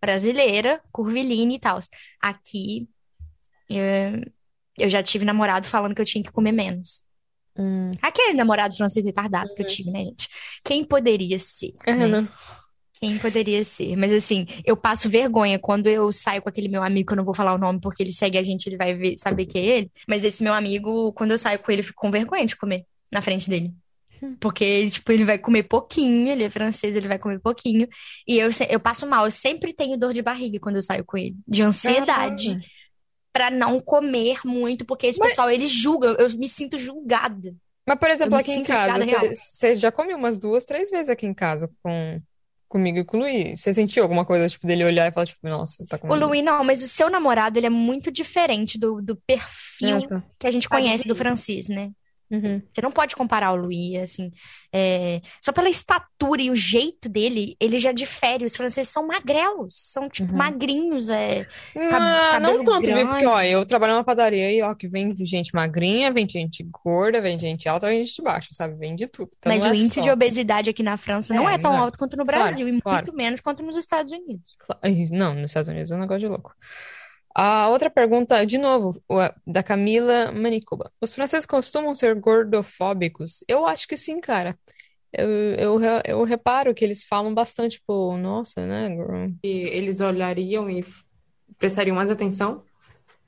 Brasileira, 0.00 0.80
curvilínea 0.92 1.56
e 1.56 1.60
tal. 1.60 1.78
Aqui 2.20 2.88
Eu, 3.68 4.22
eu 4.78 4.88
já 4.88 5.02
tive 5.02 5.24
namorado 5.24 5.66
falando 5.66 5.94
que 5.94 6.00
eu 6.00 6.06
tinha 6.06 6.24
que 6.24 6.32
comer 6.32 6.52
menos. 6.52 7.02
Hum. 7.56 7.92
Aquele 8.00 8.34
namorado 8.34 8.74
francês 8.76 9.04
retardado 9.04 9.54
que 9.54 9.62
eu 9.62 9.66
tive, 9.66 9.90
né, 9.90 10.04
gente? 10.04 10.28
Quem 10.64 10.84
poderia 10.84 11.38
ser, 11.38 11.74
É, 11.86 11.94
né? 11.94 12.28
Quem 13.00 13.18
poderia 13.18 13.64
ser? 13.64 13.96
Mas 13.96 14.12
assim, 14.12 14.46
eu 14.64 14.76
passo 14.76 15.08
vergonha 15.08 15.58
quando 15.58 15.86
eu 15.86 16.12
saio 16.12 16.42
com 16.42 16.48
aquele 16.50 16.68
meu 16.68 16.82
amigo, 16.82 17.06
que 17.06 17.12
eu 17.14 17.16
não 17.16 17.24
vou 17.24 17.34
falar 17.34 17.54
o 17.54 17.58
nome 17.58 17.80
porque 17.80 18.02
ele 18.02 18.12
segue 18.12 18.36
a 18.36 18.42
gente, 18.42 18.66
ele 18.66 18.76
vai 18.76 18.94
ver, 18.94 19.16
saber 19.16 19.46
que 19.46 19.58
é 19.58 19.64
ele. 19.64 19.90
Mas 20.06 20.22
esse 20.22 20.42
meu 20.42 20.52
amigo, 20.52 21.12
quando 21.14 21.30
eu 21.30 21.38
saio 21.38 21.58
com 21.58 21.72
ele, 21.72 21.80
eu 21.80 21.84
fico 21.84 22.00
com 22.00 22.10
vergonha 22.10 22.44
de 22.44 22.56
comer 22.56 22.84
na 23.10 23.22
frente 23.22 23.48
dele. 23.48 23.72
Porque, 24.38 24.86
tipo, 24.90 25.10
ele 25.12 25.24
vai 25.24 25.38
comer 25.38 25.62
pouquinho, 25.62 26.30
ele 26.30 26.44
é 26.44 26.50
francês, 26.50 26.94
ele 26.94 27.08
vai 27.08 27.18
comer 27.18 27.40
pouquinho. 27.40 27.88
E 28.28 28.38
eu, 28.38 28.50
eu 28.68 28.78
passo 28.78 29.06
mal, 29.06 29.24
eu 29.24 29.30
sempre 29.30 29.72
tenho 29.72 29.96
dor 29.96 30.12
de 30.12 30.20
barriga 30.20 30.60
quando 30.60 30.76
eu 30.76 30.82
saio 30.82 31.02
com 31.02 31.16
ele, 31.16 31.34
de 31.48 31.62
ansiedade, 31.62 32.58
pra 33.32 33.50
não 33.50 33.80
comer 33.80 34.40
muito, 34.44 34.84
porque 34.84 35.06
esse 35.06 35.18
Mas- 35.18 35.30
pessoal, 35.30 35.50
eles 35.50 35.70
julgam, 35.70 36.14
eu 36.18 36.28
me 36.36 36.46
sinto 36.46 36.76
julgada. 36.76 37.54
Mas, 37.86 37.98
por 37.98 38.10
exemplo, 38.10 38.36
aqui 38.36 38.52
em 38.52 38.62
casa, 38.62 39.00
você 39.32 39.74
já 39.74 39.90
comeu 39.90 40.18
umas 40.18 40.36
duas, 40.36 40.66
três 40.66 40.90
vezes 40.90 41.08
aqui 41.08 41.26
em 41.26 41.32
casa 41.32 41.70
com 41.82 42.20
comigo 42.70 42.98
e 42.98 43.04
com 43.04 43.18
o 43.18 43.20
Luiz. 43.20 43.60
Você 43.60 43.72
sentiu 43.72 44.02
alguma 44.02 44.24
coisa, 44.24 44.48
tipo, 44.48 44.66
dele 44.66 44.84
olhar 44.84 45.08
e 45.08 45.12
falar, 45.12 45.26
tipo, 45.26 45.46
nossa, 45.46 45.84
tá 45.86 45.96
O 45.96 45.98
comendo. 45.98 46.28
Luiz, 46.28 46.42
não, 46.42 46.64
mas 46.64 46.82
o 46.82 46.86
seu 46.86 47.10
namorado, 47.10 47.58
ele 47.58 47.66
é 47.66 47.70
muito 47.70 48.10
diferente 48.10 48.78
do, 48.78 49.02
do 49.02 49.16
perfil 49.16 50.06
tá. 50.06 50.22
que 50.38 50.46
a 50.46 50.50
gente 50.50 50.68
conhece 50.68 51.06
do. 51.06 51.14
Francis, 51.14 51.68
né? 51.68 51.90
Uhum. 52.30 52.62
Você 52.72 52.80
não 52.80 52.92
pode 52.92 53.16
comparar 53.16 53.52
o 53.52 53.56
Luiz, 53.56 53.96
assim. 54.02 54.30
é, 54.72 55.20
Só 55.40 55.50
pela 55.52 55.68
estatura 55.68 56.40
e 56.40 56.50
o 56.50 56.54
jeito 56.54 57.08
dele, 57.08 57.56
ele 57.58 57.78
já 57.78 57.90
difere. 57.92 58.44
Os 58.44 58.54
franceses 58.54 58.90
são 58.92 59.06
magrelos, 59.06 59.74
são, 59.76 60.08
tipo, 60.08 60.30
Uhum. 60.30 60.38
magrinhos. 60.38 61.08
É... 61.08 61.44
Não, 61.74 61.90
cabelo 61.90 62.58
não 62.58 62.64
tanto, 62.64 62.86
viu? 62.86 63.06
Porque, 63.08 63.26
ó, 63.26 63.42
eu 63.42 63.66
trabalho 63.66 63.94
numa 63.94 64.04
padaria 64.04 64.52
e, 64.52 64.62
ó, 64.62 64.74
que 64.74 64.86
vem 64.86 65.12
gente 65.16 65.52
magrinha, 65.54 66.12
vem 66.12 66.28
gente 66.28 66.62
gorda, 66.84 67.20
vem 67.20 67.38
gente 67.38 67.68
alta, 67.68 67.88
vem 67.88 68.04
gente 68.04 68.22
baixa, 68.22 68.48
sabe? 68.52 68.76
Vem 68.76 68.94
de 68.94 69.06
tudo. 69.08 69.30
Então 69.38 69.52
Mas 69.52 69.62
o 69.62 69.66
é 69.66 69.70
índice 69.76 69.96
só. 69.96 70.02
de 70.02 70.10
obesidade 70.10 70.70
aqui 70.70 70.82
na 70.84 70.96
França 70.96 71.34
não 71.34 71.48
É, 71.48 71.54
é 71.54 71.58
tão 71.58 71.72
não. 71.72 71.80
alto 71.84 71.98
quanto 71.98 72.16
no 72.16 72.24
Claro, 72.24 72.44
Brasil, 72.44 72.68
e 72.68 72.80
claro. 72.80 73.04
muito 73.04 73.16
menos 73.16 73.40
quanto 73.40 73.62
nos 73.62 73.74
Estados 73.76 74.12
Unidos. 74.12 74.56
Ai, 74.82 75.04
Não, 75.10 75.34
nos 75.34 75.50
Estados 75.50 75.68
Unidos 75.68 75.90
é 75.90 75.96
um 75.96 76.00
negócio 76.00 76.20
de 76.20 76.28
louco. 76.28 76.54
A 77.34 77.68
outra 77.68 77.88
pergunta, 77.88 78.44
de 78.44 78.58
novo, 78.58 79.00
da 79.46 79.62
Camila 79.62 80.32
Manicoba. 80.32 80.90
Os 81.00 81.14
franceses 81.14 81.46
costumam 81.46 81.94
ser 81.94 82.14
gordofóbicos? 82.16 83.44
Eu 83.48 83.66
acho 83.66 83.86
que 83.86 83.96
sim, 83.96 84.20
cara. 84.20 84.58
Eu, 85.12 85.28
eu, 85.80 85.80
eu 86.06 86.24
reparo 86.24 86.74
que 86.74 86.84
eles 86.84 87.04
falam 87.04 87.34
bastante, 87.34 87.78
tipo, 87.78 88.16
nossa, 88.16 88.66
né? 88.66 88.94
gor- 88.94 89.30
E 89.44 89.48
eles 89.48 90.00
olhariam 90.00 90.68
e 90.70 90.84
prestariam 91.58 91.96
mais 91.96 92.10
atenção 92.10 92.64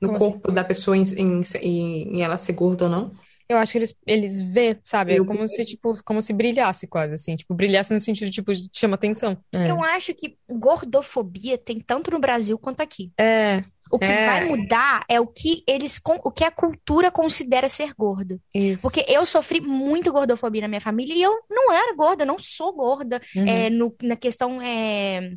no 0.01 0.09
Como 0.09 0.19
corpo 0.19 0.51
da 0.51 0.63
pessoa 0.63 0.97
em, 0.97 1.03
em, 1.17 1.41
em- 1.61 2.17
em 2.17 2.23
ela 2.23 2.37
ser 2.37 2.53
gorda 2.53 2.85
ou 2.85 2.91
não. 2.91 3.11
Eu 3.49 3.57
acho 3.57 3.73
que 3.73 3.77
eles, 3.77 3.95
eles 4.07 4.41
vê, 4.41 4.79
sabe? 4.83 5.13
É 5.13 5.15
Eu- 5.17 5.25
como 5.25 5.47
se, 5.47 5.65
tipo, 5.65 6.01
como 6.03 6.21
se 6.21 6.33
brilhasse 6.33 6.87
quase, 6.87 7.13
assim. 7.13 7.35
Tipo, 7.35 7.53
brilhasse 7.53 7.93
no 7.93 7.99
sentido, 7.99 8.31
tipo, 8.31 8.53
de 8.53 8.69
chama 8.73 8.95
atenção. 8.95 9.37
É. 9.53 9.67
Eu 9.69 9.83
acho 9.83 10.13
que 10.13 10.37
gordofobia 10.49 11.57
tem 11.57 11.79
tanto 11.79 12.09
no 12.11 12.19
Brasil 12.19 12.57
quanto 12.57 12.81
aqui. 12.81 13.11
É, 13.19 13.63
O 13.93 13.99
que 13.99 14.05
É. 14.05 14.25
vai 14.25 14.45
mudar 14.45 15.03
é 15.07 15.19
o 15.21 15.27
que 15.27 15.63
eles, 15.67 16.01
o 16.23 16.31
que 16.31 16.43
a 16.43 16.49
cultura 16.49 17.11
considera 17.11 17.69
ser 17.69 17.93
gordo. 17.93 18.41
isso. 18.53 18.81
Porque 18.81 19.05
eu 19.07 19.23
sofri 19.23 19.61
muito 19.61 20.11
gordofobia 20.11 20.61
na 20.61 20.67
minha 20.67 20.81
família 20.81 21.13
e 21.13 21.21
eu 21.21 21.31
não 21.47 21.71
era 21.71 21.95
gorda, 21.95 22.23
eu 22.23 22.27
não 22.27 22.39
sou 22.39 22.73
gorda. 22.73 23.21
Uhum. 23.35 23.45
É, 23.47 23.69
no- 23.69 23.95
na 24.01 24.15
questão 24.15 24.59
é, 24.59 25.33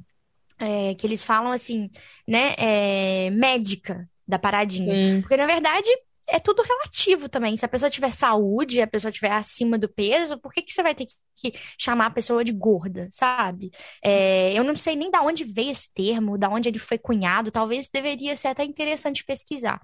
é, 0.59 0.95
que 0.95 1.07
eles 1.07 1.23
falam 1.23 1.53
assim, 1.53 1.91
né, 2.27 2.55
é, 2.57 3.29
médica 3.31 4.09
da 4.27 4.39
paradinha. 4.39 4.95
Sim. 4.95 5.21
Porque, 5.21 5.37
na 5.37 5.47
verdade, 5.47 5.89
é 6.29 6.39
tudo 6.41 6.63
relativo 6.63 7.29
também. 7.29 7.57
Se 7.57 7.65
a 7.65 7.69
pessoa 7.69 7.91
tiver 7.91 8.11
saúde, 8.13 8.81
a 8.81 8.87
pessoa 8.87 9.13
tiver 9.13 9.31
acima 9.33 9.79
do 9.79 9.89
peso, 9.89 10.39
por 10.41 10.53
que 10.53 10.63
que 10.63 10.73
você 10.73 10.83
vai 10.83 10.95
ter 10.95 11.07
que 11.07 11.53
chamar 11.79 12.07
a 12.07 12.11
pessoa 12.11 12.43
de 12.45 12.53
gorda, 12.53 13.09
sabe? 13.13 13.71
É, 14.03 14.59
eu 14.59 14.65
não 14.65 14.77
sei 14.77 14.97
nem 14.97 15.11
da 15.11 15.23
onde 15.23 15.45
veio 15.45 15.71
esse 15.71 15.91
termo, 15.95 16.39
da 16.39 16.49
onde 16.49 16.69
ele 16.69 16.79
foi 16.79 16.99
cunhado. 16.99 17.51
Talvez 17.51 17.89
deveria 17.93 18.35
ser 18.37 18.49
até 18.49 18.65
interessante 18.65 19.25
pesquisar. 19.25 19.81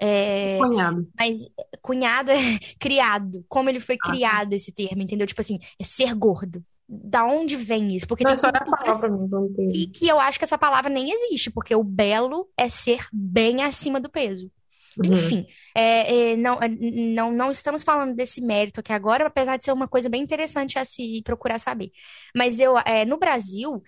É, 0.00 0.58
Cunhado. 0.58 1.06
mas 1.18 1.38
cunhado 1.80 2.30
é 2.30 2.36
criado. 2.80 3.44
Como 3.48 3.68
ele 3.70 3.80
foi 3.80 3.96
Ah, 4.02 4.06
tá. 4.06 4.10
criado 4.10 4.52
esse 4.52 4.72
termo, 4.72 5.02
entendeu? 5.02 5.26
Tipo 5.26 5.40
assim, 5.40 5.58
é 5.78 5.84
ser 5.84 6.14
gordo. 6.14 6.62
Da 6.86 7.24
onde 7.24 7.56
vem 7.56 7.96
isso? 7.96 8.06
Porque 8.06 8.24
Não, 8.24 8.30
tem 8.32 8.36
só 8.36 8.52
palavra 8.52 9.08
mesmo, 9.08 9.54
e 9.72 9.86
que 9.86 10.06
eu 10.06 10.20
acho 10.20 10.38
que 10.38 10.44
essa 10.44 10.58
palavra 10.58 10.90
nem 10.90 11.10
existe, 11.10 11.50
porque 11.50 11.74
o 11.74 11.82
belo 11.82 12.46
é 12.58 12.68
ser 12.68 13.06
bem 13.12 13.62
acima 13.62 13.98
do 14.00 14.10
peso. 14.10 14.50
Uhum. 14.98 15.12
Enfim, 15.12 15.46
é, 15.74 16.32
é, 16.32 16.36
não, 16.36 16.54
é, 16.54 16.68
não, 16.68 17.32
não 17.32 17.50
estamos 17.50 17.82
falando 17.82 18.14
desse 18.14 18.40
mérito 18.40 18.80
aqui 18.80 18.92
agora, 18.92 19.26
apesar 19.26 19.56
de 19.56 19.64
ser 19.64 19.72
uma 19.72 19.88
coisa 19.88 20.08
bem 20.08 20.22
interessante 20.22 20.78
a 20.78 20.84
se 20.84 21.22
procurar 21.24 21.58
saber. 21.58 21.90
Mas 22.36 22.60
eu, 22.60 22.78
é, 22.78 23.04
no 23.04 23.18
Brasil, 23.18 23.82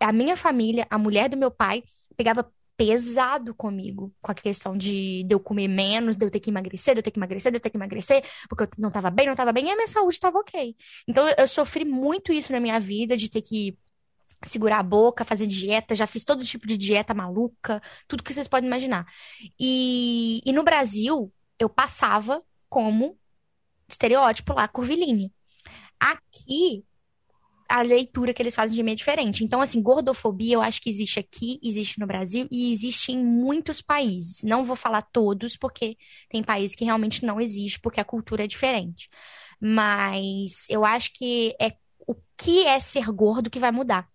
a 0.00 0.12
minha 0.12 0.36
família, 0.36 0.86
a 0.90 0.98
mulher 0.98 1.28
do 1.28 1.36
meu 1.36 1.50
pai, 1.50 1.82
pegava 2.16 2.50
pesado 2.76 3.52
comigo 3.54 4.14
com 4.22 4.30
a 4.30 4.34
questão 4.34 4.76
de, 4.76 5.24
de 5.24 5.34
eu 5.34 5.40
comer 5.40 5.66
menos, 5.66 6.14
de 6.14 6.24
eu 6.24 6.30
ter 6.30 6.38
que 6.38 6.48
emagrecer, 6.48 6.94
de 6.94 7.00
eu 7.00 7.02
ter 7.02 7.10
que 7.10 7.18
emagrecer, 7.18 7.50
de 7.50 7.58
eu 7.58 7.60
ter 7.60 7.70
que 7.70 7.76
emagrecer, 7.76 8.22
porque 8.48 8.64
eu 8.64 8.68
não 8.78 8.88
estava 8.88 9.10
bem, 9.10 9.26
não 9.26 9.32
estava 9.32 9.52
bem, 9.52 9.66
e 9.66 9.70
a 9.70 9.74
minha 9.74 9.88
saúde 9.88 10.14
estava 10.14 10.38
ok. 10.38 10.76
Então 11.08 11.28
eu 11.36 11.46
sofri 11.48 11.84
muito 11.84 12.32
isso 12.32 12.52
na 12.52 12.60
minha 12.60 12.78
vida, 12.78 13.16
de 13.16 13.28
ter 13.28 13.42
que 13.42 13.76
segurar 14.44 14.78
a 14.78 14.82
boca, 14.82 15.24
fazer 15.24 15.46
dieta, 15.46 15.94
já 15.94 16.06
fiz 16.06 16.24
todo 16.24 16.44
tipo 16.44 16.66
de 16.66 16.76
dieta 16.76 17.14
maluca, 17.14 17.80
tudo 18.06 18.22
que 18.22 18.32
vocês 18.32 18.48
podem 18.48 18.68
imaginar. 18.68 19.06
E, 19.58 20.40
e 20.44 20.52
no 20.52 20.62
Brasil, 20.62 21.32
eu 21.58 21.68
passava 21.68 22.42
como 22.68 23.18
estereótipo 23.88 24.52
lá, 24.52 24.68
curvilínea. 24.68 25.30
Aqui, 25.98 26.84
a 27.68 27.82
leitura 27.82 28.32
que 28.32 28.40
eles 28.40 28.54
fazem 28.54 28.76
de 28.76 28.82
mim 28.82 28.92
é 28.92 28.94
diferente. 28.94 29.44
Então, 29.44 29.60
assim, 29.60 29.82
gordofobia 29.82 30.54
eu 30.54 30.62
acho 30.62 30.80
que 30.80 30.88
existe 30.88 31.20
aqui, 31.20 31.60
existe 31.62 32.00
no 32.00 32.06
Brasil 32.06 32.48
e 32.50 32.72
existe 32.72 33.12
em 33.12 33.22
muitos 33.24 33.82
países. 33.82 34.42
Não 34.42 34.64
vou 34.64 34.76
falar 34.76 35.02
todos, 35.02 35.56
porque 35.56 35.96
tem 36.28 36.42
países 36.42 36.74
que 36.74 36.84
realmente 36.84 37.24
não 37.26 37.40
existe, 37.40 37.78
porque 37.80 38.00
a 38.00 38.04
cultura 38.04 38.44
é 38.44 38.46
diferente. 38.46 39.08
Mas 39.60 40.66
eu 40.70 40.84
acho 40.84 41.12
que 41.14 41.54
é 41.60 41.76
o 42.06 42.14
que 42.38 42.64
é 42.64 42.80
ser 42.80 43.06
gordo 43.12 43.50
que 43.50 43.58
vai 43.58 43.70
mudar. 43.70 44.08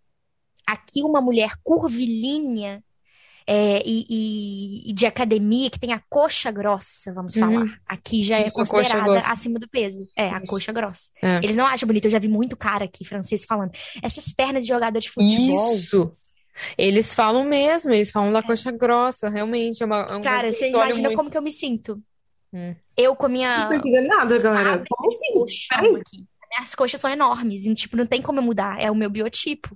Aqui, 0.67 1.03
uma 1.03 1.21
mulher 1.21 1.51
curvilínea 1.63 2.83
é, 3.45 3.83
e, 3.85 4.89
e- 4.89 4.93
de 4.93 5.05
academia, 5.05 5.69
que 5.69 5.77
tem 5.79 5.91
a 5.91 6.01
coxa 6.09 6.49
grossa, 6.49 7.13
vamos 7.13 7.35
Uhum. 7.35 7.51
falar. 7.51 7.77
Aqui 7.85 8.23
já 8.23 8.39
é 8.39 8.45
Isso, 8.45 8.59
a 8.61 8.65
considerada 8.65 9.17
acima 9.29 9.59
do 9.59 9.67
peso. 9.67 10.05
É, 10.15 10.29
a 10.29 10.37
Isso. 10.37 10.47
coxa 10.47 10.71
grossa. 10.71 11.09
É. 11.21 11.37
Eles 11.37 11.55
não 11.57 11.65
acham 11.65 11.85
bonito. 11.85 12.05
Eu 12.05 12.11
já 12.11 12.19
vi 12.19 12.29
muito 12.29 12.55
cara 12.55 12.85
aqui, 12.85 13.03
francês, 13.03 13.43
falando. 13.43 13.71
Essas 14.01 14.31
pernas 14.31 14.61
de 14.63 14.69
jogador 14.69 14.97
de 14.99 15.09
futebol. 15.09 15.73
Isso! 15.75 16.15
Eles 16.77 17.13
falam 17.13 17.43
mesmo, 17.43 17.91
eles 17.91 18.11
falam 18.11 18.31
da 18.31 18.41
coxa 18.43 18.71
grossa, 18.71 19.27
realmente. 19.27 19.81
É 19.83 19.85
uma, 19.85 20.01
é 20.03 20.21
Cara, 20.21 20.53
você 20.53 20.69
imagina 20.69 21.09
muito. 21.09 21.17
como 21.17 21.29
que 21.29 21.37
eu 21.37 21.41
me 21.41 21.51
sinto? 21.51 22.01
Hum. 22.53 22.75
Eu 22.95 23.15
com 23.15 23.25
a 23.25 23.27
Não 23.29 23.33
minha. 23.35 23.67
tô 23.67 23.73
entendendo 23.73 24.07
nada, 24.07 24.37
galera. 24.37 24.83
Como 24.87 25.09
assim? 25.11 25.95
aqui. 25.99 26.25
Minhas 26.55 26.75
coxas 26.75 27.01
são 27.01 27.09
enormes. 27.09 27.65
E, 27.65 27.73
tipo, 27.73 27.97
não 27.97 28.05
tem 28.05 28.21
como 28.21 28.37
eu 28.39 28.43
mudar. 28.43 28.79
É 28.79 28.91
o 28.91 28.95
meu 28.95 29.09
biotipo. 29.09 29.75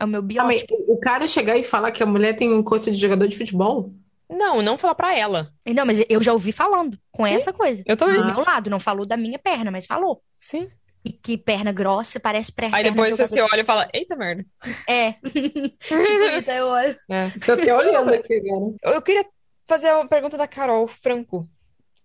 É 0.00 0.04
o 0.04 0.08
meu 0.08 0.20
aí, 0.22 0.26
biótipo. 0.26 0.74
o 0.88 0.98
cara 0.98 1.26
chegar 1.26 1.58
e 1.58 1.62
falar 1.62 1.92
que 1.92 2.02
a 2.02 2.06
mulher 2.06 2.34
tem 2.34 2.50
um 2.52 2.62
coisa 2.62 2.90
de 2.90 2.96
jogador 2.96 3.28
de 3.28 3.36
futebol? 3.36 3.92
Não, 4.30 4.62
não 4.62 4.78
falar 4.78 4.94
pra 4.94 5.14
ela. 5.14 5.52
Não, 5.66 5.84
mas 5.84 6.02
eu 6.08 6.22
já 6.22 6.32
ouvi 6.32 6.52
falando 6.52 6.98
com 7.12 7.26
Sim. 7.26 7.34
essa 7.34 7.52
coisa. 7.52 7.82
Eu 7.84 7.96
também. 7.96 8.16
Do 8.16 8.24
meu 8.24 8.42
lado. 8.42 8.70
Não 8.70 8.80
falou 8.80 9.04
da 9.04 9.16
minha 9.16 9.38
perna, 9.38 9.70
mas 9.70 9.84
falou. 9.84 10.22
Sim. 10.38 10.70
E 11.04 11.12
que 11.12 11.36
perna 11.36 11.72
grossa 11.72 12.20
parece 12.20 12.52
perna 12.52 12.76
Aí 12.76 12.84
depois 12.84 13.16
você 13.16 13.26
se 13.26 13.40
olha 13.40 13.60
e 13.60 13.64
fala, 13.64 13.88
eita 13.92 14.16
merda. 14.16 14.44
É. 14.88 15.12
tipo 15.24 16.24
isso, 16.38 16.50
aí 16.50 16.58
eu 16.58 16.66
olho. 16.66 16.96
É. 17.08 17.30
Tô 17.44 17.52
até 17.52 17.74
olhando 17.74 18.14
aqui 18.14 18.34
agora. 18.34 18.74
Eu 18.82 19.02
queria 19.02 19.26
fazer 19.66 19.92
uma 19.92 20.06
pergunta 20.06 20.36
da 20.36 20.46
Carol 20.46 20.86
Franco. 20.86 21.48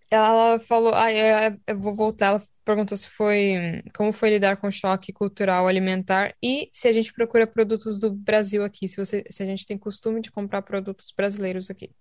Ela 0.10 0.60
falou, 0.60 0.94
ah, 0.94 1.12
eu, 1.12 1.58
eu 1.68 1.78
vou 1.78 1.94
voltar. 1.96 2.26
Ela 2.28 2.44
perguntou 2.66 2.98
se 2.98 3.08
foi, 3.08 3.84
como 3.96 4.12
foi 4.12 4.32
lidar 4.32 4.58
com 4.58 4.68
o 4.68 4.72
choque 4.72 5.14
cultural 5.14 5.68
alimentar 5.68 6.36
e 6.44 6.68
se 6.72 6.88
a 6.88 6.92
gente 6.92 7.14
procura 7.14 7.48
produtos 7.48 8.00
do 8.00 8.12
Brasil 8.12 8.64
aqui, 8.64 8.88
se 8.88 8.98
você, 8.98 9.24
se 9.30 9.44
a 9.44 9.46
gente 9.46 9.66
tem 9.66 9.78
costume 9.78 10.20
de 10.22 10.32
comprar 10.32 10.64
produtos 10.64 11.14
brasileiros 11.16 11.70
aqui. 11.70 11.92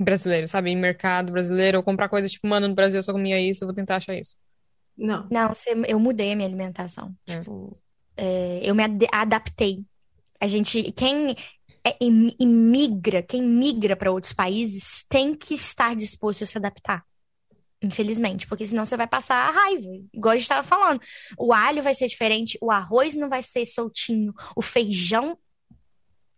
Brasileiros, 0.00 0.50
sabe? 0.50 0.70
Em 0.70 0.76
mercado 0.76 1.32
brasileiro, 1.32 1.78
ou 1.78 1.84
comprar 1.84 2.08
coisas 2.08 2.30
tipo, 2.30 2.46
mano, 2.46 2.68
no 2.68 2.74
Brasil 2.74 2.98
eu 2.98 3.02
só 3.02 3.12
comia 3.12 3.40
isso, 3.40 3.64
eu 3.64 3.68
vou 3.68 3.74
tentar 3.74 3.96
achar 3.96 4.16
isso. 4.16 4.36
Não. 4.96 5.28
Não, 5.30 5.52
eu 5.86 5.98
mudei 5.98 6.32
a 6.32 6.36
minha 6.36 6.48
alimentação. 6.48 7.14
É. 7.26 7.38
Tipo, 7.38 7.78
é, 8.16 8.60
eu 8.62 8.74
me 8.74 8.84
ad- 8.84 9.08
adaptei. 9.10 9.84
A 10.40 10.46
gente, 10.46 10.92
quem 10.92 11.34
é, 11.84 11.96
im- 12.00 12.34
imigra, 12.38 13.22
quem 13.22 13.42
migra 13.42 13.96
para 13.96 14.12
outros 14.12 14.32
países, 14.32 15.04
tem 15.08 15.34
que 15.34 15.54
estar 15.54 15.96
disposto 15.96 16.42
a 16.44 16.46
se 16.46 16.58
adaptar. 16.58 17.04
Infelizmente, 17.82 18.46
porque 18.46 18.66
senão 18.66 18.84
você 18.84 18.96
vai 18.96 19.06
passar 19.06 19.48
a 19.48 19.50
raiva. 19.50 19.88
Igual 20.12 20.32
a 20.32 20.36
gente 20.36 20.44
estava 20.44 20.66
falando. 20.66 21.00
O 21.36 21.52
alho 21.52 21.82
vai 21.82 21.94
ser 21.94 22.06
diferente, 22.06 22.56
o 22.60 22.70
arroz 22.70 23.16
não 23.16 23.28
vai 23.28 23.42
ser 23.42 23.66
soltinho, 23.66 24.32
o 24.54 24.62
feijão. 24.62 25.36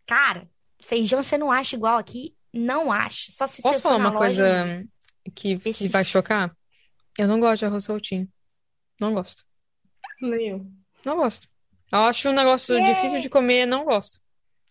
Cara, 0.07 0.49
feijão 0.83 1.23
você 1.23 1.37
não 1.37 1.51
acha 1.51 1.77
igual 1.77 1.99
aqui 1.99 2.35
Não 2.53 2.91
acha. 2.91 3.31
Só 3.31 3.47
se 3.47 3.63
Posso 3.63 3.77
você 3.77 3.83
falar 3.83 3.97
uma 3.97 4.11
loja 4.11 4.19
coisa 4.19 4.65
mesmo, 4.65 4.89
que, 5.35 5.59
que 5.59 5.89
vai 5.89 6.05
chocar? 6.05 6.55
Eu 7.19 7.29
não 7.29 7.41
gosto 7.41 7.61
de 7.61 7.67
arroz 7.67 7.85
soltinho. 7.85 8.29
Não 9.01 9.13
gosto. 9.13 9.45
Nem 10.21 10.49
eu. 10.49 10.67
Não 11.05 11.17
gosto. 11.17 11.49
Eu 11.93 12.01
acho 12.01 12.29
um 12.29 12.33
negócio 12.33 12.75
difícil 12.85 13.21
de 13.21 13.29
comer, 13.29 13.67
não 13.67 13.85
gosto. 13.85 14.21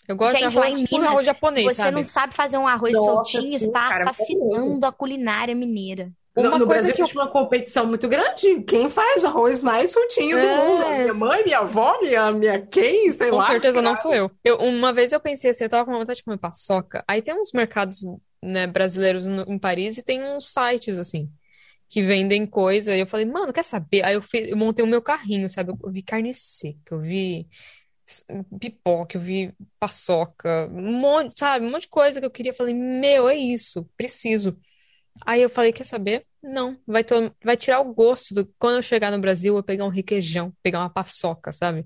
Eu 0.08 0.16
gosto 0.16 0.36
de 0.36 0.44
Gente, 0.44 0.56
lá 0.56 0.64
arroz, 0.64 0.80
em 0.80 0.84
tipo 0.84 0.96
Minas, 0.96 1.10
arroz 1.10 1.22
se 1.22 1.26
japonês, 1.26 1.66
você 1.66 1.74
sabe? 1.76 1.96
não 1.96 2.04
sabe 2.04 2.36
fazer 2.36 2.58
um 2.58 2.68
arroz 2.68 2.94
Nossa, 2.94 3.06
soltinho, 3.06 3.58
você 3.58 3.66
sim, 3.66 3.72
tá 3.72 3.90
cara, 3.90 4.10
assassinando 4.10 4.86
a 4.86 4.92
culinária 4.92 5.56
mineira. 5.56 6.12
No, 6.36 6.50
Uma 6.50 6.60
no 6.60 6.66
coisa 6.66 6.66
Brasil 6.66 6.96
que 6.96 7.02
eu 7.02 7.06
existe 7.06 7.18
uma 7.18 7.30
competição 7.30 7.86
muito 7.86 8.08
grande. 8.08 8.64
Quem 8.64 8.90
faz 8.90 9.24
arroz 9.24 9.60
mais 9.60 9.92
soltinho 9.92 10.40
do 10.40 10.46
É. 10.46 10.56
mundo? 10.58 10.86
Minha 11.02 11.14
mãe, 11.14 11.44
minha 11.44 11.60
avó, 11.60 12.00
minha, 12.02 12.32
minha 12.32 12.66
quem, 12.66 13.12
sei 13.12 13.30
Com 13.30 13.36
lá. 13.38 13.44
certeza 13.44 13.82
não 13.82 13.92
cara. 13.94 14.02
sou 14.02 14.14
eu. 14.16 14.32
eu. 14.44 14.58
Uma 14.58 14.92
vez 14.92 15.12
eu 15.12 15.20
pensei 15.20 15.52
assim, 15.52 15.64
eu 15.66 15.70
tava 15.70 15.86
com 15.86 15.92
vontade 15.98 16.18
de 16.18 16.24
comer 16.24 16.38
paçoca. 16.40 17.04
Aí 17.08 17.22
tem 17.22 17.34
uns 17.40 17.52
mercados, 17.52 18.00
né, 18.42 18.66
brasileiros 18.66 19.26
no- 19.26 19.44
em 19.48 19.60
Paris 19.60 19.98
e 19.98 20.04
tem 20.04 20.24
uns 20.24 20.48
sites, 20.52 20.98
assim, 20.98 21.30
que 21.90 22.02
vendem 22.02 22.46
coisa. 22.48 22.96
E 22.96 23.02
eu 23.02 23.08
falei, 23.08 23.26
mano, 23.26 23.54
quer 23.54 23.64
saber? 23.64 24.06
Aí 24.06 24.16
eu, 24.16 24.22
fiz, 24.22 24.50
eu 24.50 24.58
montei 24.58 24.84
o 24.86 24.88
meu 24.88 25.02
carrinho, 25.02 25.50
sabe? 25.50 25.72
Eu 25.72 25.92
vi 25.92 26.04
carne 26.04 26.34
seca, 26.34 26.96
eu 26.96 27.02
vi 27.02 27.48
pipoca, 28.60 29.18
eu 29.18 29.22
vi 29.22 29.54
paçoca, 29.80 30.70
um 30.72 30.94
monte, 31.00 31.40
sabe? 31.40 31.66
Um 31.66 31.72
monte 31.72 31.84
de 31.84 31.88
coisa 31.90 32.20
que 32.20 32.26
eu 32.26 32.32
queria. 32.32 32.52
Eu 32.52 32.56
falei, 32.56 32.74
meu, 32.74 33.30
é 33.30 33.36
isso, 33.36 33.90
preciso. 33.98 34.58
Aí 35.26 35.42
eu 35.42 35.50
falei, 35.50 35.72
quer 35.72 35.84
saber? 35.86 36.26
Não, 36.42 36.78
vai, 36.86 37.04
to- 37.04 37.34
vai 37.44 37.56
tirar 37.56 37.80
o 37.80 37.94
gosto 37.94 38.34
do 38.34 38.46
quando 38.60 38.76
eu 38.78 38.82
chegar 38.82 39.12
no 39.12 39.20
Brasil, 39.20 39.56
eu 39.56 39.64
pegar 39.64 39.86
um 39.86 39.90
requeijão, 39.90 40.54
pegar 40.62 40.80
uma 40.80 40.90
paçoca, 40.90 41.52
sabe? 41.54 41.86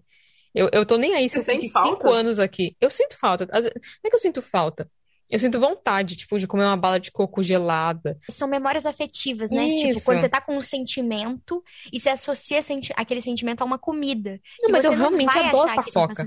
Eu, 0.55 0.69
eu 0.73 0.85
tô 0.85 0.97
nem 0.97 1.13
aí 1.13 1.29
se 1.29 1.37
eu 1.37 1.41
Você 1.43 1.51
sente 1.53 1.67
fiquei 1.67 1.83
cinco 1.83 2.09
anos 2.09 2.39
aqui. 2.39 2.75
Eu 2.81 2.89
sinto 2.89 3.17
falta. 3.17 3.45
Ve- 3.45 3.51
Não 3.53 3.61
é 4.05 4.09
que 4.09 4.15
eu 4.15 4.19
sinto 4.19 4.41
falta. 4.41 4.89
Eu 5.29 5.39
sinto 5.39 5.59
vontade, 5.59 6.15
tipo, 6.15 6.39
de 6.39 6.47
comer 6.47 6.63
uma 6.63 6.77
bala 6.77 6.99
de 6.99 7.11
coco 7.11 7.43
gelada. 7.43 8.17
São 8.29 8.47
memórias 8.47 8.85
afetivas, 8.85 9.51
né? 9.51 9.67
Tipo, 9.75 9.89
Isso. 9.89 10.05
quando 10.05 10.21
você 10.21 10.29
tá 10.29 10.39
com 10.41 10.57
um 10.57 10.61
sentimento 10.61 11.61
e 11.91 11.99
você 11.99 12.09
associa 12.09 12.61
senti- 12.63 12.93
aquele 12.95 13.21
sentimento 13.21 13.61
a 13.61 13.65
uma 13.65 13.77
comida. 13.77 14.39
Não, 14.61 14.71
mas 14.71 14.85
eu 14.85 14.93
realmente 14.93 15.37
adoro 15.37 15.75
paçoca. 15.75 16.25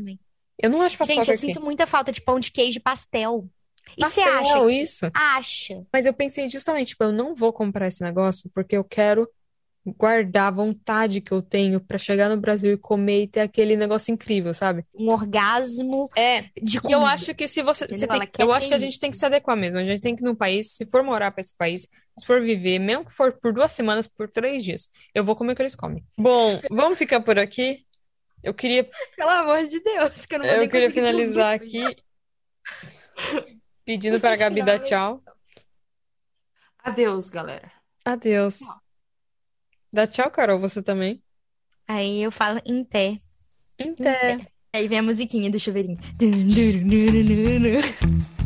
Eu 0.62 0.68
não 0.68 0.82
acho 0.82 0.98
paçoca 0.98 1.14
Gente, 1.16 1.28
eu 1.28 1.34
aqui. 1.34 1.40
sinto 1.46 1.60
muita 1.62 1.86
falta 1.86 2.12
de 2.12 2.20
pão 2.20 2.38
de 2.38 2.52
queijo 2.52 2.78
e 2.78 2.82
pastel. 2.82 3.48
E 3.96 4.04
você 4.04 4.20
Pastel, 4.22 4.22
acha 4.22 4.62
que 4.62 4.82
isso. 4.82 5.06
acha? 5.12 5.86
Mas 5.92 6.06
eu 6.06 6.14
pensei 6.14 6.48
justamente, 6.48 6.88
tipo, 6.90 7.04
eu 7.04 7.12
não 7.12 7.34
vou 7.34 7.52
comprar 7.52 7.88
esse 7.88 8.02
negócio 8.02 8.50
porque 8.54 8.76
eu 8.76 8.84
quero 8.84 9.28
guardar 9.98 10.48
a 10.48 10.50
vontade 10.50 11.20
que 11.20 11.32
eu 11.32 11.42
tenho 11.42 11.80
pra 11.80 11.98
chegar 11.98 12.28
no 12.28 12.40
Brasil 12.40 12.72
e 12.74 12.78
comer 12.78 13.24
e 13.24 13.28
ter 13.28 13.40
aquele 13.40 13.76
negócio 13.76 14.12
incrível, 14.12 14.54
sabe? 14.54 14.84
Um 14.94 15.08
orgasmo 15.10 16.10
É, 16.16 16.42
de 16.62 16.80
E 16.88 16.92
eu 16.92 17.00
comida. 17.00 17.06
acho 17.06 17.34
que 17.34 17.48
se 17.48 17.62
você, 17.62 17.86
você 17.86 18.06
tem, 18.06 18.20
eu 18.38 18.52
acho 18.52 18.68
que 18.68 18.74
a 18.74 18.76
isso. 18.76 18.86
gente 18.86 19.00
tem 19.00 19.10
que 19.10 19.16
se 19.16 19.24
adequar 19.26 19.56
mesmo. 19.56 19.78
A 19.78 19.84
gente 19.84 20.00
tem 20.00 20.14
que 20.16 20.22
ir 20.22 20.26
num 20.26 20.34
país, 20.34 20.72
se 20.72 20.86
for 20.90 21.02
morar 21.02 21.30
pra 21.32 21.40
esse 21.40 21.56
país, 21.56 21.86
se 22.18 22.26
for 22.26 22.40
viver, 22.42 22.78
mesmo 22.78 23.04
que 23.04 23.12
for 23.12 23.32
por 23.32 23.52
duas 23.52 23.72
semanas, 23.72 24.06
por 24.06 24.28
três 24.28 24.62
dias, 24.64 24.88
eu 25.14 25.24
vou 25.24 25.34
comer 25.36 25.52
o 25.52 25.56
que 25.56 25.62
eles 25.62 25.74
comem. 25.76 26.04
Bom, 26.18 26.60
vamos 26.70 26.98
ficar 26.98 27.20
por 27.20 27.38
aqui. 27.38 27.84
Eu 28.42 28.54
queria, 28.54 28.88
Pelo 29.16 29.30
amor 29.30 29.66
de 29.66 29.80
Deus, 29.80 30.26
que 30.26 30.34
eu 30.34 30.38
não 30.38 30.48
vou 30.48 30.56
eu 30.56 30.68
queria 30.68 30.90
finalizar 30.90 31.54
aqui 31.54 31.96
pedindo 33.90 34.20
pra 34.20 34.36
Gabi 34.36 34.62
dar 34.62 34.78
tchau. 34.78 35.20
Adeus, 36.78 37.28
galera. 37.28 37.72
Adeus. 38.04 38.60
Dá 39.92 40.06
tchau, 40.06 40.30
Carol, 40.30 40.60
você 40.60 40.80
também. 40.80 41.20
Aí 41.88 42.22
eu 42.22 42.30
falo 42.30 42.60
em 42.64 42.84
pé. 42.84 43.20
Até. 43.80 44.46
Aí 44.72 44.86
vem 44.86 45.00
a 45.00 45.02
musiquinha 45.02 45.50
do 45.50 45.58
chuveirinho. 45.58 45.98